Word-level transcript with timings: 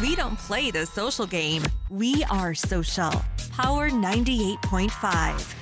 We 0.00 0.16
don't 0.16 0.38
play 0.38 0.70
the 0.70 0.86
social 0.86 1.26
game. 1.26 1.62
We 1.88 2.24
are 2.30 2.54
social. 2.54 3.12
Power 3.52 3.90
98.5. 3.90 5.54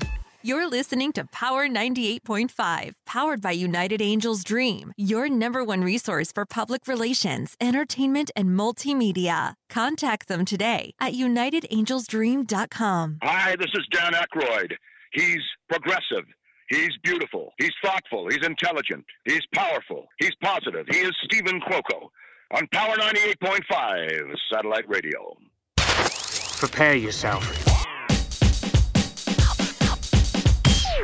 You're 0.45 0.69
listening 0.69 1.13
to 1.13 1.25
Power 1.27 1.69
98.5, 1.69 2.95
powered 3.07 3.41
by 3.43 3.53
United 3.53 4.03
Angels 4.03 4.43
Dream, 4.43 4.93
your 4.97 5.29
number 5.29 5.63
one 5.63 5.83
resource 5.83 6.33
for 6.33 6.45
public 6.47 6.89
relations, 6.89 7.55
entertainment, 7.61 8.31
and 8.35 8.59
multimedia. 8.59 9.55
Contact 9.69 10.27
them 10.29 10.45
today 10.45 10.95
at 10.99 11.13
unitedangelsdream.com. 11.13 13.19
Hi, 13.23 13.55
this 13.57 13.71
is 13.75 13.87
Dan 13.93 14.15
Aykroyd. 14.15 14.73
He's 15.13 15.43
progressive. 15.69 16.25
He's 16.71 16.91
beautiful. 17.05 17.53
He's 17.59 17.71
thoughtful. 17.85 18.29
He's 18.31 18.45
intelligent. 18.45 19.05
He's 19.27 19.43
powerful. 19.55 20.07
He's 20.19 20.35
positive. 20.43 20.87
He 20.91 20.99
is 21.01 21.13
Stephen 21.25 21.61
Cuoco 21.61 22.09
on 22.53 22.67
Power 22.69 22.97
98.5 22.97 24.35
satellite 24.53 24.89
radio. 24.89 25.37
Prepare 25.77 26.95
yourself. 26.95 27.43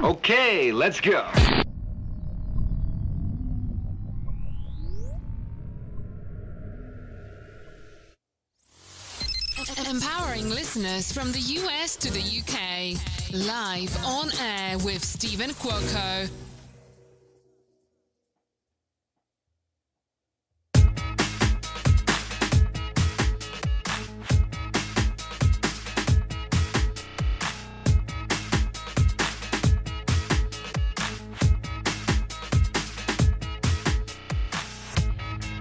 Okay, 0.02 0.72
let's 0.72 1.00
go. 1.00 1.26
Empowering 9.90 10.50
listeners 10.50 11.10
from 11.10 11.32
the 11.32 11.40
US 11.40 11.96
to 11.96 12.12
the 12.12 12.20
UK. 12.20 13.00
Live 13.32 13.96
on 14.04 14.30
air 14.40 14.78
with 14.78 15.02
Stephen 15.04 15.50
Cuoco. 15.50 16.28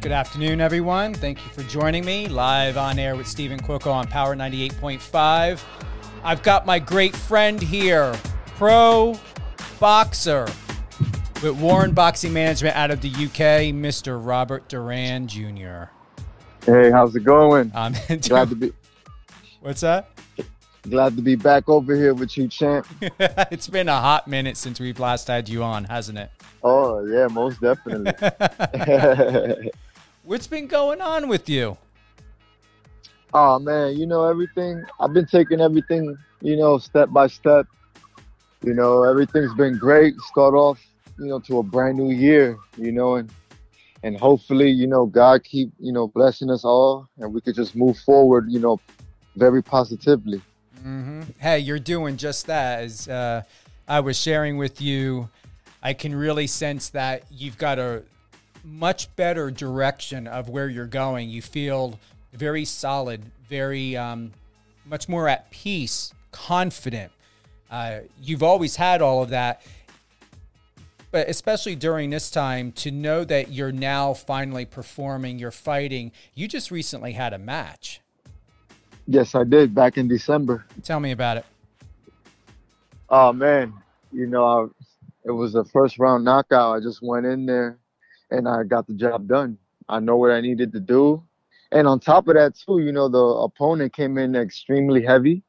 Good 0.08 0.14
afternoon, 0.14 0.62
everyone. 0.62 1.14
Thank 1.14 1.44
you 1.44 1.52
for 1.52 1.64
joining 1.64 2.06
me 2.06 2.30
live 2.30 2.78
on 2.78 2.98
air 2.98 3.18
with 3.18 3.28
Stephen 3.28 3.60
Cuoco 3.60 3.92
on 3.92 4.08
Power 4.08 4.38
98.5. 4.38 5.62
I've 6.24 6.42
got 6.44 6.66
my 6.66 6.80
great 6.80 7.14
friend 7.14 7.62
here, 7.62 8.18
pro 8.56 9.20
boxer 9.82 10.48
with 11.44 11.60
Warren 11.60 11.92
Boxing 11.92 12.32
Management 12.32 12.78
out 12.78 12.90
of 12.90 13.02
the 13.02 13.10
UK, 13.10 13.76
Mr. 13.76 14.18
Robert 14.26 14.70
Duran 14.70 15.28
Jr. 15.28 15.92
Hey, 16.66 16.90
how's 16.90 17.14
it 17.14 17.26
going? 17.26 17.74
I'm 17.76 17.94
um, 18.10 18.18
glad 18.22 18.48
to 18.48 18.56
be. 18.56 18.72
What's 19.60 19.82
that? 19.82 20.08
Glad 20.84 21.18
to 21.18 21.22
be 21.22 21.36
back 21.36 21.68
over 21.68 21.94
here 21.94 22.14
with 22.14 22.38
you, 22.38 22.48
champ. 22.48 22.88
it's 23.52 23.68
been 23.68 23.90
a 23.90 24.00
hot 24.00 24.26
minute 24.26 24.56
since 24.56 24.80
we've 24.80 25.02
last 25.02 25.28
had 25.28 25.50
you 25.50 25.64
on, 25.64 25.84
hasn't 25.84 26.18
it? 26.18 26.32
Oh 26.64 27.06
yeah, 27.06 27.28
most 27.28 27.60
definitely. 27.60 28.14
What's 30.28 30.46
been 30.46 30.68
going 30.68 31.00
on 31.00 31.30
with 31.30 31.48
you? 31.48 31.78
Oh 33.34 33.60
man, 33.60 33.98
you 33.98 34.06
know 34.06 34.26
everything. 34.26 34.84
I've 35.00 35.14
been 35.14 35.26
taking 35.26 35.62
everything, 35.62 36.18
you 36.42 36.58
know, 36.58 36.80
step 36.80 37.12
by 37.12 37.28
step. 37.28 37.66
You 38.62 38.74
know, 38.74 39.04
everything's 39.04 39.54
been 39.54 39.78
great. 39.78 40.20
Start 40.20 40.54
off, 40.54 40.86
you 41.18 41.28
know, 41.28 41.40
to 41.40 41.60
a 41.60 41.64
brand 41.64 41.98
new 41.98 42.12
year. 42.14 42.58
You 42.76 42.92
know, 42.92 43.16
and 43.16 43.32
and 44.04 44.20
hopefully, 44.20 44.70
you 44.70 44.86
know, 44.86 45.06
God 45.06 45.46
keep 45.46 45.72
you 45.80 45.94
know 45.94 46.10
blessing 46.10 46.52
us 46.52 46.66
all, 46.66 47.08
and 47.20 47.34
we 47.34 47.40
could 47.40 47.56
just 47.56 47.74
move 47.74 47.98
forward. 48.00 48.52
You 48.52 48.60
know, 48.60 48.82
very 49.38 49.64
positively. 49.64 50.42
Mm-hmm. 50.80 51.22
Hey, 51.38 51.60
you're 51.60 51.80
doing 51.80 52.18
just 52.18 52.48
that. 52.48 52.82
As 52.82 53.08
uh, 53.08 53.44
I 53.88 54.02
was 54.02 54.20
sharing 54.20 54.58
with 54.58 54.82
you, 54.82 55.30
I 55.82 55.94
can 55.94 56.14
really 56.14 56.48
sense 56.48 56.90
that 56.90 57.24
you've 57.32 57.58
got 57.58 57.80
a 57.80 58.04
much 58.68 59.16
better 59.16 59.50
direction 59.50 60.28
of 60.28 60.50
where 60.50 60.68
you're 60.70 60.86
going. 60.86 61.30
You 61.30 61.42
feel 61.42 62.00
very 62.34 62.66
solid, 62.66 63.24
very 63.50 63.96
um, 63.96 64.32
much 64.86 65.08
more 65.08 65.28
at 65.28 65.50
peace, 65.52 66.14
confident. 66.32 67.12
Uh, 67.72 68.00
you've 68.22 68.44
always 68.44 68.76
had 68.76 69.02
all 69.02 69.24
of 69.24 69.30
that, 69.30 69.62
but 71.12 71.30
especially 71.30 71.76
during 71.76 72.10
this 72.10 72.30
time, 72.30 72.72
to 72.74 72.92
know 72.92 73.24
that 73.24 73.52
you're 73.52 73.72
now 73.72 74.14
finally 74.14 74.66
performing, 74.66 75.40
you're 75.40 75.52
fighting. 75.52 76.12
You 76.34 76.48
just 76.48 76.70
recently 76.70 77.14
had 77.14 77.34
a 77.34 77.38
match. 77.38 78.02
Yes, 79.08 79.36
I 79.36 79.46
did 79.46 79.74
back 79.74 79.98
in 79.98 80.08
December. 80.08 80.66
Tell 80.84 81.00
me 81.00 81.12
about 81.12 81.38
it. 81.38 81.46
Oh 83.10 83.32
man, 83.32 83.74
you 84.12 84.28
know, 84.28 84.46
I, 84.46 84.66
it 85.24 85.32
was 85.32 85.56
a 85.56 85.64
first 85.64 85.98
round 85.98 86.26
knockout. 86.26 86.76
I 86.76 86.80
just 86.82 87.02
went 87.02 87.26
in 87.26 87.46
there 87.46 87.80
and 88.32 88.48
I 88.48 88.64
got 88.64 88.88
the 88.88 88.94
job 88.94 89.28
done. 89.28 89.58
I 89.90 90.00
know 90.00 90.18
what 90.18 90.32
I 90.32 90.42
needed 90.42 90.72
to 90.74 90.80
do. 90.80 91.24
And 91.72 91.88
on 91.88 92.00
top 92.00 92.28
of 92.28 92.36
that, 92.36 92.56
too, 92.56 92.80
you 92.80 92.92
know, 92.92 93.10
the 93.10 93.18
opponent 93.18 93.94
came 93.94 94.18
in 94.18 94.36
extremely 94.36 95.04
heavy. 95.04 95.44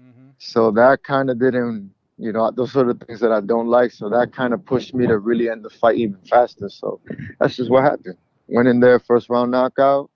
Mm-hmm. 0.00 0.30
So 0.38 0.70
that 0.72 1.02
kind 1.04 1.30
of 1.30 1.38
didn't, 1.38 1.92
you 2.18 2.32
know, 2.32 2.50
those 2.50 2.76
are 2.76 2.92
the 2.92 3.04
things 3.04 3.20
that 3.20 3.32
I 3.32 3.40
don't 3.40 3.68
like. 3.68 3.92
So 3.92 4.08
that 4.08 4.32
kind 4.32 4.52
of 4.52 4.64
pushed 4.64 4.94
me 4.94 5.06
to 5.06 5.18
really 5.18 5.48
end 5.48 5.64
the 5.64 5.70
fight 5.70 5.96
even 5.96 6.18
faster. 6.28 6.68
So 6.68 7.00
that's 7.38 7.56
just 7.56 7.70
what 7.70 7.84
happened. 7.84 8.16
Went 8.48 8.68
in 8.68 8.80
there, 8.80 8.98
first 8.98 9.30
round 9.30 9.52
knockout, 9.52 10.10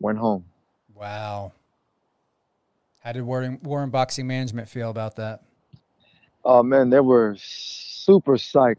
went 0.00 0.18
home. 0.18 0.44
Wow. 0.94 1.52
How 3.00 3.12
did 3.12 3.22
Warren, 3.22 3.58
Warren 3.62 3.90
Boxing 3.90 4.26
Management 4.26 4.68
feel 4.68 4.90
about 4.90 5.16
that? 5.16 5.42
Oh, 6.44 6.62
man, 6.62 6.90
they 6.90 7.00
were 7.00 7.36
super 7.38 8.36
psyched. 8.36 8.76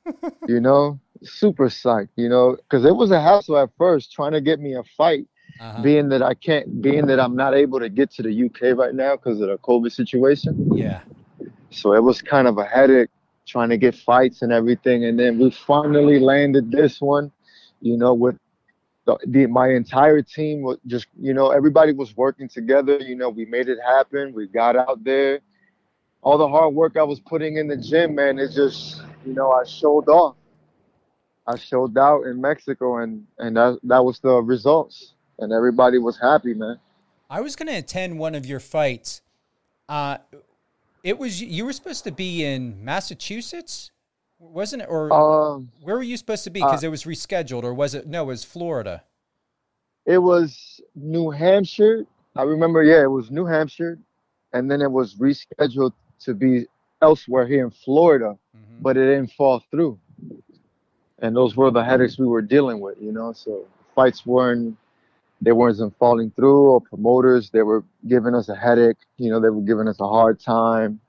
you 0.48 0.60
know, 0.60 1.00
super 1.24 1.68
psyched, 1.68 2.08
you 2.16 2.28
know, 2.28 2.56
because 2.56 2.84
it 2.84 2.94
was 2.94 3.10
a 3.10 3.20
hassle 3.20 3.58
at 3.58 3.70
first 3.78 4.12
trying 4.12 4.32
to 4.32 4.40
get 4.40 4.60
me 4.60 4.74
a 4.74 4.82
fight, 4.96 5.26
uh-huh. 5.60 5.82
being 5.82 6.08
that 6.10 6.22
I 6.22 6.34
can't, 6.34 6.82
being 6.82 7.06
that 7.06 7.20
I'm 7.20 7.36
not 7.36 7.54
able 7.54 7.80
to 7.80 7.88
get 7.88 8.10
to 8.12 8.22
the 8.22 8.44
UK 8.46 8.76
right 8.76 8.94
now 8.94 9.16
because 9.16 9.40
of 9.40 9.48
the 9.48 9.58
COVID 9.58 9.92
situation. 9.92 10.70
Yeah. 10.74 11.00
So 11.70 11.94
it 11.94 12.02
was 12.02 12.22
kind 12.22 12.46
of 12.46 12.58
a 12.58 12.64
headache 12.64 13.10
trying 13.46 13.70
to 13.70 13.76
get 13.76 13.94
fights 13.94 14.42
and 14.42 14.52
everything. 14.52 15.04
And 15.04 15.18
then 15.18 15.38
we 15.38 15.50
finally 15.50 16.18
landed 16.18 16.70
this 16.70 17.00
one, 17.00 17.32
you 17.80 17.96
know, 17.96 18.14
with 18.14 18.36
the, 19.04 19.18
the, 19.26 19.46
my 19.46 19.70
entire 19.70 20.22
team 20.22 20.62
was 20.62 20.78
just, 20.86 21.06
you 21.20 21.34
know, 21.34 21.50
everybody 21.50 21.92
was 21.92 22.16
working 22.16 22.48
together. 22.48 22.98
You 22.98 23.16
know, 23.16 23.28
we 23.28 23.44
made 23.46 23.68
it 23.68 23.78
happen. 23.84 24.32
We 24.32 24.46
got 24.46 24.76
out 24.76 25.02
there. 25.02 25.40
All 26.22 26.38
the 26.38 26.48
hard 26.48 26.74
work 26.74 26.96
I 26.96 27.02
was 27.02 27.18
putting 27.18 27.56
in 27.56 27.66
the 27.66 27.76
gym, 27.76 28.14
man, 28.14 28.38
it 28.38 28.52
just, 28.52 29.02
you 29.26 29.34
know, 29.34 29.50
I 29.50 29.64
showed 29.64 30.08
off. 30.08 30.36
I 31.46 31.56
showed 31.56 31.96
out 31.98 32.26
in 32.26 32.40
Mexico, 32.40 32.98
and 32.98 33.26
and 33.38 33.56
that 33.56 33.78
that 33.84 34.04
was 34.04 34.20
the 34.20 34.34
results, 34.34 35.14
and 35.38 35.52
everybody 35.52 35.98
was 35.98 36.18
happy, 36.18 36.54
man. 36.54 36.78
I 37.28 37.40
was 37.40 37.56
going 37.56 37.68
to 37.68 37.76
attend 37.76 38.18
one 38.18 38.34
of 38.34 38.46
your 38.46 38.60
fights. 38.60 39.22
Uh, 39.88 40.18
it 41.02 41.18
was 41.18 41.42
you 41.42 41.64
were 41.64 41.72
supposed 41.72 42.04
to 42.04 42.12
be 42.12 42.44
in 42.44 42.84
Massachusetts, 42.84 43.90
wasn't 44.38 44.82
it? 44.82 44.88
Or 44.88 45.12
um, 45.12 45.70
where 45.82 45.96
were 45.96 46.02
you 46.02 46.16
supposed 46.16 46.44
to 46.44 46.50
be? 46.50 46.60
Because 46.60 46.84
uh, 46.84 46.88
it 46.88 46.90
was 46.90 47.04
rescheduled, 47.04 47.64
or 47.64 47.74
was 47.74 47.94
it? 47.94 48.06
No, 48.06 48.22
it 48.24 48.26
was 48.26 48.44
Florida. 48.44 49.02
It 50.06 50.18
was 50.18 50.80
New 50.94 51.30
Hampshire. 51.30 52.04
I 52.34 52.42
remember, 52.42 52.82
yeah, 52.82 53.02
it 53.02 53.10
was 53.10 53.30
New 53.30 53.44
Hampshire, 53.44 53.98
and 54.52 54.70
then 54.70 54.80
it 54.80 54.90
was 54.90 55.14
rescheduled 55.16 55.92
to 56.20 56.34
be 56.34 56.66
elsewhere 57.00 57.46
here 57.46 57.64
in 57.64 57.70
Florida, 57.70 58.38
mm-hmm. 58.56 58.82
but 58.82 58.96
it 58.96 59.06
didn't 59.06 59.32
fall 59.32 59.62
through 59.70 59.98
and 61.22 61.34
those 61.34 61.56
were 61.56 61.70
the 61.70 61.82
headaches 61.82 62.18
we 62.18 62.26
were 62.26 62.42
dealing 62.42 62.80
with, 62.80 62.98
you 63.00 63.12
know. 63.12 63.32
So 63.32 63.64
fights 63.94 64.26
weren't 64.26 64.76
they 65.40 65.52
weren't 65.52 65.96
falling 65.98 66.30
through, 66.32 66.70
or 66.70 66.80
promoters 66.80 67.50
they 67.50 67.62
were 67.62 67.84
giving 68.06 68.34
us 68.34 68.48
a 68.48 68.54
headache. 68.54 68.98
You 69.16 69.30
know, 69.30 69.40
they 69.40 69.48
were 69.48 69.62
giving 69.62 69.88
us 69.88 69.98
a 70.00 70.06
hard 70.06 70.38
time, 70.40 71.00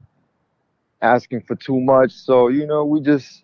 asking 1.01 1.41
for 1.41 1.55
too 1.55 1.79
much. 1.79 2.11
So 2.11 2.47
you 2.47 2.65
know, 2.65 2.85
we 2.85 3.01
just 3.01 3.43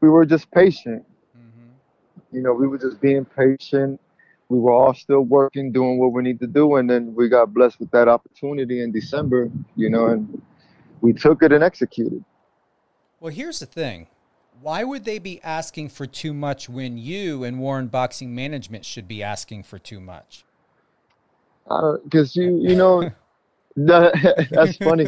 we 0.00 0.08
were 0.08 0.26
just 0.26 0.50
patient. 0.50 1.06
Mm-hmm. 1.36 2.36
You 2.36 2.42
know, 2.42 2.52
we 2.52 2.66
were 2.66 2.78
just 2.78 3.00
being 3.00 3.24
patient. 3.24 4.00
We 4.48 4.58
were 4.58 4.72
all 4.72 4.94
still 4.94 5.20
working, 5.22 5.72
doing 5.72 5.98
what 5.98 6.12
we 6.12 6.22
need 6.22 6.40
to 6.40 6.46
do, 6.46 6.76
and 6.76 6.88
then 6.88 7.14
we 7.14 7.28
got 7.28 7.52
blessed 7.52 7.78
with 7.80 7.90
that 7.92 8.08
opportunity 8.08 8.82
in 8.82 8.92
December. 8.92 9.50
You 9.76 9.90
know, 9.90 10.06
and 10.06 10.42
we 11.00 11.12
took 11.12 11.42
it 11.42 11.52
and 11.52 11.62
executed. 11.62 12.24
Well, 13.20 13.32
here's 13.32 13.58
the 13.60 13.66
thing 13.66 14.08
why 14.60 14.84
would 14.84 15.04
they 15.04 15.18
be 15.18 15.40
asking 15.42 15.90
for 15.90 16.06
too 16.06 16.34
much 16.34 16.68
when 16.68 16.98
you 16.98 17.44
and 17.44 17.60
Warren 17.60 17.88
Boxing 17.88 18.34
Management 18.34 18.84
should 18.84 19.06
be 19.06 19.22
asking 19.22 19.62
for 19.62 19.78
too 19.78 20.00
much? 20.00 20.44
Uh, 21.70 21.98
because 22.04 22.34
you, 22.34 22.58
you 22.60 22.74
know, 22.74 23.10
the, 23.76 24.46
that's 24.50 24.76
funny. 24.78 25.06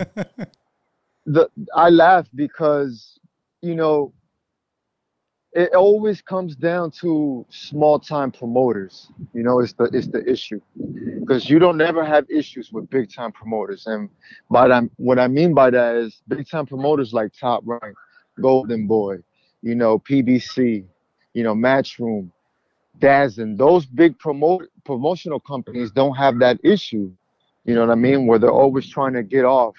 The 1.26 1.48
I 1.74 1.90
laugh 1.90 2.28
because, 2.34 3.18
you 3.62 3.74
know, 3.74 4.12
it 5.52 5.74
always 5.74 6.22
comes 6.22 6.54
down 6.54 6.92
to 6.92 7.44
small 7.50 7.98
time 7.98 8.30
promoters. 8.30 9.08
You 9.34 9.42
know, 9.42 9.60
it's 9.60 9.72
the 9.72 9.84
it's 9.92 10.06
the 10.06 10.24
issue. 10.30 10.60
because 11.20 11.50
you 11.50 11.58
don't 11.58 11.76
never 11.76 12.04
have 12.04 12.24
issues 12.30 12.72
with 12.72 12.88
big 12.90 13.12
time 13.12 13.32
promoters. 13.32 13.86
And 13.86 14.08
by 14.48 14.68
that, 14.68 14.84
what 14.96 15.18
I 15.18 15.26
mean 15.28 15.52
by 15.54 15.70
that 15.70 15.96
is 15.96 16.22
big 16.28 16.48
time 16.48 16.66
promoters 16.66 17.12
like 17.12 17.32
Top 17.38 17.62
Rank, 17.66 17.96
Golden 18.40 18.86
Boy, 18.86 19.18
you 19.62 19.74
know, 19.74 19.98
PBC, 19.98 20.84
you 21.34 21.42
know, 21.42 21.54
Matchroom, 21.54 22.30
DAZN, 22.98 23.56
those 23.56 23.86
big 23.86 24.18
promote 24.18 24.68
promotional 24.84 25.40
companies 25.40 25.90
don't 25.90 26.14
have 26.14 26.38
that 26.40 26.58
issue. 26.64 27.10
You 27.64 27.74
know 27.74 27.82
what 27.82 27.90
I 27.90 27.94
mean? 27.94 28.26
Where 28.26 28.38
they're 28.38 28.50
always 28.50 28.88
trying 28.88 29.12
to 29.14 29.22
get 29.22 29.44
off 29.44 29.76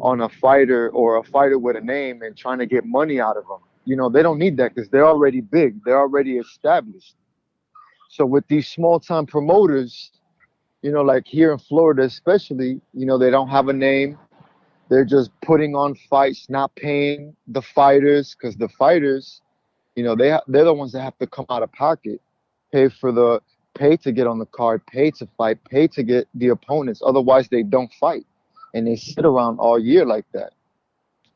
on 0.00 0.20
a 0.20 0.28
fighter 0.28 0.90
or 0.90 1.16
a 1.18 1.24
fighter 1.24 1.58
with 1.58 1.76
a 1.76 1.80
name 1.80 2.22
and 2.22 2.36
trying 2.36 2.58
to 2.58 2.66
get 2.66 2.84
money 2.84 3.20
out 3.20 3.36
of 3.36 3.46
them. 3.46 3.58
You 3.84 3.96
know, 3.96 4.08
they 4.08 4.22
don't 4.22 4.38
need 4.38 4.56
that 4.58 4.74
because 4.74 4.88
they're 4.90 5.06
already 5.06 5.40
big, 5.40 5.82
they're 5.84 5.98
already 5.98 6.38
established. 6.38 7.16
So 8.08 8.24
with 8.24 8.46
these 8.48 8.68
small 8.68 9.00
time 9.00 9.26
promoters, 9.26 10.12
you 10.82 10.92
know, 10.92 11.02
like 11.02 11.26
here 11.26 11.52
in 11.52 11.58
Florida, 11.58 12.02
especially, 12.02 12.80
you 12.92 13.06
know, 13.06 13.18
they 13.18 13.30
don't 13.30 13.48
have 13.48 13.68
a 13.68 13.72
name. 13.72 14.18
They're 14.94 15.04
just 15.04 15.32
putting 15.40 15.74
on 15.74 15.96
fights, 16.08 16.46
not 16.48 16.72
paying 16.76 17.34
the 17.48 17.62
fighters 17.62 18.32
because 18.32 18.54
the 18.54 18.68
fighters, 18.68 19.42
you 19.96 20.04
know, 20.04 20.14
they 20.14 20.38
they're 20.46 20.64
the 20.64 20.72
ones 20.72 20.92
that 20.92 21.00
have 21.00 21.18
to 21.18 21.26
come 21.26 21.46
out 21.50 21.64
of 21.64 21.72
pocket, 21.72 22.20
pay 22.72 22.88
for 22.88 23.10
the 23.10 23.40
pay 23.74 23.96
to 23.96 24.12
get 24.12 24.28
on 24.28 24.38
the 24.38 24.46
card, 24.46 24.86
pay 24.86 25.10
to 25.10 25.26
fight, 25.36 25.58
pay 25.68 25.88
to 25.88 26.04
get 26.04 26.28
the 26.36 26.50
opponents. 26.50 27.02
Otherwise, 27.04 27.48
they 27.48 27.64
don't 27.64 27.92
fight, 27.94 28.24
and 28.72 28.86
they 28.86 28.94
sit 28.94 29.24
around 29.24 29.58
all 29.58 29.80
year 29.80 30.06
like 30.06 30.26
that. 30.32 30.52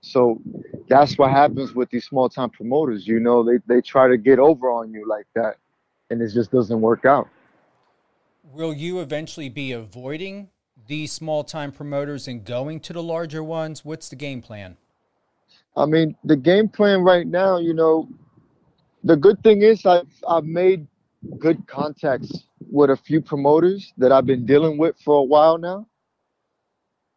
So 0.02 0.40
that's 0.88 1.18
what 1.18 1.32
happens 1.32 1.74
with 1.74 1.90
these 1.90 2.04
small 2.04 2.28
time 2.28 2.50
promoters. 2.50 3.08
You 3.08 3.18
know, 3.18 3.42
they 3.42 3.58
they 3.66 3.80
try 3.80 4.06
to 4.06 4.16
get 4.16 4.38
over 4.38 4.70
on 4.70 4.92
you 4.92 5.04
like 5.04 5.26
that, 5.34 5.56
and 6.10 6.22
it 6.22 6.32
just 6.32 6.52
doesn't 6.52 6.80
work 6.80 7.04
out. 7.04 7.28
Will 8.44 8.72
you 8.72 9.00
eventually 9.00 9.48
be 9.48 9.72
avoiding 9.72 10.50
these 10.88 11.12
small 11.12 11.44
time 11.44 11.70
promoters 11.70 12.26
and 12.26 12.44
going 12.44 12.80
to 12.80 12.92
the 12.92 13.02
larger 13.02 13.44
ones? 13.44 13.84
What's 13.84 14.08
the 14.08 14.16
game 14.16 14.42
plan? 14.42 14.76
I 15.76 15.86
mean, 15.86 16.16
the 16.24 16.36
game 16.36 16.68
plan 16.68 17.02
right 17.02 17.26
now, 17.26 17.58
you 17.58 17.74
know, 17.74 18.08
the 19.04 19.16
good 19.16 19.40
thing 19.44 19.62
is 19.62 19.86
I've 19.86 20.08
I've 20.26 20.44
made 20.44 20.86
good 21.38 21.66
contacts 21.66 22.44
with 22.70 22.90
a 22.90 22.96
few 22.96 23.20
promoters 23.20 23.92
that 23.98 24.10
I've 24.10 24.26
been 24.26 24.44
dealing 24.44 24.76
with 24.78 24.96
for 25.04 25.14
a 25.16 25.22
while 25.22 25.58
now. 25.58 25.86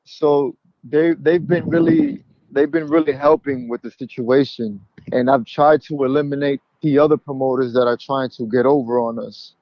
So 0.04 0.56
they 0.84 1.14
they've 1.14 1.46
been 1.46 1.68
really 1.68 2.24
they've 2.52 2.72
been 2.72 2.88
really 2.88 3.14
helping 3.14 3.68
with 3.68 3.82
the 3.82 3.92
situation, 3.92 4.80
and 5.12 5.30
I've 5.30 5.46
tried 5.46 5.82
to 5.84 6.04
eliminate 6.04 6.62
the 6.82 7.00
other 7.00 7.18
promoters 7.18 7.74
that 7.74 7.88
are 7.88 7.98
trying 7.98 8.30
to 8.32 8.46
get 8.46 8.66
over 8.66 9.00
on 9.00 9.18
us. 9.18 9.54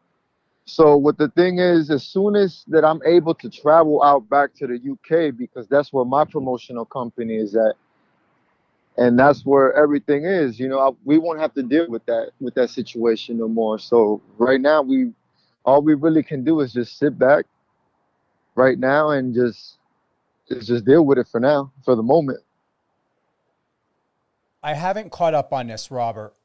So 0.69 0.95
what 0.95 1.17
the 1.17 1.29
thing 1.29 1.57
is, 1.57 1.89
as 1.89 2.03
soon 2.03 2.35
as 2.35 2.63
that 2.67 2.85
I'm 2.85 3.01
able 3.03 3.33
to 3.33 3.49
travel 3.49 4.03
out 4.03 4.29
back 4.29 4.53
to 4.57 4.67
the 4.67 4.75
UK 4.75 5.35
because 5.35 5.67
that's 5.67 5.91
where 5.91 6.05
my 6.05 6.25
promotional 6.25 6.85
company 6.85 7.37
is 7.37 7.55
at, 7.55 7.73
and 8.95 9.17
that's 9.17 9.43
where 9.43 9.73
everything 9.73 10.25
is. 10.25 10.59
You 10.59 10.67
know, 10.67 10.79
I, 10.79 10.91
we 11.03 11.17
won't 11.17 11.39
have 11.39 11.55
to 11.55 11.63
deal 11.63 11.89
with 11.89 12.05
that 12.05 12.31
with 12.39 12.53
that 12.53 12.69
situation 12.69 13.39
no 13.39 13.47
more. 13.47 13.79
So 13.79 14.21
right 14.37 14.61
now, 14.61 14.83
we 14.83 15.11
all 15.65 15.81
we 15.81 15.95
really 15.95 16.21
can 16.21 16.43
do 16.43 16.59
is 16.59 16.71
just 16.71 16.99
sit 16.99 17.17
back 17.17 17.45
right 18.53 18.77
now 18.77 19.09
and 19.09 19.33
just 19.33 19.77
just 20.49 20.85
deal 20.85 21.03
with 21.03 21.17
it 21.17 21.27
for 21.31 21.39
now, 21.39 21.71
for 21.83 21.95
the 21.95 22.03
moment. 22.03 22.41
I 24.61 24.75
haven't 24.75 25.11
caught 25.11 25.33
up 25.33 25.51
on 25.51 25.67
this, 25.67 25.89
Robert, 25.89 26.35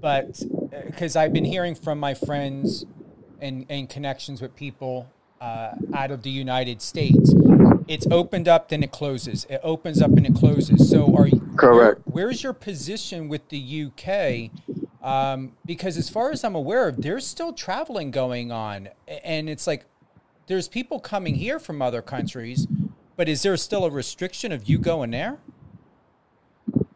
but 0.00 0.42
uh, 0.72 0.80
because 0.86 1.16
I've 1.16 1.34
been 1.34 1.44
hearing 1.44 1.74
from 1.74 2.00
my 2.00 2.14
friends 2.14 2.86
and, 3.40 3.66
and 3.68 3.88
connections 3.88 4.40
with 4.40 4.54
people 4.56 5.08
uh, 5.40 5.72
out 5.94 6.10
of 6.10 6.22
the 6.22 6.30
United 6.30 6.82
States. 6.82 7.34
It's 7.86 8.06
opened 8.10 8.48
up, 8.48 8.68
then 8.68 8.82
it 8.82 8.92
closes. 8.92 9.46
It 9.48 9.60
opens 9.62 10.02
up 10.02 10.10
and 10.10 10.26
it 10.26 10.34
closes. 10.34 10.90
So, 10.90 11.16
are 11.16 11.26
you 11.26 11.40
correct? 11.56 12.00
Where, 12.04 12.26
where's 12.26 12.42
your 12.42 12.52
position 12.52 13.28
with 13.28 13.48
the 13.48 13.86
UK? 13.86 14.50
Um, 15.02 15.52
because 15.64 15.96
as 15.96 16.10
far 16.10 16.30
as 16.30 16.44
I'm 16.44 16.54
aware 16.54 16.88
of, 16.88 17.02
there's 17.02 17.26
still 17.26 17.52
traveling 17.52 18.10
going 18.10 18.50
on, 18.52 18.88
and 19.06 19.48
it's 19.48 19.66
like 19.66 19.86
there's 20.48 20.68
people 20.68 20.98
coming 20.98 21.36
here 21.36 21.58
from 21.58 21.80
other 21.80 22.02
countries, 22.02 22.66
but 23.16 23.28
is 23.28 23.42
there 23.42 23.56
still 23.56 23.84
a 23.84 23.90
restriction 23.90 24.50
of 24.52 24.68
you 24.68 24.78
going 24.78 25.12
there? 25.12 25.38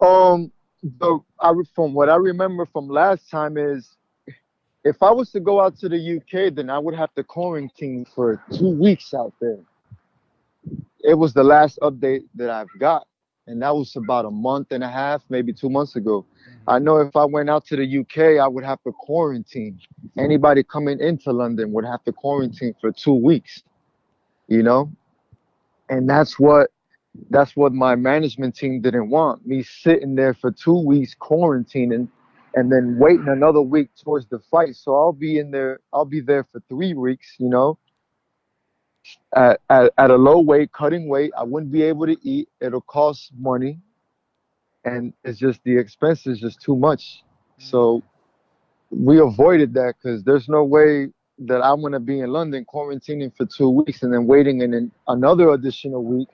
Um, 0.00 0.50
the 0.82 1.20
I 1.40 1.52
from 1.74 1.94
what 1.94 2.10
I 2.10 2.16
remember 2.16 2.66
from 2.66 2.88
last 2.88 3.30
time 3.30 3.56
is 3.56 3.96
if 4.84 5.02
I 5.02 5.10
was 5.10 5.30
to 5.30 5.40
go 5.40 5.60
out 5.60 5.78
to 5.78 5.88
the 5.88 6.16
UK, 6.16 6.54
then 6.54 6.68
I 6.68 6.78
would 6.78 6.94
have 6.94 7.14
to 7.14 7.22
quarantine 7.22 8.04
for 8.04 8.42
two 8.52 8.70
weeks 8.70 9.14
out 9.14 9.32
there. 9.40 9.58
It 11.00 11.14
was 11.14 11.32
the 11.32 11.44
last 11.44 11.78
update 11.82 12.24
that 12.34 12.50
I've 12.50 12.68
got, 12.78 13.06
and 13.46 13.62
that 13.62 13.74
was 13.74 13.94
about 13.96 14.24
a 14.24 14.30
month 14.30 14.72
and 14.72 14.82
a 14.82 14.88
half, 14.88 15.22
maybe 15.28 15.52
two 15.52 15.70
months 15.70 15.96
ago. 15.96 16.24
Mm-hmm. 16.24 16.70
I 16.70 16.78
know 16.78 16.98
if 16.98 17.14
I 17.16 17.24
went 17.24 17.50
out 17.50 17.66
to 17.66 17.76
the 17.76 17.98
UK, 17.98 18.40
I 18.42 18.48
would 18.48 18.64
have 18.64 18.82
to 18.82 18.92
quarantine. 18.92 19.80
Anybody 20.18 20.62
coming 20.62 21.00
into 21.00 21.32
London 21.32 21.72
would 21.72 21.84
have 21.84 22.02
to 22.04 22.12
quarantine 22.12 22.74
for 22.80 22.92
two 22.92 23.14
weeks, 23.14 23.62
you 24.48 24.62
know? 24.62 24.90
And 25.88 26.08
that's 26.08 26.38
what 26.38 26.70
that's 27.30 27.54
what 27.56 27.74
my 27.74 27.94
management 27.94 28.56
team 28.56 28.80
didn't 28.80 29.10
want. 29.10 29.46
Me 29.46 29.62
sitting 29.62 30.14
there 30.14 30.32
for 30.32 30.50
two 30.50 30.78
weeks 30.78 31.14
quarantining 31.14 32.08
and 32.54 32.70
then 32.70 32.98
waiting 32.98 33.28
another 33.28 33.60
week 33.60 33.88
towards 33.96 34.26
the 34.26 34.38
fight. 34.50 34.76
So 34.76 34.94
I'll 34.94 35.12
be 35.12 35.38
in 35.38 35.50
there. 35.50 35.80
I'll 35.92 36.04
be 36.04 36.20
there 36.20 36.44
for 36.44 36.60
three 36.68 36.94
weeks. 36.94 37.36
You 37.38 37.48
know, 37.48 37.78
at, 39.34 39.60
at 39.70 39.92
at 39.98 40.10
a 40.10 40.16
low 40.16 40.40
weight, 40.40 40.72
cutting 40.72 41.08
weight. 41.08 41.32
I 41.36 41.44
wouldn't 41.44 41.72
be 41.72 41.82
able 41.82 42.06
to 42.06 42.16
eat. 42.22 42.48
It'll 42.60 42.80
cost 42.80 43.32
money, 43.38 43.78
and 44.84 45.12
it's 45.24 45.38
just 45.38 45.60
the 45.64 45.76
expense 45.76 46.26
is 46.26 46.40
just 46.40 46.60
too 46.60 46.76
much. 46.76 47.22
Mm. 47.60 47.70
So 47.70 48.02
we 48.90 49.20
avoided 49.20 49.74
that 49.74 49.94
because 50.02 50.22
there's 50.22 50.48
no 50.48 50.64
way 50.64 51.08
that 51.38 51.62
I'm 51.62 51.80
gonna 51.80 52.00
be 52.00 52.20
in 52.20 52.30
London 52.30 52.64
quarantining 52.64 53.34
for 53.36 53.46
two 53.46 53.70
weeks 53.70 54.02
and 54.02 54.12
then 54.12 54.26
waiting 54.26 54.60
in 54.60 54.72
then 54.72 54.92
another 55.08 55.50
additional 55.50 56.04
week 56.04 56.28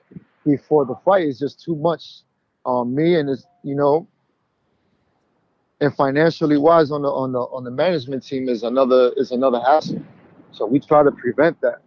before 0.45 0.85
the 0.85 0.95
fight 1.05 1.23
is 1.23 1.39
just 1.39 1.63
too 1.63 1.75
much 1.75 2.21
on 2.65 2.93
me 2.93 3.15
and 3.15 3.29
it's 3.29 3.45
you 3.63 3.75
know 3.75 4.07
and 5.81 5.95
financially 5.95 6.57
wise 6.57 6.91
on 6.91 7.01
the 7.01 7.09
on 7.09 7.31
the 7.31 7.39
on 7.39 7.63
the 7.63 7.71
management 7.71 8.25
team 8.25 8.49
is 8.49 8.63
another 8.63 9.11
is 9.15 9.31
another 9.31 9.59
hassle. 9.61 10.01
So 10.51 10.65
we 10.65 10.79
try 10.79 11.03
to 11.03 11.11
prevent 11.11 11.59
that. 11.61 11.81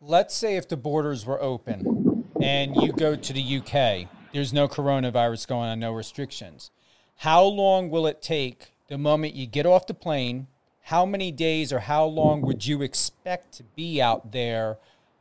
Let's 0.00 0.34
say 0.34 0.56
if 0.56 0.68
the 0.68 0.76
borders 0.76 1.24
were 1.24 1.40
open 1.40 2.24
and 2.42 2.76
you 2.76 2.92
go 2.92 3.16
to 3.16 3.32
the 3.32 3.58
UK, 3.58 4.08
there's 4.32 4.52
no 4.52 4.68
coronavirus 4.68 5.46
going 5.48 5.68
on, 5.70 5.80
no 5.80 5.92
restrictions. 5.92 6.70
How 7.18 7.44
long 7.44 7.88
will 7.88 8.06
it 8.06 8.20
take 8.20 8.72
the 8.88 8.98
moment 8.98 9.34
you 9.34 9.46
get 9.46 9.64
off 9.64 9.86
the 9.86 9.94
plane? 9.94 10.48
How 10.82 11.06
many 11.06 11.32
days 11.32 11.72
or 11.72 11.78
how 11.78 12.04
long 12.04 12.42
would 12.42 12.66
you 12.66 12.82
expect 12.82 13.52
to 13.52 13.62
be 13.62 14.02
out 14.02 14.32
there 14.32 14.76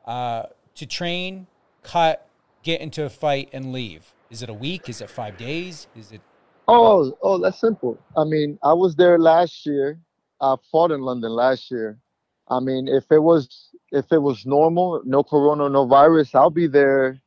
uh, 0.05 0.43
to 0.75 0.85
train, 0.85 1.47
cut, 1.81 2.27
get 2.63 2.81
into 2.81 3.05
a 3.05 3.09
fight, 3.09 3.49
and 3.53 3.71
leave? 3.71 4.13
Is 4.29 4.41
it 4.41 4.49
a 4.49 4.53
week? 4.53 4.89
Is 4.89 4.99
it 4.99 5.09
five 5.09 5.37
days? 5.37 5.87
Is 5.95 6.11
it 6.11 6.21
Oh, 6.67 7.17
oh, 7.21 7.39
that's 7.39 7.59
simple. 7.59 7.99
I 8.15 8.23
mean, 8.23 8.57
I 8.63 8.73
was 8.73 8.95
there 8.95 9.19
last 9.19 9.65
year. 9.65 9.99
I 10.39 10.55
fought 10.71 10.91
in 10.91 11.01
London 11.01 11.31
last 11.31 11.69
year. 11.71 11.97
I 12.49 12.59
mean, 12.59 12.87
if 12.87 13.11
it 13.11 13.19
was 13.19 13.69
if 13.91 14.11
it 14.11 14.21
was 14.21 14.45
normal, 14.45 15.01
no 15.05 15.23
corona, 15.23 15.69
no 15.69 15.85
virus, 15.85 16.33
I'll 16.33 16.49
be 16.49 16.67
there 16.67 17.21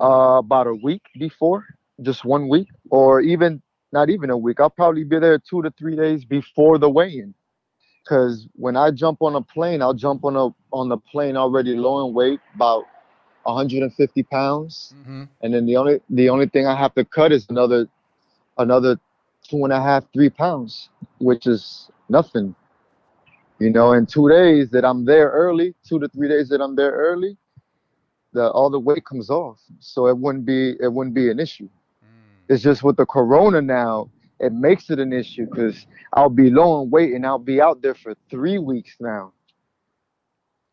uh, 0.00 0.38
about 0.38 0.66
a 0.66 0.74
week 0.74 1.02
before, 1.18 1.64
just 2.02 2.24
one 2.24 2.48
week, 2.48 2.68
or 2.90 3.20
even 3.20 3.62
not 3.92 4.10
even 4.10 4.30
a 4.30 4.36
week. 4.36 4.60
I'll 4.60 4.70
probably 4.70 5.04
be 5.04 5.18
there 5.18 5.38
two 5.38 5.62
to 5.62 5.70
three 5.78 5.96
days 5.96 6.24
before 6.24 6.78
the 6.78 6.90
weigh-in. 6.90 7.34
Cause 8.08 8.48
when 8.54 8.76
I 8.76 8.90
jump 8.90 9.22
on 9.22 9.36
a 9.36 9.42
plane, 9.42 9.80
I'll 9.80 9.94
jump 9.94 10.24
on 10.24 10.34
a 10.34 10.48
on 10.72 10.88
the 10.88 10.96
plane 10.96 11.36
already 11.36 11.76
low 11.76 12.06
in 12.06 12.14
weight, 12.14 12.40
about 12.54 12.84
150 13.44 14.22
pounds, 14.24 14.92
mm-hmm. 14.98 15.24
and 15.40 15.54
then 15.54 15.66
the 15.66 15.76
only 15.76 16.00
the 16.10 16.28
only 16.28 16.48
thing 16.48 16.66
I 16.66 16.76
have 16.76 16.94
to 16.94 17.04
cut 17.04 17.30
is 17.30 17.46
another 17.48 17.88
another 18.58 18.98
two 19.48 19.64
and 19.64 19.72
a 19.72 19.80
half, 19.80 20.04
three 20.12 20.30
pounds, 20.30 20.88
which 21.18 21.46
is 21.46 21.90
nothing. 22.08 22.54
You 23.58 23.70
know, 23.70 23.92
in 23.92 24.06
two 24.06 24.28
days 24.28 24.70
that 24.70 24.84
I'm 24.84 25.04
there 25.04 25.30
early, 25.30 25.74
two 25.88 25.98
to 26.00 26.08
three 26.08 26.28
days 26.28 26.48
that 26.48 26.60
I'm 26.60 26.74
there 26.74 26.92
early, 26.92 27.36
the 28.32 28.50
all 28.50 28.70
the 28.70 28.80
weight 28.80 29.04
comes 29.04 29.30
off. 29.30 29.60
So 29.78 30.06
it 30.08 30.18
wouldn't 30.18 30.44
be 30.44 30.74
it 30.80 30.92
wouldn't 30.92 31.14
be 31.14 31.30
an 31.30 31.38
issue. 31.38 31.68
Mm. 31.68 32.08
It's 32.48 32.62
just 32.62 32.82
with 32.82 32.96
the 32.96 33.06
corona 33.06 33.62
now, 33.62 34.10
it 34.40 34.52
makes 34.52 34.90
it 34.90 34.98
an 34.98 35.12
issue 35.12 35.46
because 35.46 35.86
I'll 36.12 36.28
be 36.28 36.50
low 36.50 36.82
in 36.82 36.90
weight 36.90 37.12
and 37.12 37.24
I'll 37.24 37.38
be 37.38 37.60
out 37.60 37.80
there 37.82 37.94
for 37.94 38.14
three 38.28 38.58
weeks 38.58 38.96
now. 38.98 39.32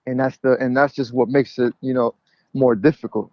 And 0.08 0.20
that's 0.20 0.38
the 0.38 0.58
and 0.60 0.76
that's 0.76 0.96
just 0.96 1.14
what 1.14 1.30
makes 1.30 1.60
it, 1.60 1.74
you 1.82 1.94
know, 1.94 2.16
more 2.54 2.74
difficult. 2.74 3.32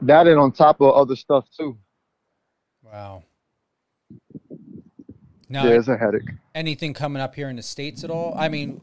That 0.00 0.26
and 0.26 0.38
on 0.38 0.52
top 0.52 0.80
of 0.80 0.94
other 0.94 1.16
stuff 1.16 1.44
too. 1.54 1.76
Wow. 2.92 3.22
Now, 5.48 5.64
There's 5.64 5.88
a 5.88 5.96
headache. 5.96 6.28
Anything 6.54 6.92
coming 6.94 7.22
up 7.22 7.34
here 7.34 7.48
in 7.48 7.56
the 7.56 7.62
states 7.62 8.04
at 8.04 8.10
all? 8.10 8.34
I 8.36 8.48
mean, 8.48 8.80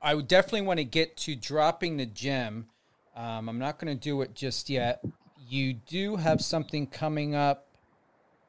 I 0.00 0.14
would 0.14 0.26
definitely 0.28 0.62
want 0.62 0.78
to 0.78 0.84
get 0.84 1.16
to 1.18 1.34
dropping 1.36 1.96
the 1.98 2.06
gem. 2.06 2.66
Um, 3.14 3.48
I'm 3.48 3.58
not 3.58 3.78
going 3.78 3.94
to 3.96 4.00
do 4.00 4.22
it 4.22 4.34
just 4.34 4.70
yet. 4.70 5.04
You 5.48 5.74
do 5.74 6.16
have 6.16 6.40
something 6.40 6.86
coming 6.86 7.34
up 7.34 7.66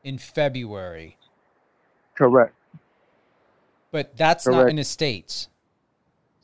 in 0.05 0.17
February, 0.17 1.17
Correct. 2.15 2.53
but 3.91 4.15
that's 4.15 4.47
not 4.47 4.69
in 4.69 4.77
the 4.77 4.83
states. 4.85 5.49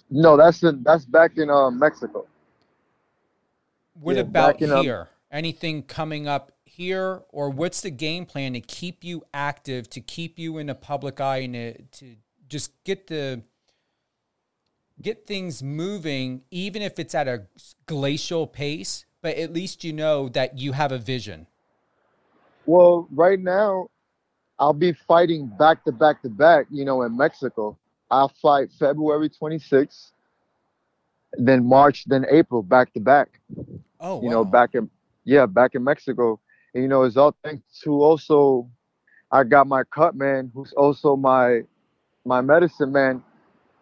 No, 0.09 0.35
that's 0.35 0.63
in, 0.63 0.83
that's 0.83 1.05
back 1.05 1.37
in 1.37 1.49
uh, 1.49 1.69
Mexico. 1.71 2.25
What 4.01 4.15
Yeah, 4.15 4.21
about 4.23 4.61
up- 4.61 4.83
here? 4.83 5.09
Anything 5.31 5.83
coming 5.83 6.27
up 6.27 6.51
here, 6.79 7.23
or 7.29 7.49
what's 7.49 7.81
the 7.81 7.91
game 7.91 8.25
plan 8.25 8.53
to 8.53 8.61
keep 8.61 9.03
you 9.03 9.21
active, 9.33 9.89
to 9.89 9.99
keep 9.99 10.39
you 10.39 10.57
in 10.57 10.67
the 10.67 10.75
public 10.75 11.19
eye, 11.19 11.39
and 11.39 11.53
to, 11.53 11.73
to 11.99 12.15
just 12.47 12.71
get 12.85 13.07
the 13.07 13.43
get 15.01 15.27
things 15.27 15.61
moving, 15.61 16.41
even 16.51 16.81
if 16.81 16.97
it's 16.97 17.13
at 17.13 17.27
a 17.27 17.43
glacial 17.85 18.47
pace? 18.47 19.05
But 19.21 19.35
at 19.35 19.51
least 19.51 19.83
you 19.83 19.91
know 19.91 20.29
that 20.29 20.57
you 20.57 20.71
have 20.71 20.93
a 20.93 20.97
vision. 20.97 21.47
Well, 22.65 23.09
right 23.11 23.39
now, 23.39 23.89
I'll 24.57 24.71
be 24.71 24.93
fighting 24.93 25.51
back 25.59 25.83
to 25.83 25.91
back 25.91 26.21
to 26.21 26.29
back. 26.29 26.67
You 26.71 26.85
know, 26.85 27.01
in 27.01 27.17
Mexico, 27.17 27.77
I'll 28.09 28.31
fight 28.41 28.69
February 28.79 29.29
26th, 29.29 30.11
then 31.33 31.65
March, 31.65 32.05
then 32.05 32.25
April, 32.31 32.63
back 32.63 32.93
to 32.93 33.01
back. 33.01 33.41
Oh, 33.99 34.23
you 34.23 34.29
know, 34.29 34.45
back 34.45 34.75
in 34.75 34.89
yeah, 35.25 35.45
back 35.45 35.75
in 35.75 35.83
Mexico. 35.83 36.39
And, 36.73 36.83
you 36.83 36.89
know, 36.89 37.03
it's 37.03 37.17
all 37.17 37.35
thanks 37.43 37.79
to 37.83 37.91
also 37.91 38.69
I 39.31 39.43
got 39.43 39.67
my 39.67 39.83
cut 39.83 40.15
man, 40.15 40.51
who's 40.53 40.73
also 40.73 41.15
my 41.15 41.61
my 42.25 42.41
medicine 42.41 42.91
man. 42.91 43.23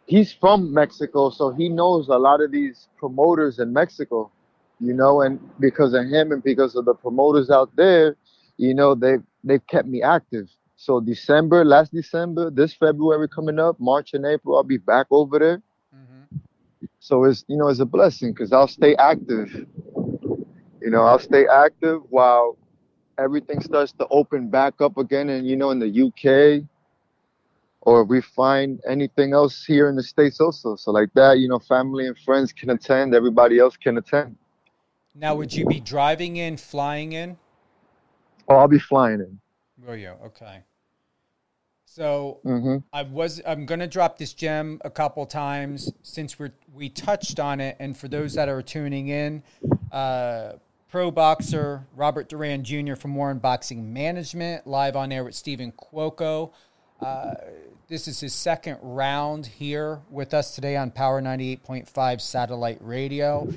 He's 0.05 0.31
from 0.33 0.73
Mexico, 0.73 1.29
so 1.29 1.51
he 1.51 1.69
knows 1.69 2.07
a 2.07 2.17
lot 2.17 2.41
of 2.41 2.51
these 2.51 2.87
promoters 2.97 3.59
in 3.59 3.73
Mexico, 3.73 4.31
you 4.79 4.93
know, 4.93 5.21
and 5.21 5.39
because 5.59 5.93
of 5.93 6.05
him 6.05 6.31
and 6.31 6.43
because 6.43 6.75
of 6.75 6.85
the 6.85 6.93
promoters 6.93 7.49
out 7.49 7.75
there, 7.75 8.15
you 8.57 8.73
know, 8.73 8.95
they 8.95 9.17
they've 9.43 9.65
kept 9.67 9.87
me 9.87 10.01
active. 10.01 10.49
So 10.75 10.99
December, 10.99 11.63
last 11.65 11.91
December, 11.93 12.49
this 12.49 12.73
February 12.73 13.27
coming 13.27 13.59
up, 13.59 13.79
March 13.79 14.13
and 14.13 14.25
April, 14.25 14.57
I'll 14.57 14.63
be 14.63 14.77
back 14.77 15.07
over 15.11 15.39
there. 15.39 15.61
Mhm. 15.93 16.27
So 16.99 17.23
it's 17.25 17.43
you 17.47 17.57
know 17.57 17.67
it's 17.67 17.79
a 17.79 17.85
blessing 17.85 18.33
because 18.33 18.51
I'll 18.53 18.67
stay 18.67 18.95
active. 18.95 19.65
You 20.81 20.89
know, 20.91 21.01
I'll 21.03 21.19
stay 21.19 21.45
active 21.47 22.01
while 22.09 22.57
everything 23.17 23.61
starts 23.61 23.91
to 23.93 24.07
open 24.09 24.49
back 24.49 24.81
up 24.81 24.97
again, 24.97 25.29
and 25.29 25.47
you 25.47 25.55
know, 25.55 25.71
in 25.71 25.79
the 25.79 25.87
UK, 26.07 26.67
or 27.81 28.03
we 28.03 28.21
find 28.21 28.79
anything 28.87 29.33
else 29.33 29.63
here 29.65 29.89
in 29.89 29.95
the 29.95 30.03
states 30.03 30.39
also. 30.39 30.75
So 30.75 30.91
like 30.91 31.09
that, 31.13 31.39
you 31.39 31.47
know, 31.47 31.59
family 31.59 32.07
and 32.07 32.17
friends 32.19 32.51
can 32.53 32.69
attend. 32.71 33.15
Everybody 33.15 33.59
else 33.59 33.77
can 33.77 33.97
attend. 33.97 34.35
Now, 35.15 35.35
would 35.35 35.53
you 35.53 35.65
be 35.65 35.79
driving 35.79 36.37
in, 36.37 36.57
flying 36.57 37.13
in? 37.13 37.37
Oh, 38.47 38.55
I'll 38.55 38.67
be 38.67 38.79
flying 38.79 39.19
in. 39.19 39.39
Will 39.83 39.95
you? 39.95 40.13
Okay. 40.25 40.63
So 41.85 42.39
hmm 42.43 42.77
I 42.93 43.01
was 43.03 43.41
I'm 43.45 43.65
gonna 43.65 43.87
drop 43.87 44.17
this 44.17 44.33
gem 44.33 44.79
a 44.85 44.89
couple 44.89 45.25
times 45.25 45.93
since 46.03 46.37
we're 46.37 46.53
we 46.73 46.89
touched 46.89 47.39
on 47.39 47.59
it, 47.59 47.75
and 47.79 47.97
for 47.97 48.07
those 48.07 48.35
that 48.35 48.49
are 48.49 48.61
tuning 48.61 49.07
in, 49.07 49.43
uh, 49.91 50.53
pro 50.97 51.11
boxer 51.11 51.85
Robert 51.95 52.27
Duran 52.27 52.63
Jr. 52.63 52.95
from 52.95 53.13
Warren 53.13 53.37
Boxing 53.37 53.93
Management 53.93 54.65
live 54.65 54.95
on 54.95 55.11
air 55.11 55.23
with 55.23 55.35
Stephen 55.35 55.71
Cuoco. 55.71 56.53
Uh, 56.99 57.35
this 57.87 58.07
is 58.07 58.19
his 58.19 58.33
second 58.33 58.79
round 58.81 59.45
here 59.45 60.01
with 60.09 60.33
us 60.33 60.55
today 60.55 60.75
on 60.75 60.89
Power 60.89 61.21
98.5 61.21 62.19
satellite 62.19 62.79
radio. 62.81 63.47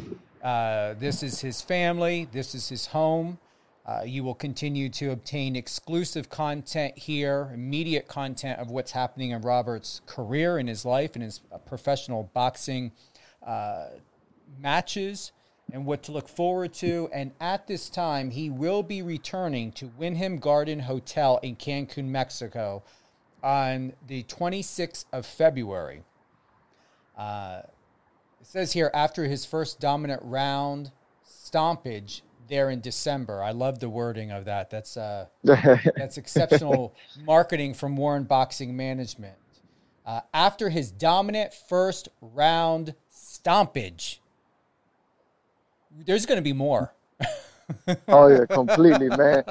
Uh, 0.44 0.92
this 0.99 1.23
is 1.23 1.40
his 1.40 1.62
family. 1.62 2.28
This 2.30 2.54
is 2.54 2.68
his 2.68 2.85
home. 2.85 3.38
Uh, 3.87 4.02
you 4.04 4.23
will 4.23 4.35
continue 4.35 4.90
to 4.90 5.11
obtain 5.11 5.56
exclusive 5.56 6.28
content 6.28 6.99
here, 6.99 7.50
immediate 7.54 8.06
content 8.06 8.59
of 8.59 8.70
what's 8.70 8.92
happening 8.92 9.30
in 9.30 9.40
Robert's 9.40 10.02
career, 10.04 10.59
in 10.59 10.66
his 10.66 10.85
life, 10.85 11.16
in 11.16 11.23
his 11.23 11.40
professional 11.64 12.30
boxing 12.35 12.92
uh, 13.47 13.87
matches, 14.59 15.32
and 15.73 15.87
what 15.87 16.03
to 16.05 16.12
look 16.12 16.29
forward 16.29 16.73
to. 16.75 17.09
And 17.12 17.33
at 17.41 17.67
this 17.67 17.89
time, 17.89 18.31
he 18.31 18.50
will 18.50 18.83
be 18.83 19.03
returning 19.03 19.73
to 19.73 19.91
Wyndham 19.99 20.39
Garden 20.39 20.81
Hotel 20.81 21.39
in 21.43 21.57
Cancun, 21.57 22.07
Mexico 22.07 22.83
on 23.43 23.93
the 24.07 24.23
26th 24.25 25.05
of 25.12 25.27
February. 25.27 26.03
Uh, 27.17 27.62
it 28.41 28.47
says 28.47 28.73
here 28.73 28.91
after 28.95 29.25
his 29.25 29.45
first 29.45 29.81
dominant 29.81 30.23
round 30.25 30.91
stompage 31.23 32.23
there 32.49 32.71
in 32.71 32.81
December. 32.81 33.43
I 33.43 33.53
love 33.53 33.79
the 33.79 33.89
wording 33.89 34.31
of 34.31 34.45
that. 34.47 34.71
That's 34.71 34.97
uh, 34.97 35.27
that's 35.45 36.19
exceptional 36.19 36.95
marketing 37.25 37.75
from 37.75 37.97
Warren 37.97 38.25
Boxing 38.25 38.77
Management. 38.77 39.37
Uh, 40.05 40.21
after 40.35 40.71
his 40.71 40.91
dominant 40.91 41.55
first 41.55 42.09
round 42.21 42.95
stompage, 43.11 44.20
there's 45.90 46.26
going 46.26 46.37
to 46.37 46.42
be 46.42 46.52
more. 46.52 46.92
oh 48.09 48.28
yeah, 48.28 48.47
completely, 48.47 49.09
man. 49.09 49.44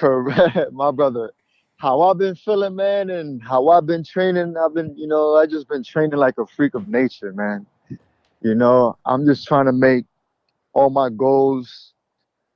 My 0.72 0.90
brother. 0.90 1.32
How 1.76 2.00
I've 2.02 2.18
been 2.18 2.36
feeling, 2.36 2.76
man, 2.76 3.10
and 3.10 3.42
how 3.42 3.68
I've 3.68 3.86
been 3.86 4.04
training. 4.04 4.56
I've 4.56 4.72
been, 4.72 4.96
you 4.96 5.08
know, 5.08 5.34
I 5.34 5.46
just 5.46 5.68
been 5.68 5.82
training 5.82 6.16
like 6.16 6.38
a 6.38 6.46
freak 6.46 6.74
of 6.74 6.88
nature, 6.88 7.32
man. 7.32 7.66
You 8.40 8.54
know, 8.54 8.96
I'm 9.04 9.26
just 9.26 9.46
trying 9.46 9.66
to 9.66 9.72
make 9.72 10.04
all 10.74 10.90
my 10.90 11.10
goals, 11.10 11.92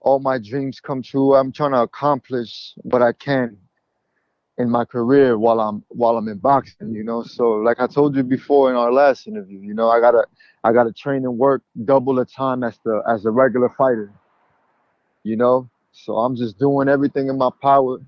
all 0.01 0.21
my 0.21 0.39
dreams 0.39 0.81
come 0.81 1.03
true. 1.03 1.35
I'm 1.35 1.51
trying 1.51 1.73
to 1.73 1.81
accomplish 1.81 2.75
what 2.83 3.03
I 3.03 3.13
can 3.13 3.59
in 4.59 4.71
my 4.71 4.85
career 4.85 5.39
while 5.39 5.61
I'm 5.61 5.85
while 5.89 6.17
I'm 6.17 6.29
in 6.29 6.39
boxing, 6.39 6.93
you 6.93 7.05
know. 7.05 7.23
So 7.23 7.53
like 7.53 7.81
I 7.81 7.87
told 7.87 8.17
you 8.17 8.23
before 8.23 8.71
in 8.71 8.77
our 8.77 8.93
last 8.93 9.27
interview, 9.27 9.61
you 9.61 9.75
know, 9.75 9.91
I 9.91 10.01
gotta 10.01 10.25
I 10.65 10.73
gotta 10.73 10.93
train 10.93 11.25
and 11.25 11.37
work 11.37 11.63
double 11.85 12.15
the 12.15 12.25
time 12.25 12.63
as 12.65 12.79
the 12.85 13.03
as 13.09 13.27
a 13.27 13.31
regular 13.31 13.69
fighter. 13.77 14.13
You 15.23 15.37
know? 15.37 15.69
So 15.93 16.19
I'm 16.19 16.37
just 16.37 16.59
doing 16.59 16.89
everything 16.89 17.29
in 17.29 17.39
my 17.39 17.51
power 17.63 17.99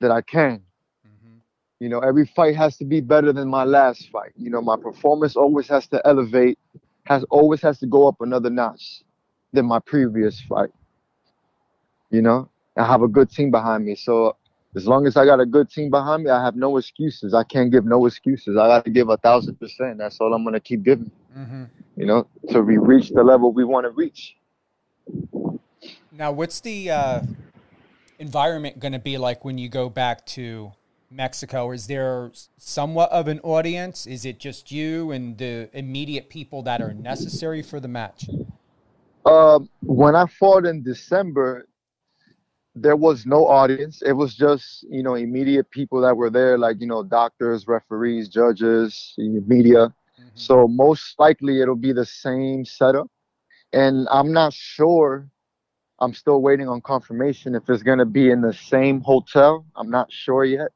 that 0.00 0.10
I 0.10 0.20
can. 0.20 0.62
Mm-hmm. 1.06 1.36
You 1.80 1.88
know, 1.88 2.00
every 2.00 2.26
fight 2.26 2.56
has 2.56 2.76
to 2.78 2.84
be 2.84 3.00
better 3.00 3.32
than 3.32 3.48
my 3.48 3.64
last 3.64 4.10
fight. 4.10 4.32
You 4.36 4.50
know, 4.50 4.60
my 4.60 4.76
performance 4.76 5.36
always 5.36 5.68
has 5.68 5.86
to 5.88 6.02
elevate, 6.04 6.58
has 7.04 7.24
always 7.30 7.62
has 7.62 7.78
to 7.80 7.86
go 7.86 8.08
up 8.08 8.20
another 8.20 8.50
notch 8.50 9.02
than 9.52 9.66
my 9.66 9.78
previous 9.78 10.40
fight. 10.40 10.70
You 12.10 12.22
know, 12.22 12.50
I 12.76 12.84
have 12.86 13.02
a 13.02 13.08
good 13.08 13.30
team 13.30 13.50
behind 13.50 13.84
me. 13.84 13.94
So 13.94 14.36
as 14.76 14.86
long 14.86 15.06
as 15.06 15.16
I 15.16 15.24
got 15.24 15.40
a 15.40 15.46
good 15.46 15.70
team 15.70 15.88
behind 15.90 16.24
me, 16.24 16.30
I 16.30 16.44
have 16.44 16.54
no 16.54 16.76
excuses. 16.76 17.32
I 17.32 17.44
can't 17.44 17.72
give 17.72 17.86
no 17.86 18.04
excuses. 18.04 18.58
I 18.58 18.68
got 18.68 18.84
to 18.84 18.90
give 18.90 19.08
a 19.08 19.16
thousand 19.16 19.58
percent. 19.58 19.96
That's 19.98 20.20
all 20.20 20.34
I'm 20.34 20.44
gonna 20.44 20.60
keep 20.60 20.82
giving. 20.82 21.10
Mm-hmm. 21.36 21.64
You 21.96 22.06
know, 22.06 22.28
we 22.60 22.76
reach 22.76 23.10
the 23.10 23.24
level 23.24 23.52
we 23.52 23.64
want 23.64 23.86
to 23.86 23.90
reach. 23.90 24.36
Now, 26.12 26.32
what's 26.32 26.60
the 26.60 26.90
uh, 26.90 27.22
environment 28.18 28.78
going 28.78 28.92
to 28.92 28.98
be 28.98 29.18
like 29.18 29.44
when 29.44 29.58
you 29.58 29.68
go 29.68 29.88
back 29.88 30.24
to 30.26 30.72
Mexico? 31.10 31.70
Is 31.72 31.86
there 31.86 32.30
somewhat 32.58 33.10
of 33.12 33.28
an 33.28 33.40
audience? 33.40 34.06
Is 34.06 34.24
it 34.24 34.38
just 34.38 34.72
you 34.72 35.10
and 35.10 35.38
the 35.38 35.68
immediate 35.72 36.28
people 36.28 36.62
that 36.62 36.80
are 36.80 36.94
necessary 36.94 37.62
for 37.62 37.80
the 37.80 37.88
match? 37.88 38.28
Um, 39.24 39.68
when 39.82 40.14
I 40.14 40.26
fought 40.26 40.66
in 40.66 40.82
December, 40.82 41.66
there 42.76 42.96
was 42.96 43.24
no 43.24 43.46
audience. 43.46 44.02
It 44.02 44.12
was 44.12 44.34
just, 44.34 44.84
you 44.90 45.02
know, 45.02 45.14
immediate 45.14 45.70
people 45.70 46.00
that 46.02 46.16
were 46.16 46.28
there, 46.28 46.58
like, 46.58 46.76
you 46.78 46.86
know, 46.86 47.02
doctors, 47.02 47.66
referees, 47.66 48.28
judges, 48.28 49.14
media. 49.16 49.94
Mm-hmm. 50.20 50.28
So 50.34 50.68
most 50.68 51.18
likely 51.18 51.62
it'll 51.62 51.74
be 51.74 51.94
the 51.94 52.04
same 52.04 52.66
setup. 52.66 53.10
And 53.72 54.06
I'm 54.10 54.32
not 54.32 54.52
sure. 54.52 55.28
I'm 56.00 56.12
still 56.12 56.42
waiting 56.42 56.68
on 56.68 56.82
confirmation 56.82 57.54
if 57.54 57.68
it's 57.70 57.82
going 57.82 57.98
to 57.98 58.04
be 58.04 58.30
in 58.30 58.42
the 58.42 58.52
same 58.52 59.00
hotel. 59.00 59.64
I'm 59.74 59.90
not 59.90 60.12
sure 60.12 60.44
yet. 60.44 60.68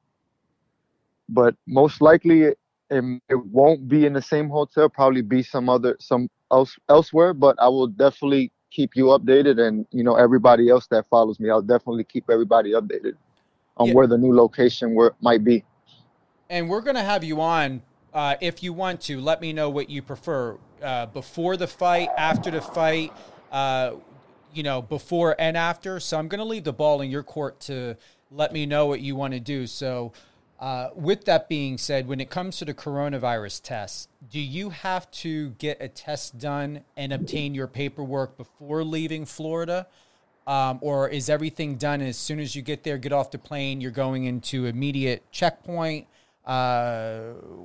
But 1.28 1.54
most 1.66 2.00
likely 2.00 2.42
it, 2.42 2.58
it, 2.88 3.04
it 3.28 3.46
won't 3.46 3.88
be 3.88 4.06
in 4.06 4.14
the 4.14 4.22
same 4.22 4.48
hotel, 4.48 4.88
probably 4.88 5.22
be 5.22 5.42
some 5.42 5.68
other 5.68 5.96
some 6.00 6.28
else 6.50 6.76
elsewhere, 6.88 7.34
but 7.34 7.56
I 7.60 7.68
will 7.68 7.86
definitely 7.86 8.52
keep 8.70 8.96
you 8.96 9.06
updated 9.06 9.60
and 9.60 9.86
you 9.90 10.02
know 10.02 10.14
everybody 10.14 10.68
else 10.68 10.86
that 10.88 11.06
follows 11.08 11.40
me. 11.40 11.50
I'll 11.50 11.62
definitely 11.62 12.04
keep 12.04 12.30
everybody 12.30 12.72
updated 12.72 13.14
on 13.76 13.88
Yeah. 13.88 13.94
where 13.94 14.06
the 14.06 14.18
new 14.18 14.34
location 14.34 14.94
where 14.94 15.12
might 15.20 15.44
be. 15.44 15.64
And 16.48 16.68
we're 16.68 16.80
going 16.80 16.96
to 16.96 17.02
have 17.02 17.22
you 17.22 17.40
on 17.40 17.82
uh, 18.12 18.36
if 18.40 18.62
you 18.62 18.72
want 18.72 19.00
to. 19.02 19.20
Let 19.20 19.40
me 19.40 19.52
know 19.52 19.70
what 19.70 19.88
you 19.88 20.02
prefer 20.02 20.58
uh, 20.82 21.06
before 21.06 21.56
the 21.56 21.66
fight, 21.66 22.08
after 22.18 22.50
the 22.50 22.60
fight, 22.60 23.12
uh, 23.52 23.92
you 24.52 24.62
know, 24.62 24.82
before 24.82 25.36
and 25.38 25.56
after. 25.56 26.00
So 26.00 26.18
I'm 26.18 26.26
going 26.26 26.40
to 26.40 26.44
leave 26.44 26.64
the 26.64 26.72
ball 26.72 27.00
in 27.02 27.10
your 27.10 27.22
court 27.22 27.60
to 27.62 27.96
let 28.32 28.52
me 28.52 28.66
know 28.66 28.86
what 28.86 29.00
you 29.00 29.14
want 29.14 29.32
to 29.34 29.40
do. 29.40 29.66
So 29.66 30.12
Uh, 30.60 30.90
with 30.94 31.24
that 31.24 31.48
being 31.48 31.78
said, 31.78 32.06
when 32.06 32.20
it 32.20 32.28
comes 32.28 32.58
to 32.58 32.66
the 32.66 32.74
coronavirus 32.74 33.62
test, 33.62 34.10
do 34.30 34.38
you 34.38 34.68
have 34.68 35.10
to 35.10 35.50
get 35.52 35.78
a 35.80 35.88
test 35.88 36.38
done 36.38 36.84
and 36.98 37.14
obtain 37.14 37.54
your 37.54 37.66
paperwork 37.66 38.36
before 38.36 38.84
leaving 38.84 39.24
Florida? 39.24 39.86
Um, 40.46 40.78
or 40.82 41.08
is 41.08 41.30
everything 41.30 41.76
done 41.76 42.02
as 42.02 42.18
soon 42.18 42.40
as 42.40 42.54
you 42.54 42.60
get 42.60 42.84
there, 42.84 42.98
get 42.98 43.12
off 43.12 43.30
the 43.30 43.38
plane, 43.38 43.80
you're 43.80 43.90
going 43.90 44.24
into 44.24 44.66
immediate 44.66 45.22
checkpoint, 45.30 46.06
uh, 46.44 47.20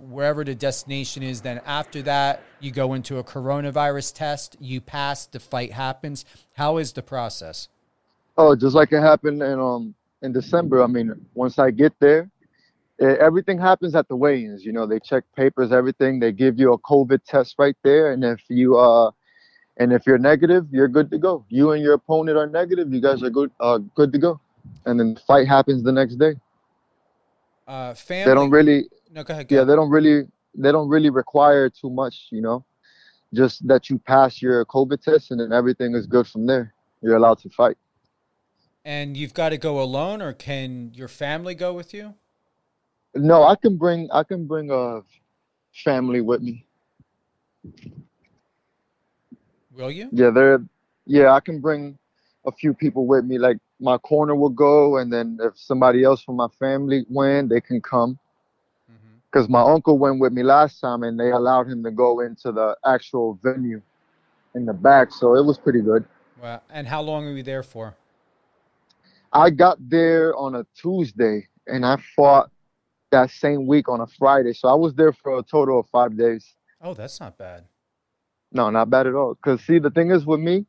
wherever 0.10 0.46
the 0.46 0.56
destination 0.56 1.22
is? 1.22 1.42
Then 1.42 1.60
after 1.66 2.02
that, 2.04 2.44
you 2.62 2.72
go 2.72 2.94
into 2.94 3.18
a 3.18 3.26
coronavirus 3.26 4.14
test, 4.14 4.56
you 4.62 4.80
pass, 4.80 5.26
the 5.26 5.42
fight 5.42 5.74
happens. 5.74 6.24
How 6.54 6.78
is 6.78 6.94
the 6.94 7.02
process? 7.02 7.68
Oh, 8.38 8.56
just 8.56 8.76
like 8.76 8.94
it 8.94 9.02
happened 9.02 9.42
in 9.42 9.60
um 9.60 9.96
in 10.22 10.32
December. 10.32 10.82
I 10.82 10.88
mean, 10.88 11.26
once 11.34 11.60
I 11.60 11.72
get 11.72 11.94
there, 12.00 12.30
everything 13.00 13.60
happens 13.60 13.96
at 13.96 14.08
the 14.08 14.16
weigh-ins. 14.16 14.64
You 14.64 14.72
know, 14.74 14.86
they 14.86 15.00
check 15.00 15.24
papers, 15.36 15.72
everything. 15.72 16.20
They 16.20 16.32
give 16.32 16.60
you 16.60 16.74
a 16.74 16.80
COVID 16.80 17.24
test 17.26 17.56
right 17.58 17.76
there, 17.84 18.12
and 18.12 18.24
if 18.24 18.42
you 18.50 18.78
uh, 18.78 19.12
and 19.78 19.92
if 19.92 20.06
you're 20.08 20.18
negative, 20.18 20.68
you're 20.72 20.88
good 20.88 21.12
to 21.12 21.18
go. 21.18 21.46
You 21.50 21.72
and 21.72 21.84
your 21.84 21.94
opponent 21.94 22.38
are 22.38 22.48
negative. 22.48 22.94
You 22.94 23.02
guys 23.02 23.22
are 23.24 23.30
good, 23.30 23.52
uh, 23.60 23.80
good 23.96 24.14
to 24.14 24.20
go. 24.20 24.40
And 24.86 25.00
then 25.00 25.14
the 25.16 25.20
fight 25.22 25.48
happens 25.48 25.84
the 25.84 25.92
next 25.92 26.16
day. 26.16 26.36
Uh, 27.68 27.94
family. 27.94 28.32
They 28.32 28.36
don't 28.36 28.52
really, 28.52 28.90
No, 29.12 29.24
go 29.24 29.34
ahead. 29.34 29.48
Go 29.48 29.56
yeah, 29.56 29.62
ahead. 29.62 29.70
they 29.70 29.76
don't 29.76 29.90
really, 29.90 30.24
they 30.56 30.72
don't 30.72 30.88
really 30.88 31.10
require 31.10 31.70
too 31.70 31.90
much. 31.90 32.28
You 32.32 32.42
know, 32.42 32.66
just 33.34 33.68
that 33.68 33.90
you 33.90 34.00
pass 34.00 34.42
your 34.42 34.64
COVID 34.66 35.02
test, 35.02 35.32
and 35.32 35.40
then 35.40 35.52
everything 35.52 35.94
is 35.94 36.08
good 36.08 36.28
from 36.28 36.46
there. 36.46 36.74
You're 37.02 37.18
allowed 37.18 37.40
to 37.40 37.50
fight. 37.50 37.78
And 38.86 39.18
you've 39.18 39.34
got 39.34 39.50
to 39.50 39.58
go 39.58 39.82
alone, 39.82 40.22
or 40.22 40.32
can 40.32 40.92
your 40.94 41.08
family 41.08 41.56
go 41.56 41.74
with 41.74 41.94
you? 41.94 42.14
No, 43.16 43.44
I 43.44 43.56
can 43.56 43.78
bring, 43.78 44.10
I 44.12 44.24
can 44.24 44.46
bring 44.46 44.72
a 44.72 45.02
family 45.84 46.22
with 46.22 46.42
me. 46.42 46.66
Will 49.76 49.92
you? 49.92 50.10
Yeah, 50.12 50.30
they're 50.30 50.62
yeah, 51.06 51.32
I 51.32 51.40
can 51.40 51.60
bring 51.60 51.98
a 52.46 52.52
few 52.52 52.74
people 52.74 53.06
with 53.06 53.26
me. 53.26 53.38
Like 53.38 53.58
my 53.80 53.98
corner 53.98 54.36
will 54.36 54.50
go, 54.50 54.98
and 54.98 55.12
then 55.12 55.38
if 55.42 55.58
somebody 55.58 56.04
else 56.04 56.24
from 56.24 56.38
my 56.38 56.48
family 56.60 57.06
went, 57.10 57.50
they 57.50 57.62
can 57.62 57.82
come. 57.82 58.18
Mm-hmm. 58.92 59.18
Because 59.32 59.50
my 59.50 59.62
uncle 59.62 59.98
went 59.98 60.20
with 60.20 60.34
me 60.34 60.44
last 60.44 60.80
time, 60.80 61.04
and 61.04 61.20
they 61.20 61.32
allowed 61.32 61.68
him 61.68 61.84
to 61.84 61.92
go 61.92 62.22
into 62.22 62.52
the 62.52 62.76
actual 62.86 63.40
venue 63.44 63.82
in 64.56 64.66
the 64.66 64.74
back, 64.74 65.12
so 65.12 65.36
it 65.36 65.46
was 65.46 65.58
pretty 65.58 65.82
good. 65.82 66.06
Well, 66.42 66.62
and 66.70 66.88
how 66.88 67.02
long 67.02 67.26
were 67.26 67.34
you 67.34 67.44
there 67.44 67.64
for? 67.64 67.96
I 69.34 69.50
got 69.50 69.78
there 69.90 70.36
on 70.36 70.56
a 70.56 70.66
Tuesday, 70.76 71.48
and 71.68 71.86
I 71.86 71.98
fought 72.16 72.50
that 73.12 73.30
same 73.32 73.68
week 73.68 73.88
on 73.90 74.02
a 74.02 74.08
Friday, 74.08 74.54
so 74.54 74.68
I 74.68 74.74
was 74.74 74.94
there 74.94 75.14
for 75.14 75.40
a 75.40 75.44
total 75.44 75.80
of 75.80 75.88
five 75.90 76.18
days. 76.18 76.56
Oh, 76.82 76.94
that's 76.94 77.20
not 77.20 77.38
bad. 77.38 77.64
No, 78.52 78.70
not 78.70 78.90
bad 78.90 79.08
at 79.08 79.16
all. 79.16 79.36
Cause 79.36 79.62
see, 79.62 79.80
the 79.80 79.90
thing 79.90 80.12
is 80.12 80.26
with 80.26 80.40
me, 80.40 80.66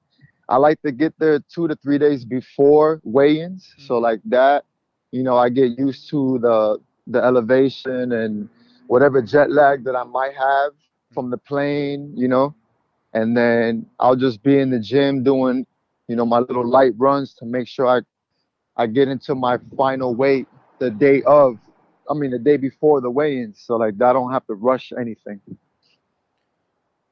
I 0.49 0.57
like 0.57 0.81
to 0.83 0.93
get 0.93 1.14
there 1.19 1.40
two 1.40 1.69
to 1.69 1.76
three 1.76 1.99
days 1.99 2.25
before 2.25 3.00
weigh-ins. 3.05 3.75
So 3.78 3.95
mm-hmm. 3.95 4.02
like 4.05 4.21
that, 4.26 4.64
you 5.12 5.23
know, 5.23 5.37
I 5.37 5.49
get 5.49 5.78
used 5.78 6.09
to 6.11 6.38
the 6.40 6.78
the 7.09 7.23
elevation 7.23 8.12
and 8.12 8.49
whatever 8.88 9.23
jet 9.23 9.50
lag 9.50 9.85
that 9.85 9.95
I 9.95 10.05
might 10.05 10.35
have 10.35 10.73
mm-hmm. 10.73 11.14
from 11.14 11.31
the 11.31 11.38
plane, 11.38 12.12
you 12.16 12.28
know, 12.28 12.55
and 13.12 13.37
then 13.37 13.87
I'll 13.99 14.16
just 14.16 14.43
be 14.43 14.59
in 14.59 14.71
the 14.71 14.81
gym 14.81 15.23
doing, 15.23 15.66
you 16.09 16.16
know, 16.16 16.26
my 16.26 16.38
little 16.38 16.69
light 16.69 16.93
runs 16.97 17.35
to 17.35 17.45
make 17.45 17.69
sure 17.69 17.87
I 17.87 18.00
I 18.76 18.87
get 18.87 19.09
into 19.09 19.35
my 19.35 19.59
final 19.76 20.14
weight 20.14 20.47
the 20.78 20.90
day 20.90 21.23
of, 21.23 21.59
I 22.09 22.15
mean 22.15 22.31
the 22.31 22.39
day 22.39 22.57
before 22.57 23.01
the 23.01 23.11
weigh-ins. 23.11 23.61
So 23.61 23.77
like 23.77 23.95
I 23.95 24.13
don't 24.13 24.33
have 24.33 24.47
to 24.47 24.55
rush 24.55 24.93
anything. 24.99 25.41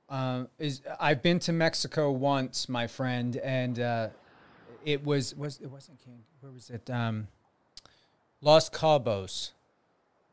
Um, 0.08 0.48
is 0.58 0.82
I've 1.00 1.22
been 1.22 1.38
to 1.40 1.52
Mexico 1.52 2.10
once, 2.10 2.68
my 2.68 2.86
friend, 2.86 3.36
and 3.38 3.80
uh, 3.80 4.08
it 4.84 5.04
was 5.04 5.34
was 5.34 5.60
it 5.60 5.70
wasn't 5.70 5.98
Cancun. 5.98 6.22
Where 6.40 6.52
was 6.52 6.70
it? 6.70 6.88
Um, 6.90 7.28
Los 8.40 8.68
Cabos. 8.68 9.52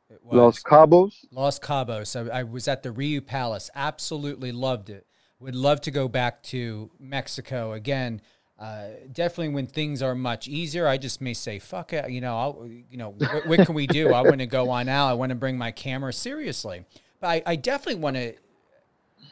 It 0.10 0.20
was 0.24 0.36
Los 0.36 0.62
Cabos. 0.62 1.26
Los 1.32 1.58
Cabos. 1.58 2.16
I, 2.16 2.40
I 2.40 2.44
was 2.44 2.68
at 2.68 2.84
the 2.84 2.90
Riu 2.90 3.26
Palace. 3.26 3.70
Absolutely 3.74 4.52
loved 4.52 4.90
it. 4.90 5.08
Would 5.40 5.56
love 5.56 5.82
to 5.82 5.92
go 5.92 6.08
back 6.08 6.44
to 6.44 6.92
Mexico 7.00 7.72
again. 7.72 8.22
Uh, 8.62 8.90
definitely 9.12 9.52
when 9.52 9.66
things 9.66 10.04
are 10.04 10.14
much 10.14 10.48
easier, 10.48 10.88
I 10.88 10.98
just 10.98 11.20
may 11.20 11.34
say, 11.34 11.58
"Fuck 11.58 11.94
it," 11.94 12.12
you 12.12 12.22
know. 12.22 12.38
I'll, 12.38 12.70
you 12.92 12.98
know, 12.98 13.10
what, 13.10 13.48
what 13.48 13.66
can 13.66 13.74
we 13.74 13.88
do? 13.88 14.14
I 14.14 14.22
want 14.22 14.40
to 14.40 14.46
go 14.46 14.70
on 14.70 14.88
out. 14.88 15.08
I 15.08 15.14
want 15.14 15.32
to 15.32 15.36
bring 15.36 15.58
my 15.58 15.72
camera 15.72 16.14
seriously, 16.14 16.86
but 17.20 17.28
I, 17.28 17.44
I 17.48 17.56
definitely 17.56 18.00
want 18.02 18.18
to 18.18 18.34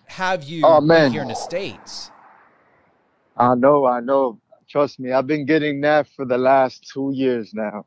have 0.08 0.44
you 0.46 0.66
Oh, 0.66 0.82
man. 0.82 1.12
here 1.12 1.22
in 1.22 1.28
the 1.28 1.36
states. 1.36 2.10
I 3.38 3.54
know, 3.54 3.86
I 3.86 4.00
know. 4.00 4.40
Trust 4.68 5.00
me, 5.00 5.12
I've 5.12 5.28
been 5.28 5.46
getting 5.46 5.82
that 5.82 6.08
for 6.16 6.26
the 6.26 6.38
last 6.38 6.90
two 6.92 7.12
years 7.14 7.54
now, 7.54 7.86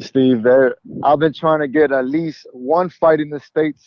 Steve. 0.00 0.42
There, 0.42 0.76
I've 1.04 1.20
been 1.20 1.32
trying 1.32 1.60
to 1.60 1.68
get 1.68 1.92
at 1.92 2.06
least 2.08 2.44
one 2.52 2.90
fight 2.90 3.20
in 3.20 3.30
the 3.30 3.40
states, 3.40 3.86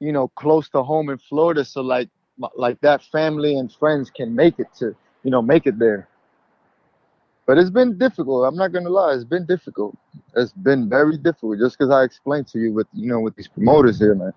you 0.00 0.10
know, 0.10 0.26
close 0.28 0.68
to 0.70 0.82
home 0.82 1.10
in 1.10 1.18
Florida, 1.18 1.64
so 1.64 1.80
like, 1.80 2.08
like 2.56 2.80
that 2.80 3.04
family 3.04 3.56
and 3.56 3.72
friends 3.72 4.10
can 4.10 4.34
make 4.34 4.58
it 4.58 4.66
to, 4.78 4.96
you 5.22 5.30
know, 5.30 5.40
make 5.40 5.66
it 5.66 5.78
there. 5.78 6.08
But 7.46 7.58
it's 7.58 7.70
been 7.70 7.98
difficult. 7.98 8.46
I'm 8.46 8.56
not 8.56 8.72
gonna 8.72 8.88
lie, 8.88 9.14
it's 9.14 9.24
been 9.24 9.44
difficult. 9.44 9.96
It's 10.34 10.52
been 10.52 10.88
very 10.88 11.18
difficult, 11.18 11.58
just 11.58 11.78
because 11.78 11.92
I 11.92 12.02
explained 12.02 12.48
to 12.48 12.58
you 12.58 12.72
with, 12.72 12.86
you 12.92 13.08
know, 13.08 13.20
with 13.20 13.36
these 13.36 13.48
promoters 13.48 13.98
here, 13.98 14.14
man. 14.14 14.32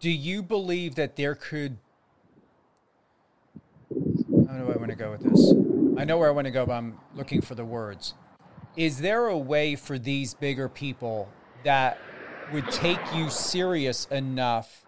Do 0.00 0.10
you 0.10 0.42
believe 0.42 0.96
that 0.96 1.14
there 1.14 1.36
could? 1.36 1.78
How 4.48 4.58
do 4.58 4.72
I 4.72 4.76
want 4.76 4.88
to 4.88 4.96
go 4.96 5.12
with 5.12 5.22
this? 5.22 5.52
I 5.96 6.04
know 6.04 6.18
where 6.18 6.28
I 6.28 6.32
want 6.32 6.46
to 6.46 6.50
go, 6.50 6.66
but 6.66 6.72
I'm 6.72 6.98
looking 7.14 7.40
for 7.40 7.54
the 7.54 7.64
words. 7.64 8.14
Is 8.76 9.00
there 9.00 9.26
a 9.26 9.38
way 9.38 9.76
for 9.76 9.98
these 9.98 10.34
bigger 10.34 10.68
people 10.68 11.28
that 11.62 11.98
would 12.52 12.68
take 12.70 12.98
you 13.14 13.30
serious 13.30 14.06
enough? 14.06 14.84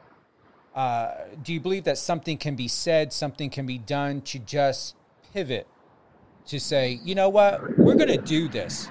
Uh, 0.75 1.13
do 1.41 1.53
you 1.53 1.61
believe 1.61 1.85
that 1.85 1.99
something 1.99 2.37
can 2.37 2.57
be 2.57 2.67
said, 2.67 3.13
something 3.13 3.51
can 3.51 3.67
be 3.67 3.79
done 3.79 4.21
to 4.23 4.41
just 4.41 4.97
pivot 5.33 5.69
to 6.47 6.61
say, 6.61 7.01
you 7.05 7.15
know 7.15 7.29
what, 7.29 7.79
we're 7.79 7.95
going 7.95 8.09
to 8.09 8.19
do 8.19 8.49
this? 8.49 8.89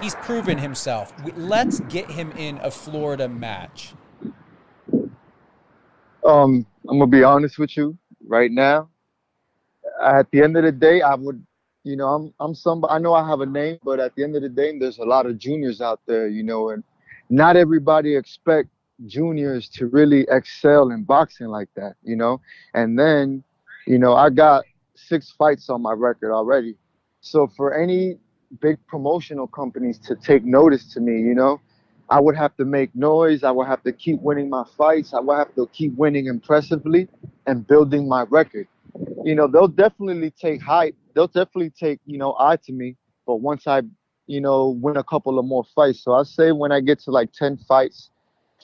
He's 0.00 0.14
proven 0.16 0.58
himself. 0.58 1.12
Let's 1.36 1.80
get 1.80 2.10
him 2.10 2.32
in 2.32 2.58
a 2.58 2.70
Florida 2.70 3.28
match. 3.28 3.94
Um, 6.26 6.66
I'm 6.88 6.98
gonna 6.98 7.10
be 7.10 7.22
honest 7.22 7.58
with 7.58 7.76
you 7.76 7.96
right 8.26 8.50
now. 8.50 8.90
At 10.02 10.30
the 10.32 10.42
end 10.42 10.56
of 10.56 10.64
the 10.64 10.72
day, 10.72 11.00
I 11.00 11.14
would, 11.14 11.44
you 11.84 11.96
know, 11.96 12.08
I'm 12.08 12.34
I'm 12.40 12.54
somebody. 12.54 12.92
I 12.92 12.98
know 12.98 13.14
I 13.14 13.26
have 13.26 13.40
a 13.40 13.46
name, 13.46 13.78
but 13.84 14.00
at 14.00 14.14
the 14.16 14.24
end 14.24 14.34
of 14.34 14.42
the 14.42 14.48
day, 14.48 14.76
there's 14.76 14.98
a 14.98 15.04
lot 15.04 15.26
of 15.26 15.38
juniors 15.38 15.80
out 15.80 16.00
there, 16.06 16.26
you 16.26 16.42
know, 16.42 16.70
and 16.70 16.82
not 17.30 17.56
everybody 17.56 18.16
expect 18.16 18.68
juniors 19.06 19.68
to 19.68 19.86
really 19.86 20.26
excel 20.30 20.90
in 20.90 21.04
boxing 21.04 21.46
like 21.46 21.68
that, 21.76 21.94
you 22.02 22.16
know. 22.16 22.40
And 22.74 22.98
then, 22.98 23.44
you 23.86 23.98
know, 23.98 24.14
I 24.14 24.30
got 24.30 24.64
six 24.96 25.30
fights 25.30 25.70
on 25.70 25.80
my 25.80 25.92
record 25.92 26.32
already. 26.32 26.76
So 27.26 27.48
for 27.48 27.74
any 27.74 28.18
big 28.60 28.78
promotional 28.86 29.48
companies 29.48 29.98
to 30.00 30.14
take 30.14 30.44
notice 30.44 30.92
to 30.94 31.00
me, 31.00 31.20
you 31.20 31.34
know, 31.34 31.60
I 32.08 32.20
would 32.20 32.36
have 32.36 32.56
to 32.56 32.64
make 32.64 32.94
noise. 32.94 33.42
I 33.42 33.50
would 33.50 33.66
have 33.66 33.82
to 33.82 33.92
keep 33.92 34.20
winning 34.20 34.48
my 34.48 34.64
fights. 34.78 35.12
I 35.12 35.18
would 35.18 35.36
have 35.36 35.54
to 35.56 35.66
keep 35.72 35.96
winning 35.96 36.26
impressively 36.26 37.08
and 37.46 37.66
building 37.66 38.08
my 38.08 38.22
record. 38.30 38.68
You 39.24 39.34
know, 39.34 39.48
they'll 39.48 39.66
definitely 39.66 40.30
take 40.30 40.62
height. 40.62 40.94
They'll 41.14 41.26
definitely 41.26 41.70
take, 41.70 41.98
you 42.06 42.16
know, 42.16 42.36
eye 42.38 42.56
to 42.64 42.72
me. 42.72 42.96
But 43.26 43.36
once 43.36 43.66
I, 43.66 43.82
you 44.28 44.40
know, 44.40 44.68
win 44.80 44.96
a 44.96 45.04
couple 45.04 45.38
of 45.40 45.44
more 45.44 45.64
fights. 45.74 46.04
So 46.04 46.12
I 46.12 46.22
say 46.22 46.52
when 46.52 46.70
I 46.70 46.80
get 46.80 47.00
to 47.00 47.10
like 47.10 47.32
10 47.32 47.56
fights, 47.68 48.10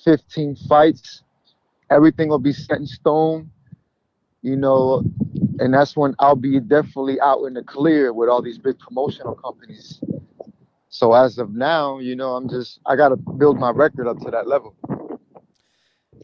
15 0.04 0.54
fights, 0.68 1.24
everything 1.90 2.28
will 2.28 2.38
be 2.38 2.52
set 2.52 2.78
in 2.78 2.86
stone, 2.86 3.50
you 4.40 4.56
know, 4.56 5.02
and 5.58 5.74
that's 5.74 5.96
when 5.96 6.14
I'll 6.18 6.36
be 6.36 6.60
definitely 6.60 7.20
out 7.20 7.44
in 7.44 7.54
the 7.54 7.62
clear 7.62 8.12
with 8.12 8.28
all 8.28 8.42
these 8.42 8.58
big 8.58 8.78
promotional 8.78 9.34
companies. 9.34 10.00
So 10.88 11.14
as 11.14 11.38
of 11.38 11.54
now, 11.54 11.98
you 11.98 12.16
know, 12.16 12.36
I'm 12.36 12.48
just 12.48 12.80
I 12.86 12.96
gotta 12.96 13.16
build 13.16 13.58
my 13.58 13.70
record 13.70 14.06
up 14.06 14.18
to 14.20 14.30
that 14.30 14.46
level. 14.46 14.74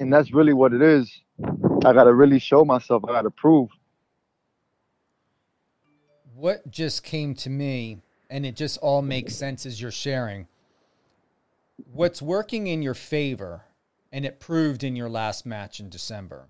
And 0.00 0.12
that's 0.12 0.32
really 0.32 0.52
what 0.52 0.72
it 0.72 0.82
is. 0.82 1.10
I 1.84 1.92
gotta 1.92 2.12
really 2.12 2.38
show 2.38 2.64
myself, 2.64 3.04
I 3.04 3.12
gotta 3.12 3.30
prove. 3.30 3.70
what 6.38 6.70
just 6.70 7.02
came 7.02 7.34
to 7.34 7.50
me, 7.50 7.98
and 8.30 8.46
it 8.46 8.54
just 8.54 8.78
all 8.78 9.02
makes 9.02 9.34
sense 9.34 9.66
as 9.66 9.80
you're 9.82 9.90
sharing. 9.90 10.46
What's 11.92 12.22
working 12.22 12.68
in 12.68 12.80
your 12.80 12.94
favor, 12.94 13.64
and 14.12 14.24
it 14.24 14.38
proved 14.38 14.84
in 14.84 14.94
your 14.94 15.08
last 15.08 15.44
match 15.44 15.80
in 15.80 15.88
December, 15.88 16.46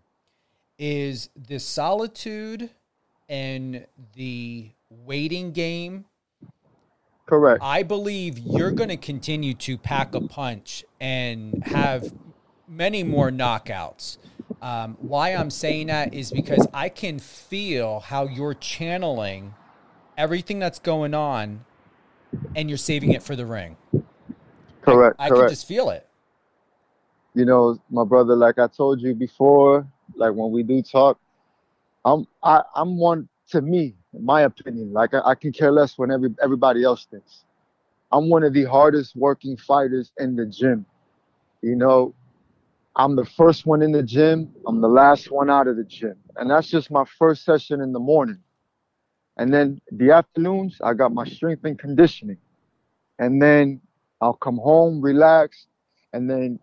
is 0.79 1.31
the 1.37 1.59
solitude 1.59 2.71
and 3.29 3.87
the 4.15 4.71
waiting 4.91 5.53
game 5.53 6.05
Correct. 7.29 7.63
I 7.63 7.83
believe 7.83 8.39
you're 8.39 8.71
going 8.71 8.89
to 8.89 8.97
continue 8.97 9.53
to 9.53 9.77
pack 9.77 10.15
a 10.15 10.21
punch 10.23 10.83
and 10.99 11.63
have 11.67 12.15
many 12.67 13.03
more 13.03 13.31
knockouts. 13.31 14.17
Um, 14.63 14.97
why 14.99 15.35
I'm 15.35 15.51
saying 15.51 15.89
that 15.89 16.15
is 16.15 16.31
because 16.31 16.67
I 16.73 16.89
can 16.89 17.19
feel 17.19 18.01
how 18.01 18.27
you're 18.27 18.55
channeling 18.55 19.53
everything 20.17 20.59
that's 20.59 20.79
going 20.79 21.13
on 21.13 21.67
and 22.57 22.71
you're 22.71 22.79
saving 22.79 23.13
it 23.13 23.23
for 23.23 23.37
the 23.37 23.45
ring. 23.45 23.77
Correct. 24.81 25.17
I 25.19 25.29
correct. 25.29 25.43
can 25.43 25.49
just 25.51 25.69
feel 25.69 25.91
it. 25.91 26.07
you 27.35 27.45
know, 27.45 27.79
my 27.91 28.05
brother, 28.05 28.35
like 28.37 28.59
I 28.59 28.69
told 28.69 29.03
you 29.03 29.15
before, 29.15 29.87
like 30.15 30.33
when 30.35 30.51
we 30.51 30.63
do 30.63 30.83
talk, 30.83 31.19
I'm 32.05 32.27
I, 32.43 32.63
I'm 32.75 32.99
one 32.99 33.29
to 33.51 33.61
me, 33.61 33.95
in 34.15 34.25
my 34.25 34.43
opinion. 34.43 34.93
Like 34.93 35.15
I, 35.15 35.21
I 35.25 35.35
can 35.35 35.53
care 35.53 35.73
less 35.73 35.99
when 35.99 36.11
every 36.11 36.31
everybody 36.43 36.85
else 36.85 37.07
thinks. 37.11 37.45
I'm 38.11 38.31
one 38.31 38.43
of 38.43 38.53
the 38.53 38.65
hardest 38.65 39.17
working 39.17 39.57
fighters 39.57 40.13
in 40.19 40.37
the 40.37 40.47
gym. 40.47 40.87
You 41.63 41.77
know, 41.77 42.15
I'm 42.97 43.17
the 43.17 43.25
first 43.25 43.67
one 43.67 43.83
in 43.83 43.93
the 43.93 44.03
gym. 44.03 44.53
I'm 44.67 44.81
the 44.81 44.89
last 44.89 45.31
one 45.31 45.51
out 45.51 45.69
of 45.69 45.77
the 45.77 45.85
gym, 45.85 46.17
and 46.37 46.51
that's 46.51 46.69
just 46.69 46.91
my 46.91 47.05
first 47.19 47.45
session 47.45 47.81
in 47.81 47.93
the 47.93 48.01
morning. 48.01 48.39
And 49.37 49.53
then 49.55 49.81
the 49.93 50.11
afternoons, 50.11 50.81
I 50.83 50.95
got 50.95 51.13
my 51.13 51.25
strength 51.25 51.65
and 51.65 51.79
conditioning, 51.79 52.39
and 53.19 53.41
then 53.41 53.81
I'll 54.21 54.35
come 54.35 54.57
home, 54.57 55.01
relax, 55.01 55.67
and 56.13 56.29
then 56.29 56.59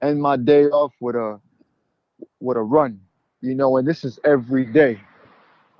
end 0.00 0.22
my 0.22 0.36
day 0.36 0.64
off 0.66 0.92
with 1.00 1.16
a 1.16 1.40
with 2.40 2.56
a 2.56 2.62
run. 2.62 3.00
You 3.40 3.54
know, 3.54 3.76
and 3.76 3.86
this 3.86 4.04
is 4.04 4.18
every 4.24 4.64
day. 4.64 5.00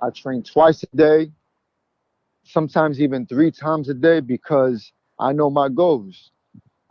I 0.01 0.09
train 0.11 0.43
twice 0.43 0.83
a 0.83 0.95
day, 0.95 1.31
sometimes 2.43 3.01
even 3.01 3.25
three 3.25 3.51
times 3.51 3.89
a 3.89 3.93
day 3.93 4.19
because 4.19 4.91
I 5.19 5.33
know 5.33 5.49
my 5.49 5.69
goals. 5.69 6.31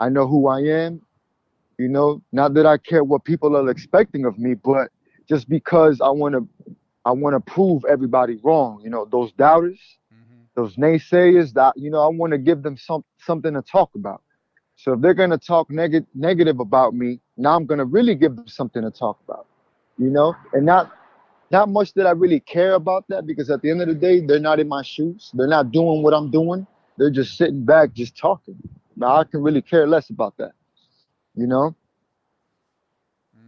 I 0.01 0.09
know 0.09 0.27
who 0.27 0.49
I 0.49 0.61
am. 0.61 1.03
You 1.79 1.89
know, 1.89 2.23
not 2.33 2.55
that 2.55 2.67
I 2.67 2.79
care 2.79 3.05
what 3.05 3.25
people 3.25 3.57
are 3.57 3.69
expecting 3.71 4.25
of 4.25 4.39
me, 4.39 4.55
but 4.55 4.89
just 5.29 5.49
because 5.49 6.01
I 6.01 6.09
want 6.11 6.35
to 6.35 6.49
I 7.05 7.13
want 7.13 7.35
to 7.35 7.53
prove 7.53 7.85
everybody 7.85 8.39
wrong. 8.43 8.81
You 8.83 8.91
know, 8.91 9.07
those 9.11 9.33
doubters, 9.33 9.81
mm-hmm. 10.13 10.43
those 10.55 10.77
naysayers 10.77 11.53
that 11.55 11.75
you 11.77 11.91
know, 11.91 12.01
I 12.01 12.09
want 12.09 12.33
to 12.33 12.39
give 12.39 12.63
them 12.63 12.77
some 12.77 13.05
something 13.19 13.55
to 13.55 13.63
talk 13.63 13.91
about. 13.95 14.23
So 14.77 14.93
if 14.95 15.01
they're 15.01 15.15
gonna 15.15 15.39
talk 15.39 15.71
neg- 15.71 16.07
negative 16.15 16.61
about 16.61 16.95
me, 16.95 17.21
now 17.37 17.57
I'm 17.57 17.67
gonna 17.67 17.85
really 17.85 18.15
give 18.15 18.37
them 18.37 18.49
something 18.49 18.83
to 18.83 18.91
talk 18.91 19.19
about, 19.27 19.47
you 19.99 20.11
know, 20.11 20.35
and 20.53 20.65
not 20.65 20.93
not 21.51 21.69
much 21.69 21.93
that 21.95 22.07
I 22.07 22.11
really 22.11 22.41
care 22.41 22.75
about 22.75 23.05
that 23.09 23.27
because 23.27 23.51
at 23.51 23.63
the 23.63 23.71
end 23.71 23.81
of 23.83 23.89
the 23.89 23.95
day, 23.95 24.21
they're 24.21 24.41
not 24.41 24.59
in 24.61 24.69
my 24.69 24.83
shoes. 24.83 25.31
They're 25.35 25.47
not 25.47 25.71
doing 25.71 26.03
what 26.03 26.15
I'm 26.15 26.31
doing. 26.31 26.67
They're 26.97 27.11
just 27.11 27.37
sitting 27.37 27.65
back, 27.65 27.93
just 27.93 28.17
talking. 28.17 28.57
Now 28.97 29.17
I 29.17 29.25
can 29.25 29.43
really 29.43 29.63
care 29.63 29.87
less 29.87 30.11
about 30.11 30.37
that, 30.39 30.53
you 31.35 31.47
know. 31.47 31.75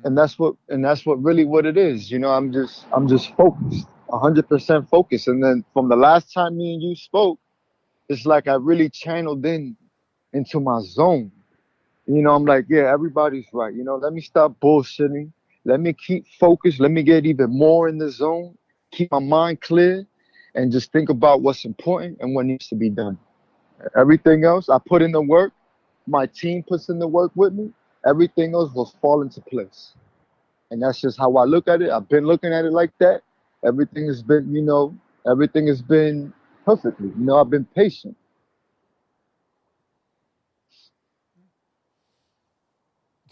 And 0.05 0.12
mm. 0.12 0.16
that's 0.16 0.38
what 0.38 0.55
and 0.68 0.85
that's 0.85 1.07
what 1.07 1.22
really 1.22 1.44
what 1.44 1.66
it 1.66 1.77
is, 1.77 2.11
you 2.11 2.18
know. 2.18 2.31
I'm 2.31 2.53
just 2.53 2.85
I'm 2.92 3.09
just 3.09 3.35
focused, 3.37 3.87
hundred 4.11 4.49
percent 4.49 4.88
focused. 4.88 5.29
And 5.29 5.42
then 5.42 5.64
from 5.72 5.88
the 5.88 5.96
last 5.96 6.33
time 6.33 6.57
me 6.57 6.75
and 6.75 6.83
you 6.83 6.96
spoke, 6.96 7.38
it's 8.09 8.27
like 8.27 8.49
I 8.49 8.55
really 8.55 8.90
channeled 8.90 9.44
in 9.46 9.77
into 10.33 10.61
my 10.61 10.81
zone. 10.83 11.33
You 12.07 12.23
know, 12.23 12.35
I'm 12.35 12.45
like, 12.45 12.66
yeah, 12.69 12.90
everybody's 12.92 13.47
right. 13.53 13.75
You 13.75 13.83
know, 13.85 13.97
let 13.97 14.12
me 14.12 14.21
stop 14.21 14.59
bullshitting. 14.61 15.31
Let 15.64 15.81
me 15.81 15.92
keep 15.92 16.25
focused. 16.38 16.79
Let 16.79 16.92
me 16.92 17.03
get 17.03 17.27
even 17.27 17.51
more 17.51 17.88
in 17.88 17.99
the 17.99 18.11
zone. 18.11 18.57
Keep 18.92 19.11
my 19.11 19.19
mind 19.19 19.61
clear 19.61 20.07
and 20.55 20.71
just 20.71 20.92
think 20.92 21.09
about 21.09 21.42
what's 21.42 21.64
important 21.64 22.19
and 22.21 22.35
what 22.35 22.47
needs 22.47 22.69
to 22.69 22.77
be 22.77 22.88
done. 22.88 23.19
Everything 23.97 24.45
else, 24.45 24.69
I 24.69 24.79
put 24.87 25.03
in 25.03 25.12
the 25.12 25.21
work. 25.21 25.53
My 26.07 26.27
team 26.27 26.62
puts 26.62 26.88
in 26.88 26.99
the 26.99 27.09
work 27.09 27.33
with 27.35 27.53
me. 27.53 27.73
Everything 28.07 28.55
else 28.55 28.73
will 28.73 28.92
fall 29.01 29.23
into 29.23 29.40
place. 29.40 29.95
And 30.71 30.83
that's 30.83 31.01
just 31.01 31.19
how 31.19 31.37
I 31.37 31.45
look 31.45 31.66
at 31.69 31.83
it. 31.83 31.90
I've 31.90 32.09
been 32.09 32.25
looking 32.25 32.53
at 32.53 32.64
it 32.64 32.73
like 32.73 32.92
that. 33.01 33.23
Everything 33.64 34.07
has 34.07 34.23
been, 34.23 34.55
you 34.55 34.62
know, 34.62 34.97
everything 35.29 35.66
has 35.66 35.83
been 35.83 36.33
perfectly. 36.64 37.09
You 37.09 37.25
know, 37.25 37.40
I've 37.40 37.51
been 37.51 37.64
patient. 37.64 38.16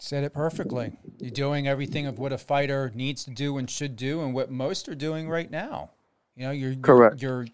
Said 0.05 0.23
it 0.23 0.35
perfectly. 0.35 0.91
You're 1.17 1.31
doing 1.31 1.67
everything 1.67 2.05
of 2.05 2.19
what 2.19 2.31
a 2.31 2.37
fighter 2.37 2.91
needs 2.93 3.23
to 3.23 3.31
do 3.31 3.57
and 3.57 3.67
should 3.67 3.95
do, 3.95 4.21
and 4.21 4.35
what 4.35 4.51
most 4.51 4.87
are 4.87 4.93
doing 4.93 5.27
right 5.27 5.49
now. 5.49 5.89
You 6.35 6.43
know, 6.43 6.51
you're 6.51 6.75
Correct. 6.75 7.23
You're, 7.23 7.47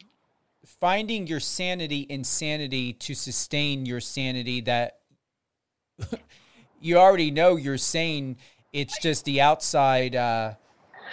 finding 0.82 1.28
your 1.28 1.40
sanity 1.40 2.02
in 2.02 2.26
sanity 2.26 2.92
to 2.92 3.14
sustain 3.14 3.86
your 3.86 4.02
sanity. 4.02 4.60
That 4.60 4.98
you 6.82 6.98
already 6.98 7.32
know 7.32 7.56
you're 7.56 7.78
sane. 7.78 8.36
It's 8.74 9.00
just 9.00 9.24
the 9.24 9.40
outside 9.40 10.18
uh, 10.18 10.56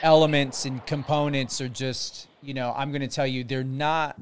elements 0.03 0.65
and 0.65 0.85
components 0.87 1.61
are 1.61 1.69
just. 1.69 2.27
You 2.43 2.55
know, 2.55 2.75
I'm 2.77 2.91
going 2.91 3.03
to 3.03 3.07
tell 3.07 3.29
you, 3.29 3.45
they're 3.45 3.63
not 3.63 4.17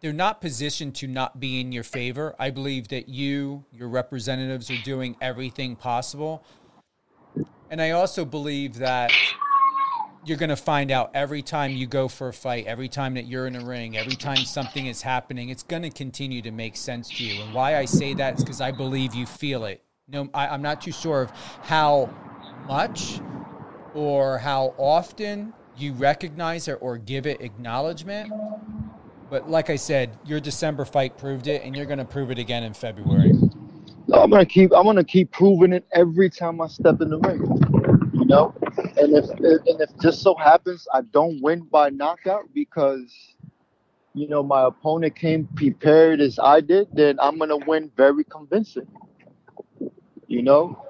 they're 0.00 0.12
not 0.12 0.40
positioned 0.40 0.94
to 0.96 1.06
not 1.06 1.40
be 1.40 1.60
in 1.60 1.72
your 1.72 1.82
favor. 1.82 2.34
I 2.38 2.50
believe 2.50 2.88
that 2.88 3.08
you, 3.08 3.64
your 3.72 3.88
representatives, 3.88 4.70
are 4.70 4.80
doing 4.84 5.16
everything 5.20 5.76
possible. 5.76 6.44
And 7.70 7.82
I 7.82 7.90
also 7.90 8.24
believe 8.24 8.78
that 8.78 9.12
you're 10.24 10.38
going 10.38 10.50
to 10.50 10.56
find 10.56 10.90
out 10.90 11.10
every 11.14 11.42
time 11.42 11.72
you 11.72 11.86
go 11.86 12.08
for 12.08 12.28
a 12.28 12.32
fight, 12.32 12.66
every 12.66 12.88
time 12.88 13.14
that 13.14 13.26
you're 13.26 13.46
in 13.46 13.56
a 13.56 13.64
ring, 13.64 13.96
every 13.96 14.14
time 14.14 14.36
something 14.38 14.86
is 14.86 15.02
happening, 15.02 15.48
it's 15.48 15.62
going 15.62 15.82
to 15.82 15.90
continue 15.90 16.42
to 16.42 16.50
make 16.50 16.76
sense 16.76 17.08
to 17.08 17.24
you. 17.24 17.42
And 17.42 17.54
why 17.54 17.76
I 17.76 17.84
say 17.84 18.14
that 18.14 18.38
is 18.38 18.44
because 18.44 18.60
I 18.60 18.72
believe 18.72 19.14
you 19.14 19.26
feel 19.26 19.64
it. 19.64 19.82
No, 20.06 20.28
I, 20.32 20.48
I'm 20.48 20.62
not 20.62 20.80
too 20.80 20.92
sure 20.92 21.22
of 21.22 21.30
how 21.62 22.10
much 22.66 23.20
or 23.94 24.38
how 24.38 24.74
often 24.78 25.52
you 25.76 25.92
recognize 25.92 26.68
it 26.68 26.78
or 26.80 26.98
give 26.98 27.26
it 27.26 27.40
acknowledgement. 27.40 28.32
But 29.30 29.50
like 29.50 29.70
I 29.70 29.76
said, 29.76 30.16
your 30.24 30.40
December 30.40 30.84
fight 30.84 31.18
proved 31.18 31.46
it, 31.46 31.62
and 31.62 31.76
you're 31.76 31.86
going 31.86 31.98
to 31.98 32.04
prove 32.04 32.30
it 32.30 32.38
again 32.38 32.62
in 32.62 32.72
February. 32.74 33.32
I'm 34.12 34.30
gonna 34.30 34.46
keep. 34.46 34.72
I'm 34.74 34.84
gonna 34.84 35.04
keep 35.04 35.30
proving 35.32 35.72
it 35.72 35.86
every 35.92 36.30
time 36.30 36.60
I 36.60 36.68
step 36.68 37.00
in 37.02 37.10
the 37.10 37.18
ring. 37.18 37.40
You 38.14 38.24
know, 38.24 38.54
and 38.96 39.14
if 39.14 39.28
and 39.28 39.80
if 39.80 39.90
just 40.00 40.22
so 40.22 40.34
happens 40.34 40.86
I 40.92 41.02
don't 41.02 41.42
win 41.42 41.60
by 41.70 41.90
knockout 41.90 42.44
because 42.54 43.36
you 44.14 44.28
know 44.28 44.42
my 44.42 44.66
opponent 44.66 45.14
came 45.14 45.46
prepared 45.56 46.20
as 46.20 46.38
I 46.38 46.60
did, 46.60 46.88
then 46.94 47.18
I'm 47.20 47.38
gonna 47.38 47.58
win 47.58 47.90
very 47.96 48.24
convincing. 48.24 48.88
You 50.26 50.42
know, 50.42 50.86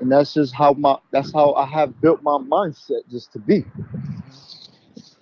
and 0.00 0.10
that's 0.10 0.32
just 0.32 0.54
how 0.54 0.72
my 0.72 0.96
that's 1.10 1.32
how 1.32 1.52
I 1.52 1.66
have 1.66 2.00
built 2.00 2.22
my 2.22 2.38
mindset 2.38 3.08
just 3.10 3.32
to 3.32 3.38
be. 3.38 3.64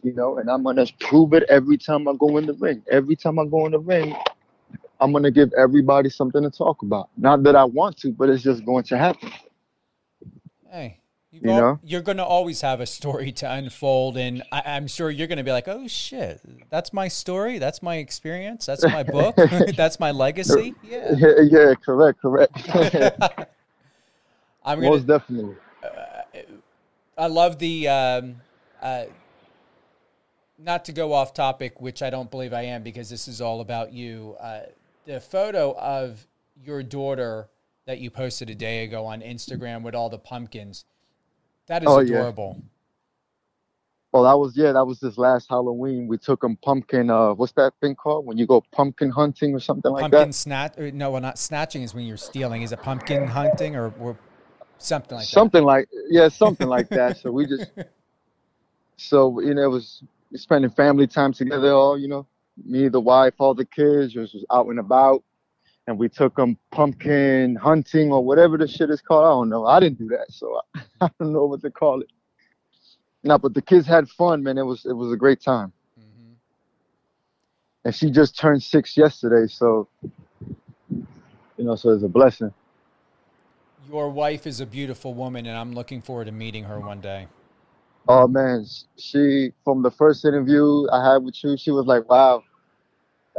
You 0.06 0.12
know, 0.12 0.38
and 0.38 0.48
I'm 0.48 0.62
gonna 0.62 0.86
prove 1.00 1.32
it 1.32 1.42
every 1.48 1.76
time 1.76 2.06
I 2.06 2.14
go 2.14 2.36
in 2.36 2.46
the 2.46 2.52
ring. 2.52 2.80
Every 2.88 3.16
time 3.16 3.40
I 3.40 3.44
go 3.44 3.66
in 3.66 3.72
the 3.72 3.80
ring, 3.80 4.14
I'm 5.00 5.12
gonna 5.12 5.32
give 5.32 5.52
everybody 5.58 6.10
something 6.10 6.44
to 6.44 6.48
talk 6.48 6.82
about. 6.82 7.08
Not 7.16 7.42
that 7.42 7.56
I 7.56 7.64
want 7.64 7.96
to, 8.02 8.12
but 8.12 8.28
it's 8.28 8.40
just 8.40 8.64
going 8.64 8.84
to 8.84 8.96
happen. 8.96 9.32
Hey, 10.70 11.00
You 11.32 11.40
know? 11.40 11.80
you're 11.82 12.02
to 12.18 12.24
always 12.24 12.60
have 12.60 12.80
a 12.80 12.86
story 12.86 13.32
to 13.32 13.50
unfold, 13.50 14.16
and 14.16 14.44
I, 14.52 14.62
I'm 14.64 14.86
sure 14.86 15.10
you're 15.10 15.26
to 15.38 15.42
be 15.42 15.50
like, 15.50 15.66
"Oh 15.66 15.88
shit, 15.88 16.40
that's 16.70 16.92
my 16.92 17.08
story. 17.08 17.58
That's 17.58 17.82
my 17.82 17.96
experience. 17.96 18.64
That's 18.64 18.84
my 18.84 19.02
book. 19.02 19.34
that's 19.76 19.98
my 19.98 20.12
legacy." 20.12 20.72
Yeah, 20.84 21.16
Yeah, 21.16 21.40
yeah, 21.50 21.74
correct, 21.84 22.20
correct. 22.20 22.52
I'm 24.64 24.78
gonna. 24.78 24.88
Most 24.88 25.08
definitely. 25.08 25.56
I 27.18 27.26
love 27.26 27.58
the. 27.58 27.88
Um, 27.88 28.36
uh, 28.80 29.06
not 30.58 30.84
to 30.86 30.92
go 30.92 31.12
off 31.12 31.34
topic, 31.34 31.80
which 31.80 32.02
I 32.02 32.10
don't 32.10 32.30
believe 32.30 32.52
I 32.52 32.62
am, 32.62 32.82
because 32.82 33.10
this 33.10 33.28
is 33.28 33.40
all 33.40 33.60
about 33.60 33.92
you. 33.92 34.36
Uh, 34.40 34.60
the 35.04 35.20
photo 35.20 35.76
of 35.78 36.26
your 36.64 36.82
daughter 36.82 37.48
that 37.86 37.98
you 37.98 38.10
posted 38.10 38.50
a 38.50 38.54
day 38.54 38.84
ago 38.84 39.06
on 39.06 39.20
Instagram 39.20 39.82
with 39.82 39.94
all 39.94 40.08
the 40.08 40.18
pumpkins. 40.18 40.84
That 41.66 41.82
is 41.82 41.88
Oh, 41.88 42.00
yeah. 42.00 42.16
adorable. 42.16 42.62
Well, 44.12 44.22
that 44.24 44.38
was 44.38 44.56
yeah, 44.56 44.72
that 44.72 44.84
was 44.86 44.98
this 44.98 45.18
last 45.18 45.46
Halloween. 45.50 46.08
We 46.08 46.16
took 46.16 46.40
them 46.40 46.56
pumpkin. 46.64 47.10
Uh, 47.10 47.34
what's 47.34 47.52
that 47.52 47.74
thing 47.82 47.94
called 47.94 48.24
when 48.24 48.38
you 48.38 48.46
go 48.46 48.62
pumpkin 48.72 49.10
hunting 49.10 49.54
or 49.54 49.60
something 49.60 49.92
like 49.92 50.00
pumpkin 50.00 50.28
that? 50.28 50.34
snatch? 50.34 50.78
No, 50.78 51.10
well, 51.10 51.20
not 51.20 51.38
snatching 51.38 51.82
is 51.82 51.94
when 51.94 52.06
you're 52.06 52.16
stealing. 52.16 52.62
Is 52.62 52.72
it 52.72 52.80
pumpkin 52.82 53.26
hunting 53.26 53.76
or, 53.76 53.92
or 54.00 54.16
something 54.78 55.16
like 55.18 55.26
something 55.26 55.64
like 55.64 55.88
yeah, 56.08 56.28
something 56.28 56.66
like 56.66 56.88
that. 56.90 57.18
So 57.18 57.30
we 57.30 57.46
just 57.46 57.70
so 58.96 59.40
you 59.40 59.52
know 59.52 59.64
it 59.64 59.70
was 59.70 60.02
spending 60.34 60.70
family 60.70 61.06
time 61.06 61.32
together. 61.32 61.72
All 61.72 61.98
you 61.98 62.08
know, 62.08 62.26
me, 62.64 62.88
the 62.88 63.00
wife, 63.00 63.34
all 63.38 63.54
the 63.54 63.64
kids 63.64 64.12
just 64.12 64.34
was 64.34 64.44
out 64.50 64.66
and 64.66 64.78
about, 64.78 65.22
and 65.86 65.98
we 65.98 66.08
took 66.08 66.36
them 66.36 66.58
pumpkin 66.70 67.56
hunting 67.56 68.12
or 68.12 68.24
whatever 68.24 68.56
the 68.58 68.66
shit 68.66 68.90
is 68.90 69.00
called. 69.00 69.24
I 69.24 69.28
don't 69.28 69.48
know. 69.48 69.66
I 69.66 69.80
didn't 69.80 69.98
do 69.98 70.08
that, 70.08 70.26
so 70.30 70.60
I, 70.74 70.82
I 71.06 71.10
don't 71.20 71.32
know 71.32 71.46
what 71.46 71.60
to 71.62 71.70
call 71.70 72.00
it. 72.00 72.10
No, 73.22 73.38
but 73.38 73.54
the 73.54 73.62
kids 73.62 73.86
had 73.86 74.08
fun, 74.08 74.42
man. 74.42 74.58
It 74.58 74.62
was 74.62 74.84
it 74.86 74.92
was 74.92 75.12
a 75.12 75.16
great 75.16 75.40
time. 75.40 75.72
Mhm. 75.98 76.34
and 77.84 77.94
she 77.94 78.10
just 78.10 78.38
turned 78.38 78.62
six 78.62 78.96
yesterday. 78.96 79.46
So, 79.52 79.88
you 81.56 81.64
know, 81.64 81.74
so 81.76 81.90
it's 81.90 82.04
a 82.04 82.08
blessing. 82.08 82.52
Your 83.88 84.10
wife 84.10 84.46
is 84.46 84.60
a 84.60 84.66
beautiful 84.66 85.14
woman, 85.14 85.46
and 85.46 85.56
I'm 85.56 85.72
looking 85.72 86.02
forward 86.02 86.24
to 86.24 86.32
meeting 86.32 86.64
her 86.64 86.80
one 86.80 87.00
day. 87.00 87.28
Oh 88.08 88.28
man, 88.28 88.64
she 88.96 89.52
from 89.64 89.82
the 89.82 89.90
first 89.90 90.24
interview 90.24 90.88
I 90.92 91.12
had 91.12 91.24
with 91.24 91.42
you, 91.42 91.56
she 91.56 91.72
was 91.72 91.86
like, 91.86 92.08
"Wow, 92.08 92.44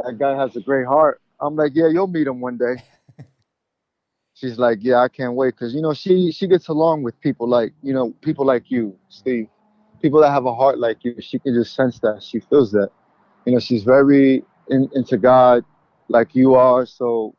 that 0.04 0.18
guy 0.18 0.36
has 0.36 0.56
a 0.56 0.60
great 0.60 0.86
heart." 0.86 1.20
I'm 1.40 1.56
like, 1.56 1.72
"Yeah, 1.74 1.88
you'll 1.88 2.06
meet 2.06 2.26
him 2.26 2.40
one 2.40 2.58
day." 2.58 2.82
She's 4.34 4.58
like, 4.58 4.78
"Yeah, 4.82 4.98
I 4.98 5.08
can't 5.08 5.34
wait," 5.34 5.54
because 5.54 5.74
you 5.74 5.80
know 5.80 5.94
she 5.94 6.32
she 6.32 6.46
gets 6.46 6.68
along 6.68 7.02
with 7.02 7.18
people 7.20 7.48
like 7.48 7.72
you 7.82 7.94
know 7.94 8.12
people 8.20 8.44
like 8.44 8.70
you, 8.70 8.94
Steve, 9.08 9.48
people 10.02 10.20
that 10.20 10.30
have 10.30 10.44
a 10.44 10.54
heart 10.54 10.78
like 10.78 11.02
you. 11.02 11.16
She 11.20 11.38
can 11.38 11.54
just 11.54 11.74
sense 11.74 11.98
that. 12.00 12.22
She 12.22 12.40
feels 12.40 12.70
that. 12.72 12.90
You 13.46 13.52
know, 13.52 13.60
she's 13.60 13.84
very 13.84 14.44
in, 14.68 14.90
into 14.94 15.16
God, 15.16 15.64
like 16.08 16.34
you 16.34 16.54
are. 16.56 16.84
So 16.84 17.34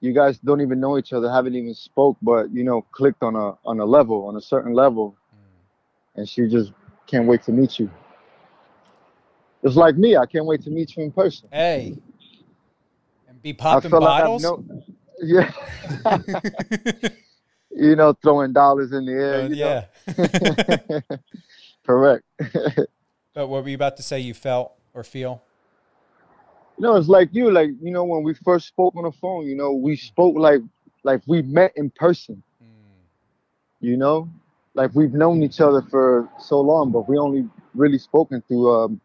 you 0.00 0.12
guys 0.14 0.38
don't 0.38 0.60
even 0.60 0.78
know 0.78 0.98
each 0.98 1.12
other, 1.12 1.28
haven't 1.28 1.56
even 1.56 1.74
spoke, 1.74 2.16
but 2.22 2.52
you 2.52 2.62
know, 2.62 2.82
clicked 2.92 3.24
on 3.24 3.34
a 3.34 3.58
on 3.64 3.80
a 3.80 3.84
level, 3.84 4.28
on 4.28 4.36
a 4.36 4.40
certain 4.40 4.74
level, 4.74 5.17
and 6.18 6.28
she 6.28 6.48
just 6.48 6.72
can't 7.06 7.26
wait 7.26 7.42
to 7.44 7.52
meet 7.52 7.78
you. 7.78 7.88
It's 9.62 9.76
like 9.76 9.96
me. 9.96 10.16
I 10.16 10.26
can't 10.26 10.46
wait 10.46 10.62
to 10.62 10.70
meet 10.70 10.96
you 10.96 11.04
in 11.04 11.12
person. 11.12 11.48
Hey, 11.52 11.96
and 13.28 13.40
be 13.40 13.52
popping 13.52 13.90
bottles. 13.90 14.42
no, 14.42 14.64
yeah, 15.20 15.50
you 17.70 17.96
know, 17.96 18.12
throwing 18.20 18.52
dollars 18.52 18.92
in 18.92 19.06
the 19.06 19.12
air. 19.12 19.42
Uh, 19.42 19.48
yeah. 19.48 21.00
correct. 21.86 22.24
but 23.34 23.48
what 23.48 23.62
were 23.62 23.68
you 23.68 23.76
about 23.76 23.96
to 23.96 24.02
say? 24.02 24.20
You 24.20 24.34
felt 24.34 24.72
or 24.94 25.04
feel? 25.04 25.42
You 26.78 26.82
know, 26.82 26.96
it's 26.96 27.08
like 27.08 27.28
you, 27.32 27.50
like 27.50 27.70
you 27.80 27.90
know, 27.90 28.04
when 28.04 28.22
we 28.22 28.34
first 28.34 28.66
spoke 28.68 28.94
on 28.96 29.04
the 29.04 29.12
phone, 29.12 29.46
you 29.46 29.56
know, 29.56 29.72
we 29.72 29.96
spoke 29.96 30.36
like 30.36 30.60
like 31.04 31.22
we 31.26 31.42
met 31.42 31.72
in 31.76 31.90
person. 31.90 32.42
You 33.80 33.96
know, 33.96 34.28
like 34.78 34.94
we've 34.94 35.12
known 35.12 35.42
each 35.42 35.60
other 35.60 35.82
for 35.82 36.28
so 36.38 36.60
long, 36.60 36.92
but 36.92 37.08
we 37.08 37.18
only 37.18 37.48
really 37.74 37.98
spoken 37.98 38.40
through 38.46 38.72
um, 38.72 39.00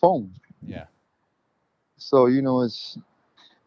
phone. 0.00 0.32
Yeah. 0.64 0.84
So 1.98 2.26
you 2.26 2.40
know, 2.40 2.62
it's 2.62 2.96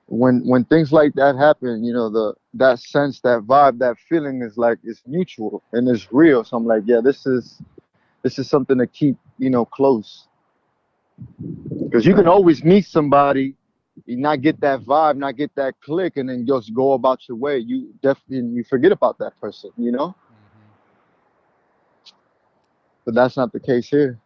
when 0.07 0.47
when 0.47 0.63
things 0.63 0.93
like 0.93 1.13
that 1.15 1.35
happen, 1.35 1.83
you 1.83 1.93
know, 1.93 2.09
the 2.09 2.33
that 2.53 2.79
sense, 2.79 3.19
that 3.21 3.41
vibe, 3.41 3.79
that 3.79 3.97
feeling 4.07 4.41
is 4.41 4.57
like 4.57 4.79
it's 4.83 5.01
mutual 5.05 5.61
and 5.73 5.89
it's 5.89 6.07
real. 6.11 6.45
So 6.45 6.55
I'm 6.55 6.65
like, 6.65 6.83
yeah, 6.85 7.01
this 7.03 7.25
is 7.25 7.61
this 8.23 8.39
is 8.39 8.49
something 8.49 8.77
to 8.77 8.87
keep, 8.87 9.17
you 9.37 9.49
know, 9.49 9.65
close. 9.65 10.27
Because 11.83 12.05
you 12.05 12.15
can 12.15 12.29
always 12.29 12.63
meet 12.63 12.85
somebody, 12.85 13.55
you 14.05 14.15
not 14.15 14.39
get 14.39 14.61
that 14.61 14.79
vibe, 14.81 15.17
not 15.17 15.35
get 15.35 15.53
that 15.55 15.73
click, 15.81 16.15
and 16.15 16.29
then 16.29 16.45
just 16.47 16.73
go 16.73 16.93
about 16.93 17.27
your 17.27 17.37
way. 17.37 17.57
You 17.57 17.93
definitely 18.01 18.55
you 18.55 18.63
forget 18.63 18.93
about 18.93 19.17
that 19.19 19.33
person, 19.41 19.71
you 19.75 19.91
know. 19.91 20.15
But 23.09 23.15
that's 23.15 23.37
not 23.37 23.51
the 23.51 23.59
case 23.59 23.89
here. 23.89 24.19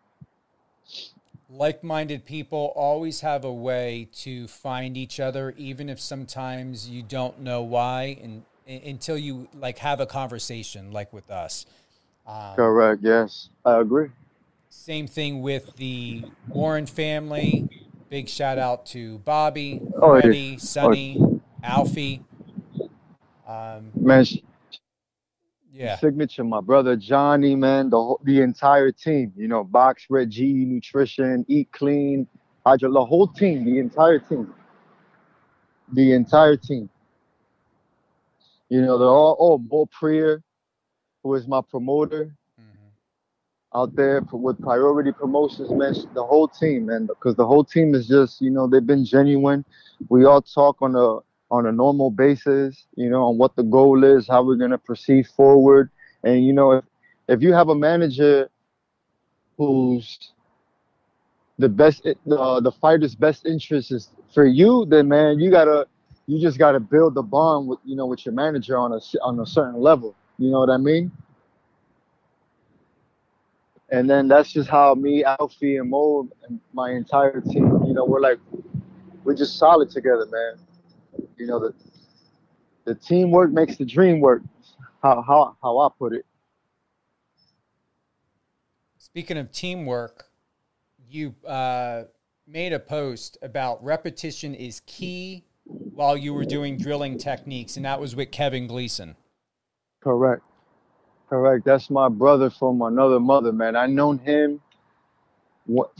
Like-minded 1.49 2.25
people 2.25 2.73
always 2.75 3.21
have 3.21 3.45
a 3.45 3.53
way 3.53 4.09
to 4.15 4.45
find 4.49 4.97
each 4.97 5.21
other, 5.21 5.53
even 5.55 5.87
if 5.87 6.01
sometimes 6.01 6.89
you 6.89 7.01
don't 7.01 7.39
know 7.39 7.61
why, 7.61 8.17
and, 8.21 8.43
until 8.67 9.17
you 9.17 9.47
like 9.57 9.77
have 9.77 10.01
a 10.01 10.05
conversation, 10.05 10.91
like 10.91 11.13
with 11.13 11.31
us. 11.31 11.65
Um, 12.27 12.57
Correct. 12.57 13.01
Yes, 13.01 13.47
I 13.63 13.79
agree. 13.79 14.09
Same 14.69 15.07
thing 15.07 15.41
with 15.41 15.77
the 15.77 16.25
Warren 16.49 16.85
family. 16.85 17.65
Big 18.09 18.27
shout 18.27 18.57
out 18.57 18.85
to 18.87 19.19
Bobby, 19.19 19.79
Oh, 20.01 20.15
yeah. 20.15 20.21
Freddie, 20.23 20.57
Sonny, 20.57 21.17
Alfie. 21.63 22.21
Um, 23.47 23.93
Man, 23.95 24.25
yeah, 25.73 25.97
signature, 25.97 26.43
my 26.43 26.61
brother 26.61 26.95
Johnny, 26.95 27.55
man, 27.55 27.89
the 27.89 27.97
whole, 27.97 28.21
the 28.23 28.41
entire 28.41 28.91
team. 28.91 29.33
You 29.35 29.47
know, 29.47 29.63
Box 29.63 30.05
Red 30.09 30.29
G, 30.29 30.53
Nutrition, 30.53 31.45
Eat 31.47 31.71
Clean, 31.71 32.27
Hydro, 32.63 32.93
the 32.93 33.03
whole 33.03 33.27
team, 33.27 33.65
the 33.65 33.79
entire 33.79 34.19
team, 34.19 34.53
the 35.91 36.13
entire 36.13 36.55
team. 36.55 36.89
You 38.69 38.81
know, 38.81 38.99
they're 38.99 39.07
all 39.07 39.35
oh 39.39 39.57
Bo 39.57 39.87
Prier, 39.87 40.43
who 41.23 41.33
is 41.33 41.47
my 41.47 41.61
promoter 41.61 42.35
mm-hmm. 42.59 43.79
out 43.79 43.95
there 43.95 44.21
with 44.31 44.61
Priority 44.61 45.11
Promotions, 45.11 45.71
man. 45.71 45.95
The 46.13 46.23
whole 46.23 46.47
team, 46.47 46.85
man, 46.85 47.07
because 47.07 47.35
the 47.35 47.47
whole 47.47 47.63
team 47.63 47.95
is 47.95 48.07
just, 48.07 48.41
you 48.41 48.51
know, 48.51 48.67
they've 48.67 48.85
been 48.85 49.05
genuine. 49.05 49.65
We 50.09 50.25
all 50.25 50.41
talk 50.43 50.83
on 50.83 50.95
a 50.95 51.19
on 51.53 51.67
a 51.67 51.71
normal 51.71 52.09
basis, 52.09 52.87
you 52.95 53.09
know, 53.09 53.23
on 53.25 53.37
what 53.37 53.55
the 53.55 53.61
goal 53.63 54.03
is, 54.03 54.27
how 54.27 54.43
we're 54.43 54.55
gonna 54.55 54.77
proceed 54.77 55.27
forward, 55.27 55.91
and 56.23 56.43
you 56.45 56.51
know, 56.51 56.71
if 56.71 56.83
if 57.27 57.41
you 57.41 57.53
have 57.53 57.69
a 57.69 57.75
manager 57.75 58.49
who's 59.57 60.31
the 61.59 61.69
best, 61.69 62.05
uh, 62.05 62.59
the 62.59 62.71
fighter's 62.71 63.15
best 63.15 63.45
interest 63.45 63.91
is 63.91 64.09
for 64.33 64.45
you, 64.45 64.85
then 64.89 65.07
man, 65.07 65.39
you 65.39 65.51
gotta, 65.51 65.87
you 66.25 66.41
just 66.41 66.57
gotta 66.57 66.79
build 66.79 67.13
the 67.13 67.21
bond 67.21 67.67
with, 67.67 67.79
you 67.85 67.95
know, 67.95 68.07
with 68.07 68.25
your 68.25 68.33
manager 68.33 68.77
on 68.77 68.91
a 68.91 68.99
on 69.21 69.39
a 69.39 69.45
certain 69.45 69.79
level. 69.79 70.15
You 70.39 70.49
know 70.49 70.59
what 70.59 70.71
I 70.71 70.77
mean? 70.77 71.11
And 73.91 74.09
then 74.09 74.27
that's 74.27 74.51
just 74.51 74.69
how 74.69 74.95
me, 74.95 75.23
Alfie, 75.23 75.77
and 75.77 75.89
Mo, 75.91 76.27
and 76.47 76.59
my 76.73 76.91
entire 76.91 77.41
team, 77.41 77.83
you 77.85 77.93
know, 77.93 78.05
we're 78.05 78.21
like, 78.21 78.39
we're 79.23 79.35
just 79.35 79.59
solid 79.59 79.91
together, 79.91 80.25
man. 80.31 80.55
You 81.37 81.47
know, 81.47 81.59
the 81.59 81.73
the 82.85 82.95
teamwork 82.95 83.51
makes 83.51 83.77
the 83.77 83.85
dream 83.85 84.19
work. 84.19 84.41
How 85.01 85.21
how 85.21 85.57
how 85.61 85.79
I 85.79 85.89
put 85.97 86.13
it. 86.13 86.25
Speaking 88.97 89.37
of 89.37 89.51
teamwork, 89.51 90.25
you 91.07 91.35
uh, 91.47 92.03
made 92.47 92.73
a 92.73 92.79
post 92.79 93.37
about 93.41 93.83
repetition 93.83 94.55
is 94.55 94.81
key 94.85 95.45
while 95.93 96.17
you 96.17 96.33
were 96.33 96.45
doing 96.45 96.77
drilling 96.77 97.17
techniques, 97.17 97.77
and 97.77 97.85
that 97.85 97.99
was 97.99 98.15
with 98.15 98.31
Kevin 98.31 98.67
Gleason. 98.67 99.15
Correct. 100.01 100.41
Correct. 101.29 101.65
That's 101.65 101.89
my 101.89 102.09
brother 102.09 102.49
from 102.49 102.81
another 102.81 103.19
mother, 103.19 103.51
man. 103.51 103.75
I 103.75 103.87
known 103.87 104.19
him. 104.19 104.61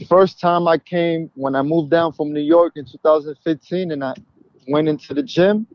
First 0.08 0.40
time 0.40 0.68
I 0.68 0.78
came 0.78 1.30
when 1.34 1.54
I 1.54 1.62
moved 1.62 1.90
down 1.90 2.12
from 2.12 2.32
New 2.32 2.40
York 2.40 2.74
in 2.76 2.84
2015, 2.84 3.92
and 3.92 4.04
I 4.04 4.14
went 4.68 4.88
into 4.88 5.14
the 5.14 5.22
gym. 5.22 5.66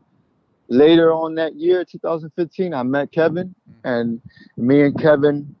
Later 0.68 1.12
on 1.12 1.34
that 1.34 1.56
year, 1.56 1.84
2015, 1.84 2.72
I 2.72 2.82
met 2.82 3.10
Kevin, 3.10 3.48
mm-hmm. 3.48 3.88
and 3.88 4.20
me 4.56 4.82
and 4.82 4.98
Kevin 4.98 5.54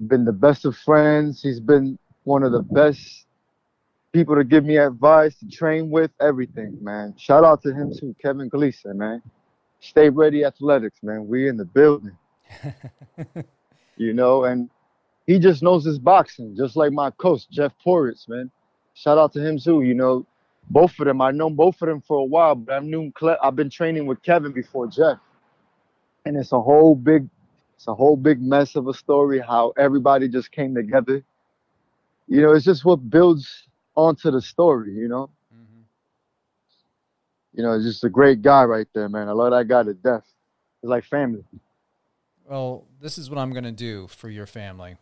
been 0.00 0.24
the 0.24 0.32
best 0.32 0.64
of 0.64 0.76
friends. 0.76 1.42
He's 1.42 1.60
been 1.60 1.98
one 2.24 2.42
of 2.42 2.52
the 2.52 2.62
best 2.62 3.26
people 4.12 4.36
to 4.36 4.44
give 4.44 4.64
me 4.64 4.76
advice, 4.76 5.36
to 5.38 5.48
train 5.48 5.90
with, 5.90 6.10
everything, 6.20 6.78
man. 6.80 7.14
Shout 7.18 7.44
out 7.44 7.62
to 7.62 7.74
him 7.74 7.92
too, 7.92 8.14
Kevin 8.22 8.48
Gleason, 8.48 8.98
man. 8.98 9.20
Stay 9.80 10.08
ready 10.08 10.44
athletics, 10.44 10.98
man. 11.02 11.26
We 11.26 11.48
in 11.48 11.56
the 11.56 11.64
building. 11.64 12.16
you 13.96 14.12
know, 14.12 14.44
and 14.44 14.70
he 15.26 15.38
just 15.38 15.62
knows 15.62 15.84
his 15.84 15.98
boxing, 15.98 16.56
just 16.56 16.76
like 16.76 16.92
my 16.92 17.10
coach, 17.10 17.48
Jeff 17.50 17.72
Porritz, 17.84 18.28
man. 18.28 18.50
Shout 18.94 19.18
out 19.18 19.32
to 19.32 19.44
him 19.44 19.58
too. 19.58 19.82
You 19.82 19.94
know, 19.94 20.26
both 20.68 20.98
of 20.98 21.06
them. 21.06 21.20
I've 21.20 21.34
known 21.34 21.54
both 21.54 21.80
of 21.82 21.88
them 21.88 22.00
for 22.00 22.18
a 22.18 22.24
while, 22.24 22.54
but 22.54 22.74
I've 22.74 22.84
known 22.84 23.12
Cle- 23.12 23.38
I've 23.42 23.56
been 23.56 23.70
training 23.70 24.06
with 24.06 24.22
Kevin 24.22 24.52
before 24.52 24.86
Jeff, 24.86 25.18
and 26.24 26.36
it's 26.36 26.52
a 26.52 26.60
whole 26.60 26.94
big, 26.94 27.28
it's 27.76 27.88
a 27.88 27.94
whole 27.94 28.16
big 28.16 28.40
mess 28.40 28.76
of 28.76 28.88
a 28.88 28.94
story 28.94 29.40
how 29.40 29.72
everybody 29.76 30.28
just 30.28 30.50
came 30.50 30.74
together. 30.74 31.24
You 32.26 32.42
know, 32.42 32.52
it's 32.52 32.64
just 32.64 32.84
what 32.84 33.10
builds 33.10 33.68
onto 33.94 34.30
the 34.30 34.40
story. 34.40 34.94
You 34.94 35.08
know, 35.08 35.30
mm-hmm. 35.54 35.82
you 37.52 37.62
know, 37.62 37.72
it's 37.74 37.84
just 37.84 38.04
a 38.04 38.10
great 38.10 38.42
guy 38.42 38.64
right 38.64 38.88
there, 38.94 39.08
man. 39.08 39.28
I 39.28 39.32
love 39.32 39.52
that 39.52 39.68
guy 39.68 39.82
to 39.82 39.94
death. 39.94 40.24
It's 40.82 40.90
like 40.90 41.04
family. 41.04 41.44
Well, 42.48 42.84
this 43.00 43.16
is 43.16 43.30
what 43.30 43.38
I'm 43.38 43.52
going 43.52 43.64
to 43.64 43.72
do 43.72 44.06
for 44.08 44.28
your 44.28 44.46
family. 44.46 44.96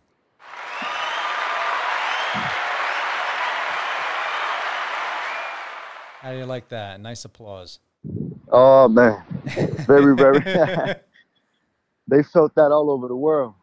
How 6.22 6.30
do 6.30 6.38
you 6.38 6.46
like 6.46 6.68
that? 6.68 7.00
Nice 7.00 7.24
applause. 7.24 7.80
Oh 8.48 8.86
man, 8.86 9.24
very 9.88 10.14
very. 10.14 10.38
they 12.06 12.22
felt 12.22 12.54
that 12.54 12.70
all 12.70 12.92
over 12.92 13.08
the 13.08 13.16
world. 13.16 13.54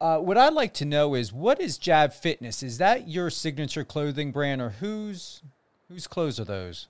Uh, 0.00 0.18
what 0.18 0.38
I'd 0.38 0.52
like 0.52 0.72
to 0.74 0.84
know 0.84 1.16
is 1.16 1.32
what 1.32 1.60
is 1.60 1.76
Jab 1.76 2.12
Fitness? 2.12 2.62
Is 2.62 2.78
that 2.78 3.08
your 3.08 3.30
signature 3.30 3.82
clothing 3.82 4.30
brand, 4.30 4.62
or 4.62 4.70
whose 4.70 5.42
whose 5.88 6.06
clothes 6.06 6.38
are 6.38 6.44
those? 6.44 6.86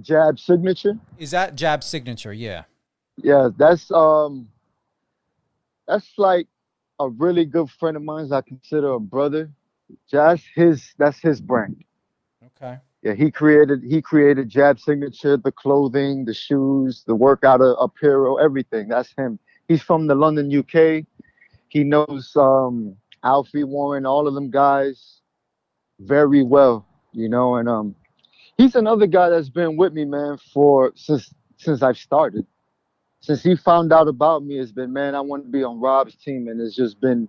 Jab 0.00 0.40
signature. 0.40 0.98
Is 1.18 1.32
that 1.32 1.56
Jab 1.56 1.84
Signature? 1.84 2.32
Yeah. 2.32 2.62
Yeah, 3.18 3.50
that's 3.54 3.90
um, 3.90 4.48
that's 5.86 6.08
like 6.16 6.46
a 6.98 7.10
really 7.10 7.44
good 7.44 7.68
friend 7.68 7.98
of 7.98 8.02
mine. 8.02 8.32
I 8.32 8.40
consider 8.40 8.94
a 8.94 9.00
brother. 9.00 9.50
That's 10.10 10.42
his 10.54 10.94
that's 10.96 11.18
his 11.18 11.42
brand. 11.42 11.84
Okay. 12.60 12.78
Yeah, 13.02 13.14
he 13.14 13.30
created 13.30 13.82
he 13.84 14.02
created 14.02 14.48
Jab 14.48 14.80
Signature, 14.80 15.36
the 15.36 15.52
clothing, 15.52 16.24
the 16.24 16.34
shoes, 16.34 17.04
the 17.06 17.14
workout 17.14 17.60
apparel, 17.60 18.40
everything. 18.40 18.88
That's 18.88 19.12
him. 19.16 19.38
He's 19.68 19.82
from 19.82 20.08
the 20.08 20.14
London, 20.14 20.52
UK. 20.56 21.04
He 21.68 21.84
knows 21.84 22.32
um, 22.34 22.96
Alfie 23.22 23.64
Warren, 23.64 24.04
all 24.04 24.26
of 24.26 24.34
them 24.34 24.50
guys, 24.50 25.20
very 26.00 26.42
well. 26.42 26.86
You 27.12 27.28
know, 27.28 27.56
and 27.56 27.68
um, 27.68 27.94
he's 28.56 28.74
another 28.74 29.06
guy 29.06 29.30
that's 29.30 29.48
been 29.48 29.76
with 29.76 29.92
me, 29.92 30.04
man, 30.04 30.38
for 30.52 30.92
since 30.96 31.32
since 31.56 31.82
I've 31.82 31.98
started. 31.98 32.46
Since 33.20 33.42
he 33.42 33.56
found 33.56 33.92
out 33.92 34.08
about 34.08 34.44
me, 34.44 34.58
it's 34.58 34.72
been 34.72 34.92
man, 34.92 35.14
I 35.14 35.20
want 35.20 35.44
to 35.44 35.50
be 35.50 35.62
on 35.62 35.80
Rob's 35.80 36.16
team, 36.16 36.48
and 36.48 36.60
it's 36.60 36.74
just 36.74 37.00
been 37.00 37.28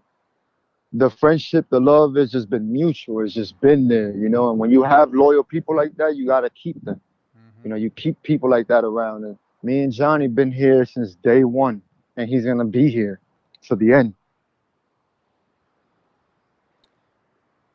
the 0.94 1.10
friendship, 1.10 1.68
the 1.70 1.80
love 1.80 2.16
has 2.16 2.32
just 2.32 2.50
been 2.50 2.72
mutual. 2.72 3.24
It's 3.24 3.34
just 3.34 3.60
been 3.62 3.88
there, 3.88 4.12
you 4.12 4.30
know. 4.30 4.50
And 4.50 4.60
when 4.60 4.72
you 4.72 4.84
have 4.84 5.14
loyal 5.14 5.44
people 5.44 5.76
like 5.76 5.96
that, 5.98 6.16
you 6.16 6.26
gotta 6.26 6.50
keep 6.50 6.84
them. 6.84 7.00
Mm-hmm. 7.38 7.62
You 7.64 7.70
know, 7.70 7.76
you 7.76 7.90
keep 7.90 8.22
people 8.24 8.50
like 8.50 8.68
that 8.68 8.84
around. 8.84 9.24
And 9.24 9.38
me 9.62 9.82
and 9.84 9.94
Johnny 9.94 10.28
been 10.28 10.52
here 10.52 10.86
since 10.86 11.16
day 11.16 11.44
one, 11.44 11.82
and 12.18 12.28
he's 12.28 12.46
gonna 12.46 12.66
be 12.66 12.90
here 12.90 13.20
to 13.68 13.76
the 13.76 13.94
end. 13.94 14.16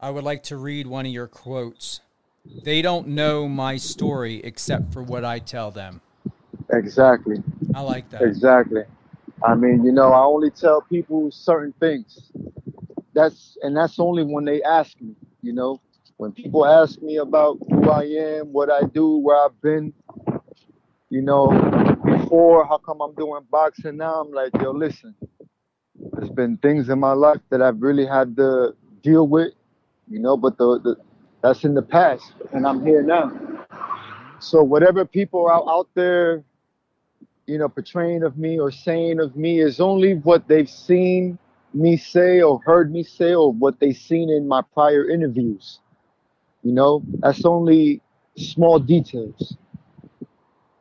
I 0.01 0.11
would 0.11 0.25
like 0.25 0.43
to 0.45 0.57
read 0.57 0.87
one 0.87 1.07
of 1.07 1.13
your 1.13 1.29
quotes. 1.29 2.01
They 2.63 2.83
don't 2.83 3.09
know 3.09 3.49
my 3.49 3.79
story 3.79 4.41
except 4.45 4.93
for 4.93 5.03
what 5.03 5.25
I 5.25 5.39
tell 5.39 5.71
them. 5.71 6.03
Exactly. 6.71 7.37
I 7.75 7.81
like 7.81 8.11
that. 8.11 8.21
Exactly. 8.23 8.83
I 9.43 9.55
mean, 9.55 9.83
you 9.83 9.93
know, 9.93 10.13
I 10.13 10.21
only 10.21 10.51
tell 10.51 10.83
people 10.83 11.31
certain 11.31 11.73
things 11.81 12.31
that's 13.15 13.57
and 13.63 13.77
that's 13.77 13.99
only 13.99 14.25
when 14.25 14.45
they 14.45 14.63
ask 14.63 15.01
me, 15.01 15.15
you 15.43 15.53
know. 15.53 15.81
When 16.17 16.31
people 16.31 16.65
ask 16.65 17.03
me 17.03 17.17
about 17.17 17.59
who 17.69 17.91
I 17.91 18.05
am, 18.05 18.53
what 18.53 18.71
I 18.71 18.83
do, 18.83 19.17
where 19.17 19.45
I've 19.45 19.61
been, 19.61 19.93
you 21.11 21.23
know, 21.23 21.49
before, 22.05 22.65
how 22.67 22.79
come 22.79 23.01
I'm 23.01 23.15
doing 23.15 23.43
boxing 23.51 23.97
now? 23.97 24.21
I'm 24.21 24.31
like, 24.31 24.53
yo, 24.63 24.71
listen, 24.71 25.17
there's 26.13 26.31
been 26.31 26.57
things 26.59 26.89
in 26.89 27.01
my 27.01 27.15
life 27.15 27.41
that 27.51 27.61
I've 27.61 27.83
really 27.83 28.07
had 28.07 28.37
to 28.37 28.77
deal 29.03 29.27
with, 29.27 29.55
you 30.09 30.21
know, 30.21 30.37
but 30.37 30.57
the, 30.57 30.79
the 30.85 30.97
that's 31.43 31.65
in 31.65 31.75
the 31.75 31.83
past 31.83 32.33
and 32.53 32.67
I'm 32.67 32.85
here 32.87 33.03
now. 33.03 33.33
So 34.39 34.63
whatever 34.63 35.05
people 35.05 35.47
are 35.47 35.69
out 35.69 35.89
there, 35.95 36.45
you 37.47 37.59
know, 37.59 37.69
portraying 37.69 38.23
of 38.23 38.39
me 38.39 38.59
or 38.59 38.71
saying 38.71 39.21
of 39.21 39.37
me 39.37 39.61
is 39.61 39.81
only 39.81 40.15
what 40.15 40.49
they've 40.49 40.71
seen 40.71 41.39
me 41.75 41.97
say 41.97 42.41
or 42.43 42.61
heard 42.65 42.93
me 42.93 43.03
say 43.03 43.35
or 43.35 43.53
what 43.53 43.81
they 43.81 43.93
seen 43.93 44.31
in 44.31 44.47
my 44.49 44.63
prior 44.73 45.09
interviews. 45.09 45.81
You 46.63 46.73
know, 46.73 47.03
that's 47.21 47.45
only 47.45 48.01
small 48.37 48.79
details. 48.79 49.57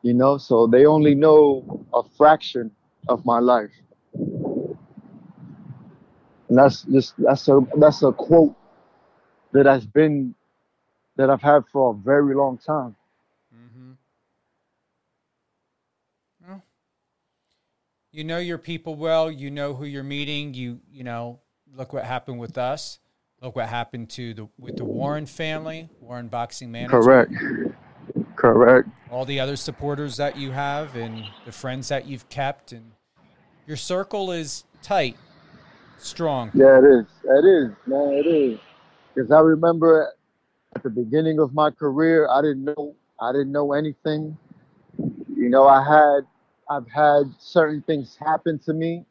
You 0.02 0.14
know, 0.14 0.38
so 0.38 0.68
they 0.68 0.86
only 0.86 1.16
know 1.16 1.86
a 1.94 2.04
fraction 2.18 2.72
of 3.10 3.26
my 3.26 3.40
life. 3.40 3.72
And 6.50 6.58
that's 6.58 6.84
just 6.84 7.16
that's 7.18 7.48
a 7.48 7.62
that's 7.78 8.04
a 8.04 8.12
quote 8.12 8.56
that 9.54 9.66
has 9.66 9.86
been 9.86 10.36
that 11.18 11.30
I've 11.30 11.42
had 11.42 11.64
for 11.72 11.92
a 11.92 11.94
very 11.94 12.36
long 12.36 12.58
time. 12.58 12.96
You 18.14 18.24
know 18.24 18.38
your 18.38 18.60
people 18.60 18.96
well. 18.96 19.30
You 19.30 19.52
know 19.52 19.74
who 19.74 19.86
you're 19.86 20.04
meeting. 20.04 20.54
You 20.54 20.80
you 20.90 21.04
know 21.04 21.40
look 21.76 21.92
what 21.92 22.06
happened 22.06 22.40
with 22.40 22.58
us. 22.58 23.00
Look 23.42 23.58
what 23.58 23.68
happened 23.68 24.10
to 24.12 24.34
the 24.34 24.48
with 24.58 24.78
the 24.78 24.86
Warren 24.86 25.26
family, 25.26 25.90
Warren 26.00 26.30
Boxing 26.30 26.72
Manager. 26.72 27.02
Correct. 27.02 27.34
Correct. 28.36 28.90
All 29.10 29.26
the 29.26 29.40
other 29.40 29.56
supporters 29.56 30.18
that 30.18 30.38
you 30.38 30.52
have 30.52 30.96
and 30.96 31.26
the 31.46 31.52
friends 31.52 31.90
that 31.90 32.08
you've 32.08 32.30
kept 32.30 32.72
and 32.72 32.92
your 33.66 33.78
circle 33.78 34.32
is 34.32 34.66
tight, 34.82 35.18
strong. 35.98 36.52
Yeah, 36.54 36.80
it 36.80 36.84
is. 36.84 37.06
It 37.24 37.46
is, 37.46 37.72
man. 37.88 38.14
It 38.14 38.28
is. 38.28 38.60
Because 39.14 39.32
I 39.32 39.40
remember 39.40 40.14
at 40.76 40.84
the 40.84 40.90
beginning 40.90 41.40
of 41.40 41.54
my 41.54 41.72
career, 41.72 42.28
I 42.30 42.42
didn't 42.42 42.66
know 42.66 42.96
I 43.20 43.32
didn't 43.32 43.52
know 43.52 43.74
anything. 43.74 44.38
You 44.98 45.50
know, 45.50 45.68
I 45.68 45.84
had 45.84 46.28
I've 46.70 46.90
had 46.90 47.24
certain 47.40 47.82
things 47.82 48.18
happen 48.20 48.60
to 48.60 48.74
me 48.74 49.06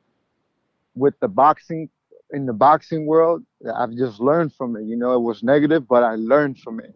with 0.94 1.18
the 1.20 1.28
boxing 1.28 1.88
in 2.32 2.46
the 2.46 2.52
boxing 2.52 3.06
world. 3.06 3.44
I've 3.74 3.94
just 3.94 4.20
learned 4.20 4.54
from 4.54 4.76
it. 4.76 4.84
You 4.84 4.96
know, 4.96 5.14
it 5.14 5.20
was 5.20 5.42
negative, 5.42 5.86
but 5.86 6.02
I 6.02 6.14
learned 6.14 6.58
from 6.58 6.80
it. 6.80 6.94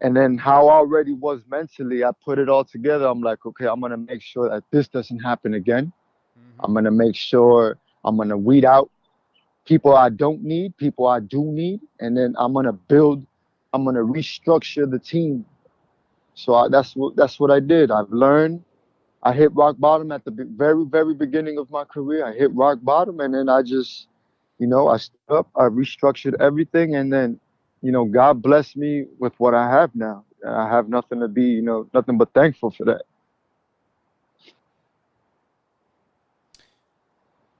And 0.00 0.16
then 0.16 0.36
how 0.36 0.68
I 0.68 0.74
already 0.74 1.12
was 1.12 1.42
mentally, 1.48 2.04
I 2.04 2.10
put 2.24 2.38
it 2.38 2.48
all 2.48 2.64
together. 2.64 3.06
I'm 3.06 3.20
like, 3.20 3.44
okay, 3.46 3.66
I'm 3.66 3.80
gonna 3.80 3.96
make 3.96 4.22
sure 4.22 4.48
that 4.48 4.64
this 4.70 4.88
doesn't 4.88 5.20
happen 5.20 5.54
again. 5.54 5.92
Mm-hmm. 6.38 6.64
I'm 6.64 6.74
gonna 6.74 6.90
make 6.90 7.14
sure 7.14 7.78
I'm 8.04 8.16
gonna 8.16 8.36
weed 8.36 8.64
out 8.64 8.90
people 9.64 9.94
I 9.94 10.08
don't 10.08 10.42
need, 10.42 10.76
people 10.76 11.06
I 11.06 11.20
do 11.20 11.44
need, 11.44 11.80
and 12.00 12.16
then 12.16 12.34
I'm 12.38 12.52
gonna 12.52 12.72
build. 12.72 13.26
I'm 13.72 13.84
gonna 13.84 14.00
restructure 14.00 14.90
the 14.90 14.98
team. 14.98 15.44
So 16.34 16.54
I, 16.54 16.68
that's 16.68 16.94
what 16.96 17.16
that's 17.16 17.38
what 17.38 17.50
I 17.50 17.60
did. 17.60 17.90
I've 17.90 18.10
learned 18.10 18.64
I 19.22 19.32
hit 19.32 19.54
rock 19.54 19.76
bottom 19.78 20.10
at 20.10 20.24
the 20.24 20.32
very, 20.56 20.84
very 20.84 21.14
beginning 21.14 21.58
of 21.58 21.70
my 21.70 21.84
career. 21.84 22.26
I 22.26 22.32
hit 22.32 22.52
rock 22.54 22.78
bottom, 22.82 23.20
and 23.20 23.32
then 23.34 23.48
I 23.48 23.62
just, 23.62 24.08
you 24.58 24.66
know, 24.66 24.88
I 24.88 24.96
stood 24.96 25.18
up, 25.28 25.48
I 25.54 25.62
restructured 25.64 26.34
everything, 26.40 26.96
and 26.96 27.12
then, 27.12 27.38
you 27.82 27.92
know, 27.92 28.04
God 28.04 28.42
blessed 28.42 28.76
me 28.76 29.06
with 29.18 29.32
what 29.38 29.54
I 29.54 29.70
have 29.70 29.94
now. 29.94 30.24
And 30.42 30.54
I 30.54 30.68
have 30.68 30.88
nothing 30.88 31.20
to 31.20 31.28
be, 31.28 31.44
you 31.44 31.62
know, 31.62 31.88
nothing 31.94 32.18
but 32.18 32.32
thankful 32.32 32.72
for 32.72 32.84
that. 32.86 33.02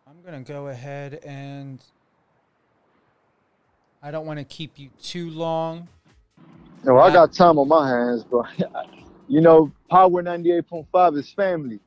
I'm 0.08 0.20
going 0.22 0.44
to 0.44 0.52
go 0.52 0.66
ahead 0.66 1.20
and 1.24 1.80
I 4.02 4.10
don't 4.10 4.26
want 4.26 4.40
to 4.40 4.44
keep 4.44 4.78
you 4.78 4.90
too 5.00 5.30
long. 5.30 5.88
No, 6.84 6.98
I 6.98 7.12
got 7.12 7.32
time 7.32 7.58
on 7.58 7.68
my 7.68 7.88
hands, 7.88 8.24
but 8.24 8.46
you 9.28 9.40
know, 9.40 9.72
Power 9.90 10.22
98.5 10.22 11.18
is 11.18 11.30
family. 11.32 11.80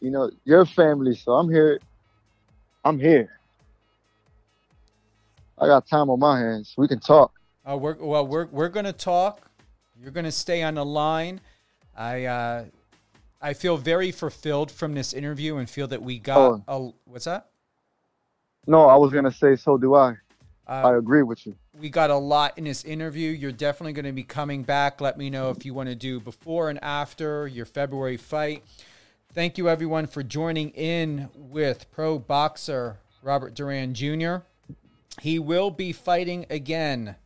You 0.00 0.10
know, 0.10 0.30
your 0.44 0.66
family. 0.66 1.14
So 1.14 1.32
I'm 1.32 1.50
here. 1.50 1.80
I'm 2.84 2.98
here. 2.98 3.38
I 5.58 5.66
got 5.66 5.86
time 5.86 6.10
on 6.10 6.18
my 6.18 6.40
hands. 6.40 6.74
We 6.76 6.88
can 6.88 6.98
talk. 6.98 7.32
Uh, 7.64 7.76
we're, 7.76 7.94
well, 7.94 8.26
we're, 8.26 8.46
we're 8.46 8.68
going 8.68 8.86
to 8.86 8.92
talk. 8.92 9.48
You're 10.00 10.10
going 10.10 10.24
to 10.24 10.32
stay 10.32 10.62
on 10.62 10.74
the 10.74 10.84
line. 10.84 11.40
I, 11.96 12.24
uh, 12.24 12.64
I 13.40 13.52
feel 13.54 13.76
very 13.76 14.10
fulfilled 14.10 14.72
from 14.72 14.94
this 14.94 15.12
interview 15.12 15.56
and 15.58 15.70
feel 15.70 15.86
that 15.88 16.02
we 16.02 16.18
got 16.18 16.62
oh. 16.66 16.88
a, 16.88 17.08
what's 17.08 17.26
that? 17.26 17.46
No, 18.66 18.86
I 18.86 18.96
was 18.96 19.12
going 19.12 19.24
to 19.24 19.32
say, 19.32 19.54
so 19.56 19.76
do 19.76 19.94
I. 19.94 20.14
Uh, 20.72 20.88
I 20.88 20.96
agree 20.96 21.22
with 21.22 21.44
you. 21.44 21.54
We 21.78 21.90
got 21.90 22.08
a 22.08 22.16
lot 22.16 22.56
in 22.56 22.64
this 22.64 22.82
interview. 22.84 23.30
You're 23.30 23.52
definitely 23.52 23.92
going 23.92 24.06
to 24.06 24.12
be 24.12 24.22
coming 24.22 24.62
back. 24.62 25.02
Let 25.02 25.18
me 25.18 25.28
know 25.28 25.50
if 25.50 25.66
you 25.66 25.74
want 25.74 25.90
to 25.90 25.94
do 25.94 26.18
before 26.18 26.70
and 26.70 26.82
after 26.82 27.46
your 27.46 27.66
February 27.66 28.16
fight. 28.16 28.64
Thank 29.34 29.58
you, 29.58 29.68
everyone, 29.68 30.06
for 30.06 30.22
joining 30.22 30.70
in 30.70 31.28
with 31.34 31.90
pro 31.90 32.18
boxer 32.18 32.96
Robert 33.22 33.54
Duran 33.54 33.92
Jr. 33.92 34.36
He 35.20 35.38
will 35.38 35.70
be 35.70 35.92
fighting 35.92 36.46
again 36.48 37.16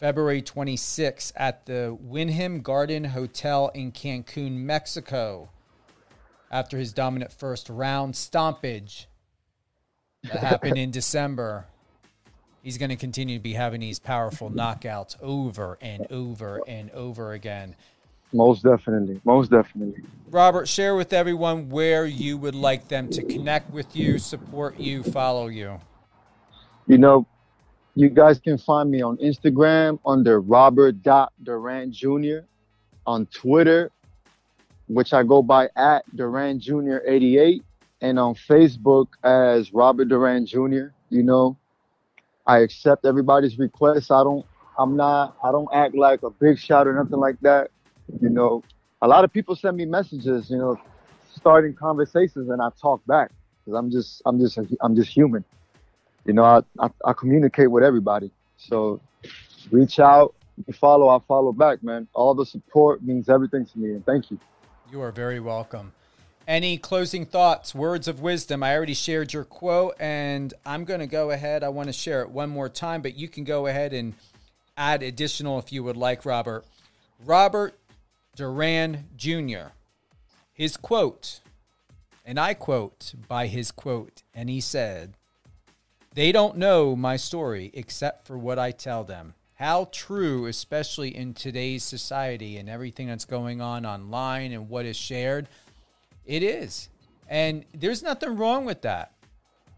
February 0.00 0.40
26th 0.40 1.32
at 1.36 1.66
the 1.66 1.94
Wyndham 2.00 2.62
Garden 2.62 3.04
Hotel 3.04 3.70
in 3.74 3.92
Cancun, 3.92 4.52
Mexico, 4.52 5.50
after 6.50 6.78
his 6.78 6.94
dominant 6.94 7.30
first 7.30 7.68
round 7.68 8.16
stompage 8.16 9.06
that 10.22 10.38
happened 10.38 10.78
in 10.78 10.90
December 10.90 11.66
he's 12.64 12.78
going 12.78 12.88
to 12.88 12.96
continue 12.96 13.36
to 13.36 13.42
be 13.42 13.52
having 13.52 13.80
these 13.80 13.98
powerful 13.98 14.50
knockouts 14.50 15.16
over 15.20 15.76
and 15.82 16.06
over 16.10 16.60
and 16.66 16.90
over 16.92 17.32
again. 17.34 17.76
Most 18.32 18.64
definitely. 18.64 19.20
Most 19.24 19.50
definitely. 19.50 20.02
Robert, 20.30 20.66
share 20.66 20.96
with 20.96 21.12
everyone 21.12 21.68
where 21.68 22.06
you 22.06 22.38
would 22.38 22.54
like 22.54 22.88
them 22.88 23.08
to 23.10 23.22
connect 23.22 23.70
with 23.70 23.94
you, 23.94 24.18
support 24.18 24.80
you, 24.80 25.02
follow 25.04 25.46
you. 25.46 25.78
You 26.88 26.98
know, 26.98 27.26
you 27.94 28.08
guys 28.08 28.40
can 28.40 28.58
find 28.58 28.90
me 28.90 29.02
on 29.02 29.18
Instagram 29.18 30.00
under 30.04 30.40
Robert 30.40 30.96
Duran 31.44 31.92
Jr. 31.92 32.38
on 33.06 33.26
Twitter, 33.26 33.90
which 34.88 35.12
I 35.12 35.22
go 35.22 35.42
by 35.42 35.68
at 35.76 36.04
Duran 36.16 36.58
Jr. 36.58 36.98
88, 37.06 37.62
and 38.00 38.18
on 38.18 38.34
Facebook 38.34 39.08
as 39.22 39.72
Robert 39.72 40.06
Duran 40.06 40.46
Jr. 40.46 40.88
You 41.10 41.22
know, 41.22 41.56
I 42.46 42.58
accept 42.58 43.04
everybody's 43.04 43.58
requests. 43.58 44.10
I 44.10 44.22
don't, 44.22 44.44
I'm 44.78 44.96
not, 44.96 45.36
I 45.42 45.50
don't 45.50 45.68
act 45.72 45.94
like 45.94 46.22
a 46.22 46.30
big 46.30 46.58
shot 46.58 46.86
or 46.86 46.92
nothing 46.92 47.18
like 47.18 47.40
that. 47.40 47.70
You 48.20 48.28
know, 48.28 48.62
a 49.00 49.08
lot 49.08 49.24
of 49.24 49.32
people 49.32 49.56
send 49.56 49.76
me 49.76 49.86
messages, 49.86 50.50
you 50.50 50.58
know, 50.58 50.78
starting 51.34 51.74
conversations 51.74 52.50
and 52.50 52.60
I 52.60 52.68
talk 52.80 53.04
back 53.06 53.30
because 53.64 53.78
I'm 53.78 53.90
just, 53.90 54.22
I'm 54.26 54.38
just, 54.38 54.58
I'm 54.80 54.94
just 54.94 55.10
human. 55.10 55.44
You 56.26 56.32
know, 56.32 56.44
I, 56.44 56.60
I, 56.78 56.90
I 57.04 57.12
communicate 57.12 57.70
with 57.70 57.84
everybody. 57.84 58.30
So 58.56 59.00
reach 59.70 59.98
out, 59.98 60.34
you 60.66 60.72
follow, 60.72 61.08
I 61.08 61.18
follow 61.26 61.52
back, 61.52 61.82
man. 61.82 62.08
All 62.14 62.34
the 62.34 62.46
support 62.46 63.02
means 63.02 63.28
everything 63.28 63.66
to 63.66 63.78
me, 63.78 63.90
and 63.90 64.04
thank 64.06 64.30
you. 64.30 64.38
You 64.90 65.00
are 65.00 65.10
very 65.10 65.40
welcome. 65.40 65.92
Any 66.46 66.76
closing 66.76 67.24
thoughts, 67.24 67.74
words 67.74 68.06
of 68.06 68.20
wisdom? 68.20 68.62
I 68.62 68.76
already 68.76 68.92
shared 68.92 69.32
your 69.32 69.44
quote, 69.44 69.94
and 69.98 70.52
I'm 70.66 70.84
going 70.84 71.00
to 71.00 71.06
go 71.06 71.30
ahead. 71.30 71.64
I 71.64 71.70
want 71.70 71.88
to 71.88 71.92
share 71.94 72.20
it 72.20 72.28
one 72.28 72.50
more 72.50 72.68
time, 72.68 73.00
but 73.00 73.16
you 73.16 73.28
can 73.28 73.44
go 73.44 73.66
ahead 73.66 73.94
and 73.94 74.12
add 74.76 75.02
additional 75.02 75.58
if 75.58 75.72
you 75.72 75.82
would 75.82 75.96
like, 75.96 76.26
Robert. 76.26 76.66
Robert 77.24 77.78
Duran 78.36 79.06
Jr., 79.16 79.68
his 80.52 80.76
quote, 80.76 81.40
and 82.26 82.38
I 82.38 82.52
quote 82.52 83.14
by 83.26 83.46
his 83.46 83.70
quote, 83.70 84.22
and 84.34 84.50
he 84.50 84.60
said, 84.60 85.14
They 86.12 86.30
don't 86.30 86.58
know 86.58 86.94
my 86.94 87.16
story 87.16 87.70
except 87.72 88.26
for 88.26 88.36
what 88.36 88.58
I 88.58 88.70
tell 88.70 89.02
them. 89.02 89.32
How 89.54 89.88
true, 89.92 90.46
especially 90.46 91.16
in 91.16 91.32
today's 91.32 91.84
society 91.84 92.58
and 92.58 92.68
everything 92.68 93.06
that's 93.06 93.24
going 93.24 93.62
on 93.62 93.86
online 93.86 94.52
and 94.52 94.68
what 94.68 94.84
is 94.84 94.96
shared. 94.96 95.48
It 96.26 96.42
is. 96.42 96.88
And 97.28 97.64
there's 97.72 98.02
nothing 98.02 98.36
wrong 98.36 98.64
with 98.64 98.82
that. 98.82 99.12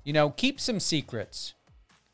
You 0.05 0.13
know, 0.13 0.31
keep 0.31 0.61
some 0.61 0.81
secrets. 0.81 1.55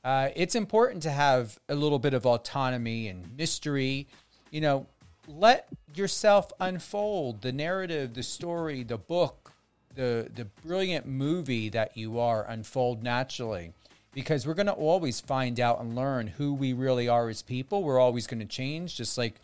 Uh, 0.05 0.30
it's 0.35 0.55
important 0.55 1.03
to 1.05 1.11
have 1.11 1.59
a 1.68 1.74
little 1.74 1.99
bit 1.99 2.14
of 2.14 2.26
autonomy 2.26 3.09
and 3.09 3.37
mystery. 3.37 4.09
You 4.51 4.61
know, 4.61 4.87
let 5.28 5.68
yourself 5.95 6.51
unfold 6.59 7.43
the 7.43 7.53
narrative, 7.53 8.14
the 8.14 8.22
story, 8.22 8.83
the 8.83 8.99
book, 8.99 9.53
the 9.95 10.30
the 10.35 10.47
brilliant 10.66 11.07
movie 11.07 11.68
that 11.68 11.97
you 11.97 12.18
are 12.18 12.45
unfold 12.49 13.03
naturally. 13.03 13.72
Because 14.12 14.47
we're 14.47 14.55
going 14.55 14.66
to 14.66 14.72
always 14.72 15.20
find 15.20 15.59
out 15.59 15.80
and 15.80 15.97
learn 15.97 16.26
who 16.26 16.53
we 16.53 16.74
really 16.74 17.09
are 17.09 17.30
as 17.30 17.41
people. 17.41 17.83
We're 17.83 17.99
always 17.99 18.26
going 18.26 18.41
to 18.41 18.47
change, 18.47 18.97
just 18.97 19.16
like 19.16 19.41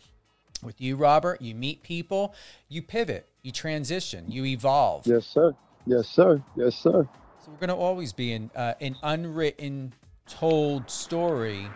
with 0.63 0.79
you, 0.81 0.95
Robert. 0.95 1.41
You 1.41 1.55
meet 1.55 1.83
people, 1.83 2.33
you 2.67 2.81
pivot, 2.81 3.27
you 3.41 3.51
transition, 3.51 4.25
you 4.29 4.45
evolve. 4.45 5.07
Yes, 5.07 5.25
sir. 5.25 5.53
Yes, 5.85 6.07
sir. 6.07 6.41
Yes, 6.55 6.75
sir. 6.75 7.07
So 7.43 7.51
we're 7.51 7.57
going 7.57 7.69
to 7.69 7.75
always 7.75 8.13
be 8.13 8.33
in 8.33 8.51
uh, 8.55 8.73
an 8.81 8.95
unwritten, 9.01 9.93
told 10.27 10.89
story 10.89 11.67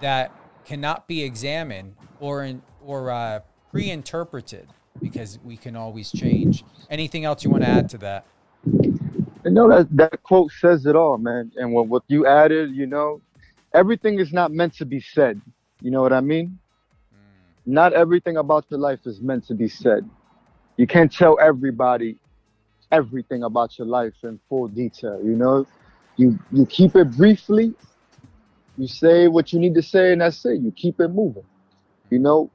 that 0.00 0.32
cannot 0.64 1.06
be 1.06 1.22
examined 1.22 1.94
or 2.20 2.44
in, 2.44 2.62
or 2.84 3.10
uh, 3.10 3.40
pre-interpreted 3.70 4.66
because 5.00 5.38
we 5.44 5.56
can 5.56 5.76
always 5.76 6.10
change. 6.10 6.64
Anything 6.90 7.24
else 7.24 7.44
you 7.44 7.50
want 7.50 7.64
to 7.64 7.68
add 7.68 7.88
to 7.90 7.98
that? 7.98 8.26
You 8.64 9.52
know 9.52 9.68
that 9.68 9.86
that 9.96 10.22
quote 10.22 10.50
says 10.50 10.86
it 10.86 10.96
all, 10.96 11.18
man. 11.18 11.52
And 11.56 11.72
what 11.72 11.86
what 11.86 12.02
you 12.08 12.26
added, 12.26 12.74
you 12.74 12.86
know, 12.86 13.20
everything 13.72 14.18
is 14.18 14.32
not 14.32 14.50
meant 14.50 14.74
to 14.78 14.84
be 14.84 15.00
said. 15.00 15.40
You 15.80 15.90
know 15.90 16.02
what 16.02 16.12
I 16.12 16.20
mean? 16.20 16.58
Not 17.66 17.92
everything 17.92 18.36
about 18.36 18.64
your 18.70 18.78
life 18.78 19.00
is 19.06 19.20
meant 19.20 19.46
to 19.48 19.54
be 19.54 19.68
said. 19.68 20.08
You 20.76 20.86
can't 20.86 21.12
tell 21.12 21.38
everybody 21.40 22.16
everything 22.92 23.42
about 23.42 23.76
your 23.76 23.88
life 23.88 24.14
in 24.22 24.38
full 24.48 24.68
detail. 24.68 25.20
You 25.22 25.34
know, 25.34 25.66
you 26.16 26.38
you 26.52 26.64
keep 26.66 26.94
it 26.94 27.10
briefly. 27.16 27.74
You 28.78 28.86
say 28.86 29.26
what 29.26 29.52
you 29.52 29.58
need 29.58 29.74
to 29.74 29.82
say, 29.82 30.12
and 30.12 30.20
that's 30.20 30.44
it. 30.44 30.60
You 30.60 30.70
keep 30.70 31.00
it 31.00 31.08
moving. 31.08 31.44
You 32.10 32.20
know, 32.20 32.50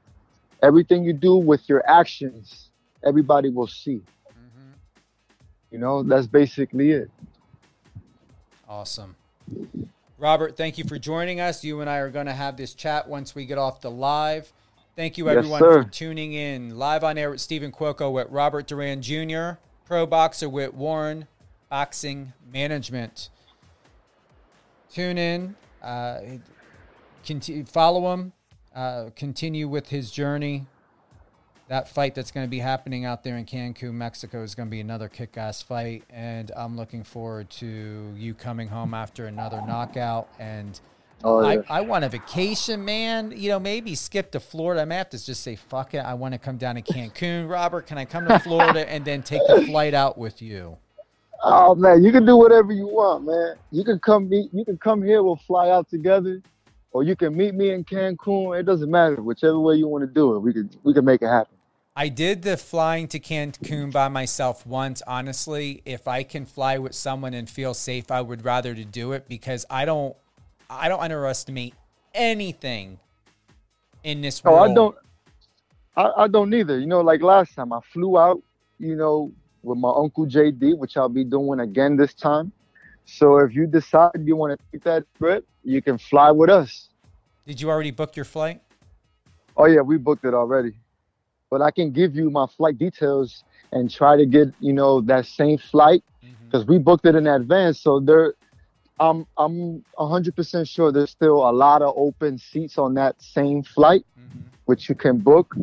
everything 0.62 1.04
you 1.04 1.12
do 1.12 1.36
with 1.36 1.68
your 1.68 1.88
actions, 1.88 2.70
everybody 3.04 3.50
will 3.50 3.66
see. 3.66 4.00
Mm-hmm. 4.30 4.72
You 5.72 5.78
know, 5.78 6.02
that's 6.02 6.26
basically 6.26 6.92
it. 6.92 7.10
Awesome. 8.68 9.16
Robert, 10.16 10.56
thank 10.56 10.78
you 10.78 10.84
for 10.84 10.98
joining 10.98 11.40
us. 11.40 11.64
You 11.64 11.80
and 11.80 11.90
I 11.90 11.98
are 11.98 12.08
going 12.08 12.26
to 12.26 12.32
have 12.32 12.56
this 12.56 12.72
chat 12.74 13.08
once 13.08 13.34
we 13.34 13.44
get 13.44 13.58
off 13.58 13.80
the 13.80 13.90
live. 13.90 14.52
Thank 14.94 15.16
you, 15.16 15.30
everyone, 15.30 15.60
sir. 15.60 15.84
for 15.84 15.88
tuning 15.88 16.34
in. 16.34 16.76
Live 16.76 17.02
on 17.02 17.16
air 17.16 17.30
with 17.30 17.40
Stephen 17.40 17.72
Cuoco 17.72 18.12
with 18.12 18.28
Robert 18.28 18.66
Duran 18.66 19.00
Jr., 19.00 19.58
pro 19.86 20.04
boxer 20.04 20.50
with 20.50 20.74
Warren 20.74 21.26
Boxing 21.70 22.34
Management. 22.52 23.30
Tune 24.92 25.16
in, 25.16 25.56
uh, 25.82 26.20
continue, 27.24 27.64
follow 27.64 28.12
him, 28.12 28.34
uh, 28.74 29.06
continue 29.16 29.66
with 29.66 29.88
his 29.88 30.10
journey. 30.10 30.66
That 31.68 31.88
fight 31.88 32.14
that's 32.14 32.30
going 32.30 32.44
to 32.44 32.50
be 32.50 32.58
happening 32.58 33.06
out 33.06 33.24
there 33.24 33.38
in 33.38 33.46
Cancun, 33.46 33.94
Mexico, 33.94 34.42
is 34.42 34.54
going 34.54 34.68
to 34.68 34.70
be 34.70 34.80
another 34.80 35.08
kick-ass 35.08 35.62
fight, 35.62 36.04
and 36.10 36.50
I'm 36.54 36.76
looking 36.76 37.02
forward 37.02 37.48
to 37.50 38.12
you 38.14 38.34
coming 38.34 38.68
home 38.68 38.92
after 38.92 39.24
another 39.24 39.62
knockout. 39.66 40.28
And 40.38 40.78
Oh, 41.24 41.40
yeah. 41.40 41.62
I, 41.68 41.78
I 41.78 41.80
want 41.82 42.04
a 42.04 42.08
vacation, 42.08 42.84
man. 42.84 43.32
You 43.34 43.50
know, 43.50 43.60
maybe 43.60 43.94
skip 43.94 44.30
to 44.32 44.40
Florida. 44.40 44.82
I 44.82 44.84
may 44.84 44.96
have 44.96 45.10
to 45.10 45.24
just 45.24 45.42
say, 45.42 45.56
fuck 45.56 45.94
it. 45.94 45.98
I 45.98 46.14
want 46.14 46.34
to 46.34 46.38
come 46.38 46.56
down 46.56 46.74
to 46.74 46.82
Cancun. 46.82 47.48
Robert, 47.48 47.86
can 47.86 47.98
I 47.98 48.04
come 48.04 48.26
to 48.26 48.38
Florida 48.38 48.88
and 48.90 49.04
then 49.04 49.22
take 49.22 49.42
the 49.46 49.62
flight 49.66 49.94
out 49.94 50.18
with 50.18 50.42
you? 50.42 50.78
Oh 51.44 51.74
man, 51.74 52.04
you 52.04 52.12
can 52.12 52.24
do 52.24 52.36
whatever 52.36 52.72
you 52.72 52.86
want, 52.86 53.24
man. 53.24 53.56
You 53.72 53.82
can 53.82 53.98
come 53.98 54.28
meet. 54.28 54.50
You 54.52 54.64
can 54.64 54.78
come 54.78 55.02
here. 55.02 55.24
We'll 55.24 55.34
fly 55.34 55.70
out 55.70 55.90
together, 55.90 56.40
or 56.92 57.02
you 57.02 57.16
can 57.16 57.36
meet 57.36 57.52
me 57.54 57.72
in 57.72 57.82
Cancun. 57.82 58.58
It 58.60 58.62
doesn't 58.62 58.88
matter. 58.88 59.20
Whichever 59.20 59.58
way 59.58 59.74
you 59.74 59.88
want 59.88 60.02
to 60.02 60.06
do 60.06 60.36
it, 60.36 60.38
we 60.38 60.52
can 60.52 60.70
we 60.84 60.94
can 60.94 61.04
make 61.04 61.20
it 61.20 61.26
happen. 61.26 61.56
I 61.94 62.08
did 62.08 62.42
the 62.42 62.56
flying 62.56 63.08
to 63.08 63.18
Cancun 63.18 63.92
by 63.92 64.08
myself 64.08 64.64
once. 64.64 65.02
Honestly, 65.06 65.82
if 65.84 66.08
I 66.08 66.22
can 66.22 66.46
fly 66.46 66.78
with 66.78 66.94
someone 66.94 67.34
and 67.34 67.50
feel 67.50 67.74
safe, 67.74 68.10
I 68.10 68.22
would 68.22 68.44
rather 68.44 68.74
to 68.74 68.84
do 68.84 69.12
it 69.12 69.28
because 69.28 69.66
I 69.68 69.84
don't, 69.84 70.16
I 70.80 70.88
don't 70.88 71.00
underestimate 71.00 71.74
anything 72.14 72.98
in 74.04 74.20
this 74.20 74.42
world. 74.42 74.58
Oh. 74.58 74.70
I 74.70 74.74
don't. 74.74 74.96
I, 75.94 76.22
I 76.24 76.28
don't 76.28 76.52
either. 76.54 76.78
You 76.78 76.86
know, 76.86 77.00
like 77.00 77.22
last 77.22 77.54
time 77.54 77.72
I 77.72 77.80
flew 77.92 78.18
out. 78.18 78.42
You 78.78 78.96
know, 78.96 79.32
with 79.62 79.78
my 79.78 79.92
uncle 79.94 80.26
JD, 80.26 80.76
which 80.76 80.96
I'll 80.96 81.08
be 81.08 81.24
doing 81.24 81.60
again 81.60 81.96
this 81.96 82.14
time. 82.14 82.52
So 83.04 83.38
if 83.38 83.54
you 83.54 83.66
decide 83.66 84.10
you 84.24 84.36
want 84.36 84.58
to 84.58 84.66
take 84.72 84.84
that 84.84 85.04
trip, 85.16 85.46
you 85.64 85.82
can 85.82 85.98
fly 85.98 86.30
with 86.30 86.50
us. 86.50 86.88
Did 87.46 87.60
you 87.60 87.70
already 87.70 87.90
book 87.90 88.16
your 88.16 88.24
flight? 88.24 88.60
Oh 89.56 89.66
yeah, 89.66 89.80
we 89.80 89.98
booked 89.98 90.24
it 90.24 90.34
already. 90.34 90.72
But 91.50 91.60
I 91.60 91.70
can 91.70 91.90
give 91.90 92.16
you 92.16 92.30
my 92.30 92.46
flight 92.46 92.78
details 92.78 93.44
and 93.72 93.90
try 93.90 94.16
to 94.16 94.26
get 94.26 94.48
you 94.60 94.72
know 94.72 95.00
that 95.02 95.26
same 95.26 95.58
flight 95.58 96.02
mm-hmm. 96.24 96.44
because 96.44 96.66
we 96.66 96.78
booked 96.78 97.06
it 97.06 97.14
in 97.14 97.26
advance. 97.26 97.80
So 97.80 98.00
there, 98.00 98.34
I'm 99.02 99.26
I'm 99.36 99.84
100% 99.98 100.68
sure 100.68 100.92
there's 100.92 101.10
still 101.10 101.48
a 101.48 101.50
lot 101.50 101.82
of 101.82 101.92
open 101.96 102.38
seats 102.38 102.78
on 102.78 102.94
that 102.94 103.20
same 103.20 103.64
flight, 103.64 104.04
mm-hmm. 104.18 104.40
which 104.66 104.88
you 104.88 104.94
can 104.94 105.18
book. 105.18 105.56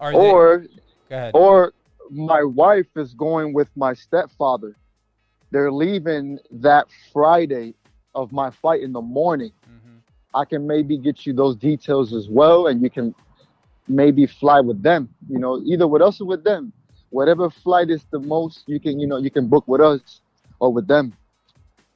Are 0.00 0.14
Or 0.14 0.64
ahead. 1.10 1.32
or 1.34 1.74
my 2.10 2.42
wife 2.42 2.86
is 2.96 3.12
going 3.12 3.52
with 3.52 3.68
my 3.76 3.92
stepfather. 3.92 4.76
They're 5.50 5.72
leaving 5.72 6.38
that 6.52 6.86
Friday 7.12 7.74
of 8.14 8.32
my 8.32 8.50
fight 8.50 8.80
in 8.82 8.92
the 8.92 9.02
morning. 9.02 9.52
Mm-hmm. 9.66 9.96
I 10.34 10.44
can 10.46 10.66
maybe 10.66 10.96
get 10.96 11.26
you 11.26 11.34
those 11.34 11.56
details 11.56 12.14
as 12.14 12.28
well, 12.28 12.68
and 12.68 12.80
you 12.80 12.88
can 12.88 13.14
maybe 13.88 14.26
fly 14.26 14.60
with 14.60 14.82
them. 14.82 15.10
You 15.28 15.38
know, 15.38 15.60
either 15.66 15.86
with 15.86 16.00
us 16.00 16.18
or 16.20 16.26
with 16.26 16.44
them. 16.44 16.72
Whatever 17.10 17.50
flight 17.50 17.90
is 17.90 18.04
the 18.10 18.20
most, 18.20 18.64
you 18.66 18.80
can 18.80 18.98
you 18.98 19.06
know 19.06 19.18
you 19.18 19.30
can 19.30 19.48
book 19.48 19.68
with 19.68 19.82
us 19.82 20.22
or 20.60 20.72
with 20.72 20.86
them. 20.86 21.12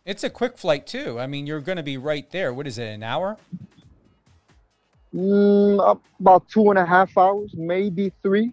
It's 0.05 0.24
a 0.24 0.30
quick 0.30 0.59
flight 0.59 0.86
too. 0.86 1.18
I 1.20 1.26
mean, 1.26 1.46
you're 1.46 1.61
going 1.61 1.76
to 1.76 1.82
be 1.82 1.96
right 1.96 2.28
there. 2.30 2.53
What 2.53 2.66
is 2.66 2.78
it? 2.78 2.88
An 2.88 3.03
hour? 3.03 3.36
Mm, 5.14 6.00
about 6.20 6.48
two 6.48 6.70
and 6.70 6.78
a 6.78 6.86
half 6.86 7.16
hours, 7.18 7.53
maybe 7.55 8.12
three, 8.22 8.53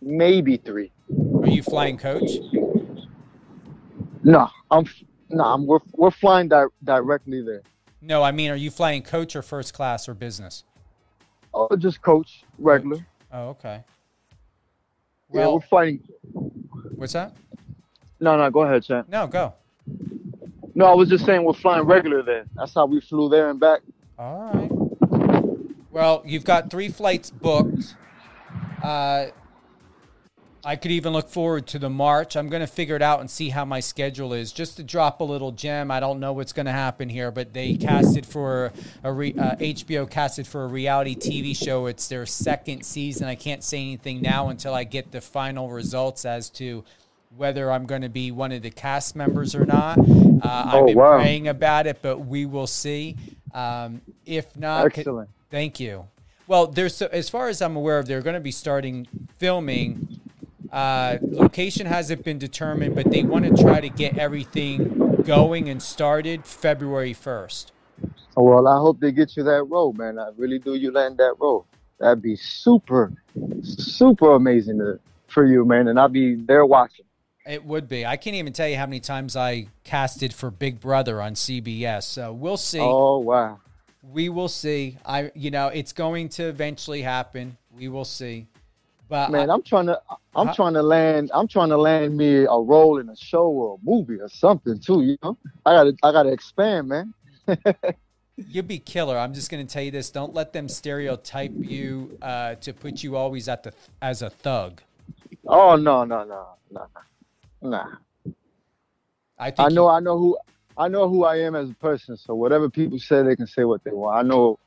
maybe 0.00 0.56
three. 0.56 0.92
Are 1.42 1.48
you 1.48 1.62
flying 1.62 1.98
coach? 1.98 2.30
No, 4.22 4.48
I'm 4.70 4.84
no, 5.28 5.44
I'm 5.44 5.66
we're 5.66 5.80
we're 5.92 6.10
flying 6.12 6.48
di- 6.48 6.64
directly 6.84 7.42
there. 7.42 7.62
No, 8.00 8.22
I 8.22 8.30
mean, 8.32 8.50
are 8.50 8.56
you 8.56 8.70
flying 8.70 9.02
coach 9.02 9.34
or 9.36 9.42
first 9.42 9.74
class 9.74 10.08
or 10.08 10.14
business? 10.14 10.64
Oh, 11.52 11.74
just 11.76 12.00
coach 12.02 12.44
regular. 12.58 13.04
Oh, 13.32 13.48
okay. 13.50 13.82
yeah, 15.32 15.40
Well, 15.40 15.54
we're 15.54 15.60
fighting. 15.62 16.00
what's 16.94 17.14
that? 17.14 17.34
No, 18.20 18.36
no, 18.36 18.48
go 18.50 18.62
ahead, 18.62 18.84
champ. 18.84 19.08
No, 19.08 19.26
go. 19.26 19.54
No, 20.76 20.84
I 20.84 20.94
was 20.94 21.08
just 21.08 21.24
saying 21.24 21.42
we're 21.42 21.54
flying 21.54 21.86
regular 21.86 22.22
there. 22.22 22.44
That's 22.54 22.74
how 22.74 22.84
we 22.84 23.00
flew 23.00 23.30
there 23.30 23.48
and 23.48 23.58
back. 23.58 23.80
All 24.18 24.50
right. 24.52 24.70
Well, 25.90 26.22
you've 26.26 26.44
got 26.44 26.70
three 26.70 26.90
flights 26.90 27.30
booked. 27.30 27.96
Uh, 28.82 29.28
I 30.62 30.76
could 30.76 30.90
even 30.90 31.14
look 31.14 31.30
forward 31.30 31.66
to 31.68 31.78
the 31.78 31.88
March. 31.88 32.36
I'm 32.36 32.50
going 32.50 32.60
to 32.60 32.66
figure 32.66 32.94
it 32.94 33.00
out 33.00 33.20
and 33.20 33.30
see 33.30 33.48
how 33.48 33.64
my 33.64 33.80
schedule 33.80 34.34
is. 34.34 34.52
Just 34.52 34.76
to 34.76 34.82
drop 34.82 35.22
a 35.22 35.24
little 35.24 35.50
gem, 35.50 35.90
I 35.90 35.98
don't 35.98 36.20
know 36.20 36.34
what's 36.34 36.52
going 36.52 36.66
to 36.66 36.72
happen 36.72 37.08
here, 37.08 37.30
but 37.30 37.54
they 37.54 37.76
casted 37.76 38.26
for 38.26 38.70
a 39.02 39.10
re, 39.10 39.32
uh, 39.32 39.56
HBO 39.56 40.10
casted 40.10 40.46
for 40.46 40.64
a 40.64 40.66
reality 40.66 41.16
TV 41.16 41.56
show. 41.56 41.86
It's 41.86 42.08
their 42.08 42.26
second 42.26 42.84
season. 42.84 43.28
I 43.28 43.34
can't 43.34 43.64
say 43.64 43.78
anything 43.78 44.20
now 44.20 44.50
until 44.50 44.74
I 44.74 44.84
get 44.84 45.10
the 45.10 45.22
final 45.22 45.70
results 45.70 46.26
as 46.26 46.50
to 46.50 46.84
whether 47.36 47.70
I'm 47.70 47.86
going 47.86 48.02
to 48.02 48.08
be 48.08 48.30
one 48.30 48.52
of 48.52 48.62
the 48.62 48.70
cast 48.70 49.14
members 49.16 49.54
or 49.54 49.66
not. 49.66 49.98
Uh, 49.98 50.40
I've 50.42 50.74
Oh, 50.74 50.86
been 50.86 50.96
wow. 50.96 51.16
praying 51.16 51.48
about 51.48 51.86
it, 51.86 51.98
but 52.02 52.18
we 52.26 52.46
will 52.46 52.66
see. 52.66 53.16
Um, 53.54 54.00
if 54.24 54.56
not, 54.56 54.86
Excellent. 54.86 55.28
Thank 55.50 55.80
you. 55.80 56.06
Well, 56.48 56.66
there's 56.66 57.00
as 57.02 57.28
far 57.28 57.48
as 57.48 57.60
I'm 57.62 57.76
aware 57.76 57.98
of, 57.98 58.06
they're 58.06 58.20
going 58.22 58.34
to 58.34 58.40
be 58.40 58.50
starting 58.52 59.06
filming. 59.38 60.20
Uh, 60.72 61.18
location 61.22 61.86
hasn't 61.86 62.24
been 62.24 62.38
determined, 62.38 62.94
but 62.94 63.10
they 63.10 63.22
want 63.22 63.44
to 63.44 63.62
try 63.62 63.80
to 63.80 63.88
get 63.88 64.18
everything 64.18 65.22
going 65.24 65.68
and 65.68 65.82
started 65.82 66.44
February 66.44 67.14
1st. 67.14 67.66
Well, 68.36 68.68
I 68.68 68.78
hope 68.78 69.00
they 69.00 69.12
get 69.12 69.36
you 69.36 69.42
that 69.44 69.62
role, 69.64 69.92
man. 69.94 70.18
I 70.18 70.28
really 70.36 70.58
do. 70.58 70.74
You 70.74 70.92
land 70.92 71.16
that 71.18 71.34
role. 71.40 71.66
That'd 71.98 72.20
be 72.22 72.36
super, 72.36 73.12
super 73.62 74.34
amazing 74.34 74.78
to, 74.78 75.00
for 75.28 75.46
you, 75.46 75.64
man. 75.64 75.88
And 75.88 75.98
I'll 75.98 76.08
be 76.10 76.34
there 76.34 76.66
watching. 76.66 77.05
It 77.46 77.64
would 77.64 77.88
be. 77.88 78.04
I 78.04 78.16
can't 78.16 78.36
even 78.36 78.52
tell 78.52 78.68
you 78.68 78.76
how 78.76 78.86
many 78.86 79.00
times 79.00 79.36
I 79.36 79.68
casted 79.84 80.34
for 80.34 80.50
Big 80.50 80.80
Brother 80.80 81.22
on 81.22 81.34
CBS. 81.34 82.02
So 82.02 82.32
we'll 82.32 82.56
see. 82.56 82.80
Oh 82.80 83.18
wow. 83.18 83.60
We 84.02 84.28
will 84.28 84.48
see. 84.48 84.98
I, 85.04 85.30
you 85.34 85.50
know, 85.50 85.68
it's 85.68 85.92
going 85.92 86.28
to 86.30 86.44
eventually 86.44 87.02
happen. 87.02 87.56
We 87.76 87.88
will 87.88 88.04
see. 88.04 88.46
But 89.08 89.30
Man, 89.30 89.50
I, 89.50 89.54
I'm 89.54 89.62
trying 89.62 89.86
to 89.86 90.00
I'm 90.34 90.48
Huh? 90.48 90.54
trying 90.54 90.74
to 90.74 90.82
land 90.82 91.30
I'm 91.32 91.46
trying 91.46 91.68
to 91.68 91.76
land 91.76 92.16
me 92.16 92.44
a 92.44 92.58
role 92.58 92.98
in 92.98 93.08
a 93.08 93.16
show 93.16 93.46
or 93.46 93.76
a 93.76 93.78
movie 93.88 94.20
or 94.20 94.28
something 94.28 94.80
too, 94.80 95.02
you 95.02 95.16
know? 95.22 95.38
I 95.64 95.72
gotta 95.74 95.96
I 96.02 96.12
gotta 96.12 96.32
expand, 96.32 96.88
man. 96.88 97.14
You'd 98.36 98.68
be 98.68 98.78
killer. 98.78 99.16
I'm 99.16 99.32
just 99.32 99.50
going 99.50 99.66
to 99.66 99.72
tell 99.72 99.82
you 99.82 99.90
this: 99.90 100.10
don't 100.10 100.34
let 100.34 100.52
them 100.52 100.68
stereotype 100.68 101.52
you 101.56 102.18
uh, 102.20 102.56
to 102.56 102.74
put 102.74 103.02
you 103.02 103.16
always 103.16 103.48
at 103.48 103.62
the 103.62 103.72
as 104.02 104.20
a 104.20 104.28
thug. 104.28 104.82
Oh 105.46 105.76
no, 105.76 106.04
no, 106.04 106.22
no, 106.24 106.48
no, 106.70 106.86
no. 106.94 107.00
Nah. 107.62 107.86
I 109.38 109.50
think 109.50 109.60
I 109.60 109.68
know 109.68 109.84
you- 109.84 109.90
I 109.90 110.00
know 110.00 110.18
who 110.18 110.38
I 110.78 110.88
know 110.88 111.08
who 111.08 111.24
I 111.24 111.36
am 111.36 111.54
as 111.54 111.70
a 111.70 111.74
person, 111.74 112.16
so 112.16 112.34
whatever 112.34 112.68
people 112.68 112.98
say 112.98 113.22
they 113.22 113.34
can 113.36 113.46
say 113.46 113.64
what 113.64 113.82
they 113.84 113.92
want. 113.92 114.18
I 114.18 114.22
know 114.22 114.58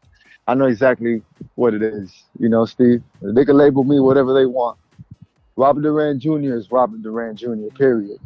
I 0.48 0.56
know 0.56 0.66
exactly 0.66 1.22
what 1.56 1.74
it 1.76 1.84
is. 1.84 2.24
You 2.40 2.50
know, 2.50 2.66
Steve. 2.66 3.04
They 3.22 3.46
can 3.46 3.58
label 3.58 3.84
me 3.84 4.00
whatever 4.00 4.34
they 4.34 4.48
want. 4.48 4.80
Robert 5.56 5.82
Duran 5.82 6.20
Jr. 6.20 6.56
is 6.56 6.72
Robert 6.72 7.04
Duran 7.04 7.36
Jr. 7.36 7.68
Period. 7.78 8.20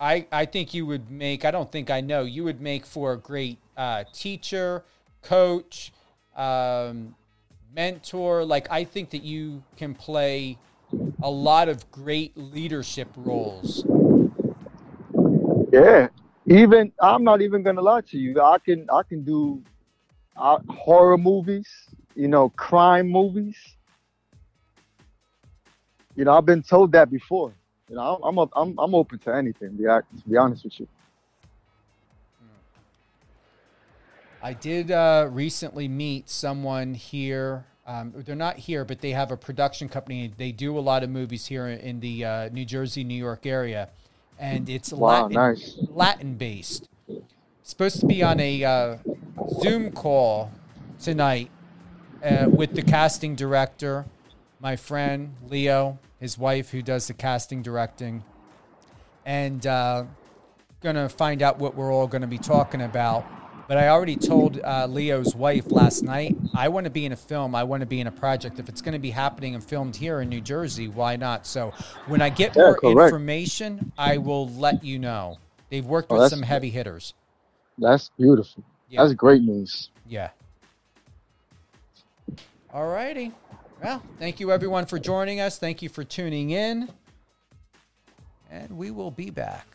I, 0.00 0.26
I 0.32 0.46
think 0.46 0.72
you 0.72 0.86
would 0.86 1.10
make, 1.10 1.44
I 1.44 1.50
don't 1.50 1.70
think 1.70 1.90
I 1.90 2.00
know, 2.00 2.22
you 2.22 2.42
would 2.44 2.60
make 2.62 2.86
for 2.86 3.12
a 3.12 3.18
great 3.18 3.58
uh, 3.76 4.04
teacher, 4.14 4.82
coach, 5.22 5.92
um, 6.34 7.14
mentor. 7.74 8.44
Like, 8.46 8.66
I 8.70 8.84
think 8.84 9.10
that 9.10 9.22
you 9.22 9.62
can 9.76 9.94
play 9.94 10.56
a 11.22 11.30
lot 11.30 11.68
of 11.68 11.90
great 11.90 12.36
leadership 12.36 13.08
roles. 13.16 13.84
Yeah. 15.72 16.08
Even 16.46 16.92
I'm 17.00 17.22
not 17.22 17.42
even 17.42 17.62
gonna 17.62 17.82
lie 17.82 18.00
to 18.02 18.18
you. 18.18 18.40
I 18.40 18.58
can 18.58 18.88
I 18.90 19.02
can 19.08 19.22
do 19.22 19.62
uh, 20.36 20.58
horror 20.68 21.18
movies. 21.18 21.68
You 22.14 22.28
know, 22.28 22.48
crime 22.50 23.08
movies. 23.08 23.56
You 26.16 26.24
know, 26.24 26.36
I've 26.36 26.46
been 26.46 26.62
told 26.62 26.92
that 26.92 27.10
before. 27.10 27.52
You 27.88 27.96
know, 27.96 28.20
I'm 28.22 28.38
I'm 28.38 28.48
I'm, 28.56 28.78
I'm 28.78 28.94
open 28.94 29.18
to 29.20 29.34
anything. 29.34 29.70
To 29.70 29.76
be, 29.76 29.84
hon- 29.84 30.02
to 30.22 30.28
be 30.28 30.36
honest 30.36 30.64
with 30.64 30.80
you. 30.80 30.88
I 34.42 34.54
did 34.54 34.90
uh, 34.90 35.28
recently 35.30 35.86
meet 35.86 36.30
someone 36.30 36.94
here. 36.94 37.66
Um, 37.86 38.12
they're 38.14 38.36
not 38.36 38.56
here, 38.56 38.84
but 38.84 39.00
they 39.00 39.10
have 39.10 39.30
a 39.30 39.36
production 39.36 39.88
company. 39.88 40.32
They 40.36 40.52
do 40.52 40.78
a 40.78 40.80
lot 40.80 41.02
of 41.02 41.10
movies 41.10 41.46
here 41.46 41.66
in 41.66 42.00
the 42.00 42.24
uh, 42.24 42.48
New 42.50 42.64
Jersey, 42.64 43.04
New 43.04 43.14
York 43.14 43.46
area, 43.46 43.88
and 44.38 44.68
it's 44.68 44.92
Wow, 44.92 45.22
Latin, 45.22 45.32
nice. 45.32 45.78
Latin 45.88 46.34
based. 46.34 46.88
Supposed 47.62 48.00
to 48.00 48.06
be 48.06 48.22
on 48.22 48.38
a 48.40 48.64
uh, 48.64 48.96
Zoom 49.60 49.92
call 49.92 50.50
tonight 51.00 51.50
uh, 52.22 52.46
with 52.48 52.74
the 52.74 52.82
casting 52.82 53.34
director, 53.34 54.04
my 54.60 54.76
friend 54.76 55.34
Leo, 55.48 55.98
his 56.18 56.36
wife 56.36 56.70
who 56.70 56.82
does 56.82 57.06
the 57.06 57.14
casting 57.14 57.62
directing, 57.62 58.22
and 59.24 59.66
uh, 59.66 60.04
gonna 60.80 61.08
find 61.08 61.42
out 61.42 61.58
what 61.58 61.74
we're 61.74 61.92
all 61.92 62.06
gonna 62.06 62.26
be 62.26 62.38
talking 62.38 62.82
about. 62.82 63.24
But 63.70 63.78
I 63.78 63.86
already 63.86 64.16
told 64.16 64.60
uh, 64.64 64.88
Leo's 64.90 65.36
wife 65.36 65.70
last 65.70 66.02
night, 66.02 66.34
I 66.52 66.66
want 66.66 66.86
to 66.86 66.90
be 66.90 67.06
in 67.06 67.12
a 67.12 67.16
film. 67.16 67.54
I 67.54 67.62
want 67.62 67.82
to 67.82 67.86
be 67.86 68.00
in 68.00 68.08
a 68.08 68.10
project. 68.10 68.58
If 68.58 68.68
it's 68.68 68.80
going 68.82 68.94
to 68.94 68.98
be 68.98 69.12
happening 69.12 69.54
and 69.54 69.62
filmed 69.62 69.94
here 69.94 70.20
in 70.22 70.28
New 70.28 70.40
Jersey, 70.40 70.88
why 70.88 71.14
not? 71.14 71.46
So 71.46 71.72
when 72.08 72.20
I 72.20 72.30
get 72.30 72.56
Yeah, 72.56 72.62
more 72.62 72.76
correct. 72.76 73.12
information, 73.12 73.92
I 73.96 74.16
will 74.16 74.48
let 74.48 74.82
you 74.82 74.98
know. 74.98 75.38
They've 75.68 75.86
worked 75.86 76.10
Oh, 76.10 76.18
with 76.18 76.30
some 76.30 76.42
heavy 76.42 76.68
hitters. 76.68 77.14
That's 77.78 78.10
beautiful. 78.18 78.64
Yeah. 78.88 79.02
That's 79.04 79.14
great 79.14 79.42
news. 79.42 79.90
Yeah. 80.04 80.30
All 82.74 82.88
righty. 82.88 83.30
Well, 83.80 84.02
thank 84.18 84.40
you 84.40 84.50
everyone 84.50 84.86
for 84.86 84.98
joining 84.98 85.38
us. 85.38 85.60
Thank 85.60 85.80
you 85.80 85.88
for 85.88 86.02
tuning 86.02 86.50
in. 86.50 86.88
And 88.50 88.76
we 88.76 88.90
will 88.90 89.12
be 89.12 89.30
back. 89.30 89.68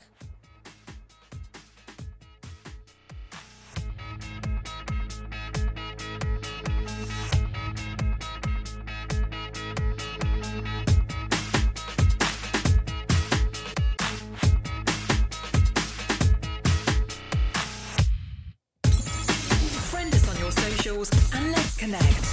Connect. 21.86 22.26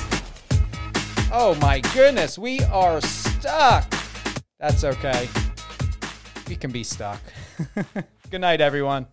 Oh 1.31 1.57
my 1.61 1.81
goodness, 1.93 2.39
we 2.39 2.61
are 2.73 3.03
stuck. 3.03 3.93
That's 4.59 4.83
okay. 4.83 5.29
We 6.49 6.57
can 6.57 6.71
be 6.71 6.83
stuck. 6.83 7.21
Good 8.31 8.41
night, 8.41 8.63
everyone. 8.63 9.07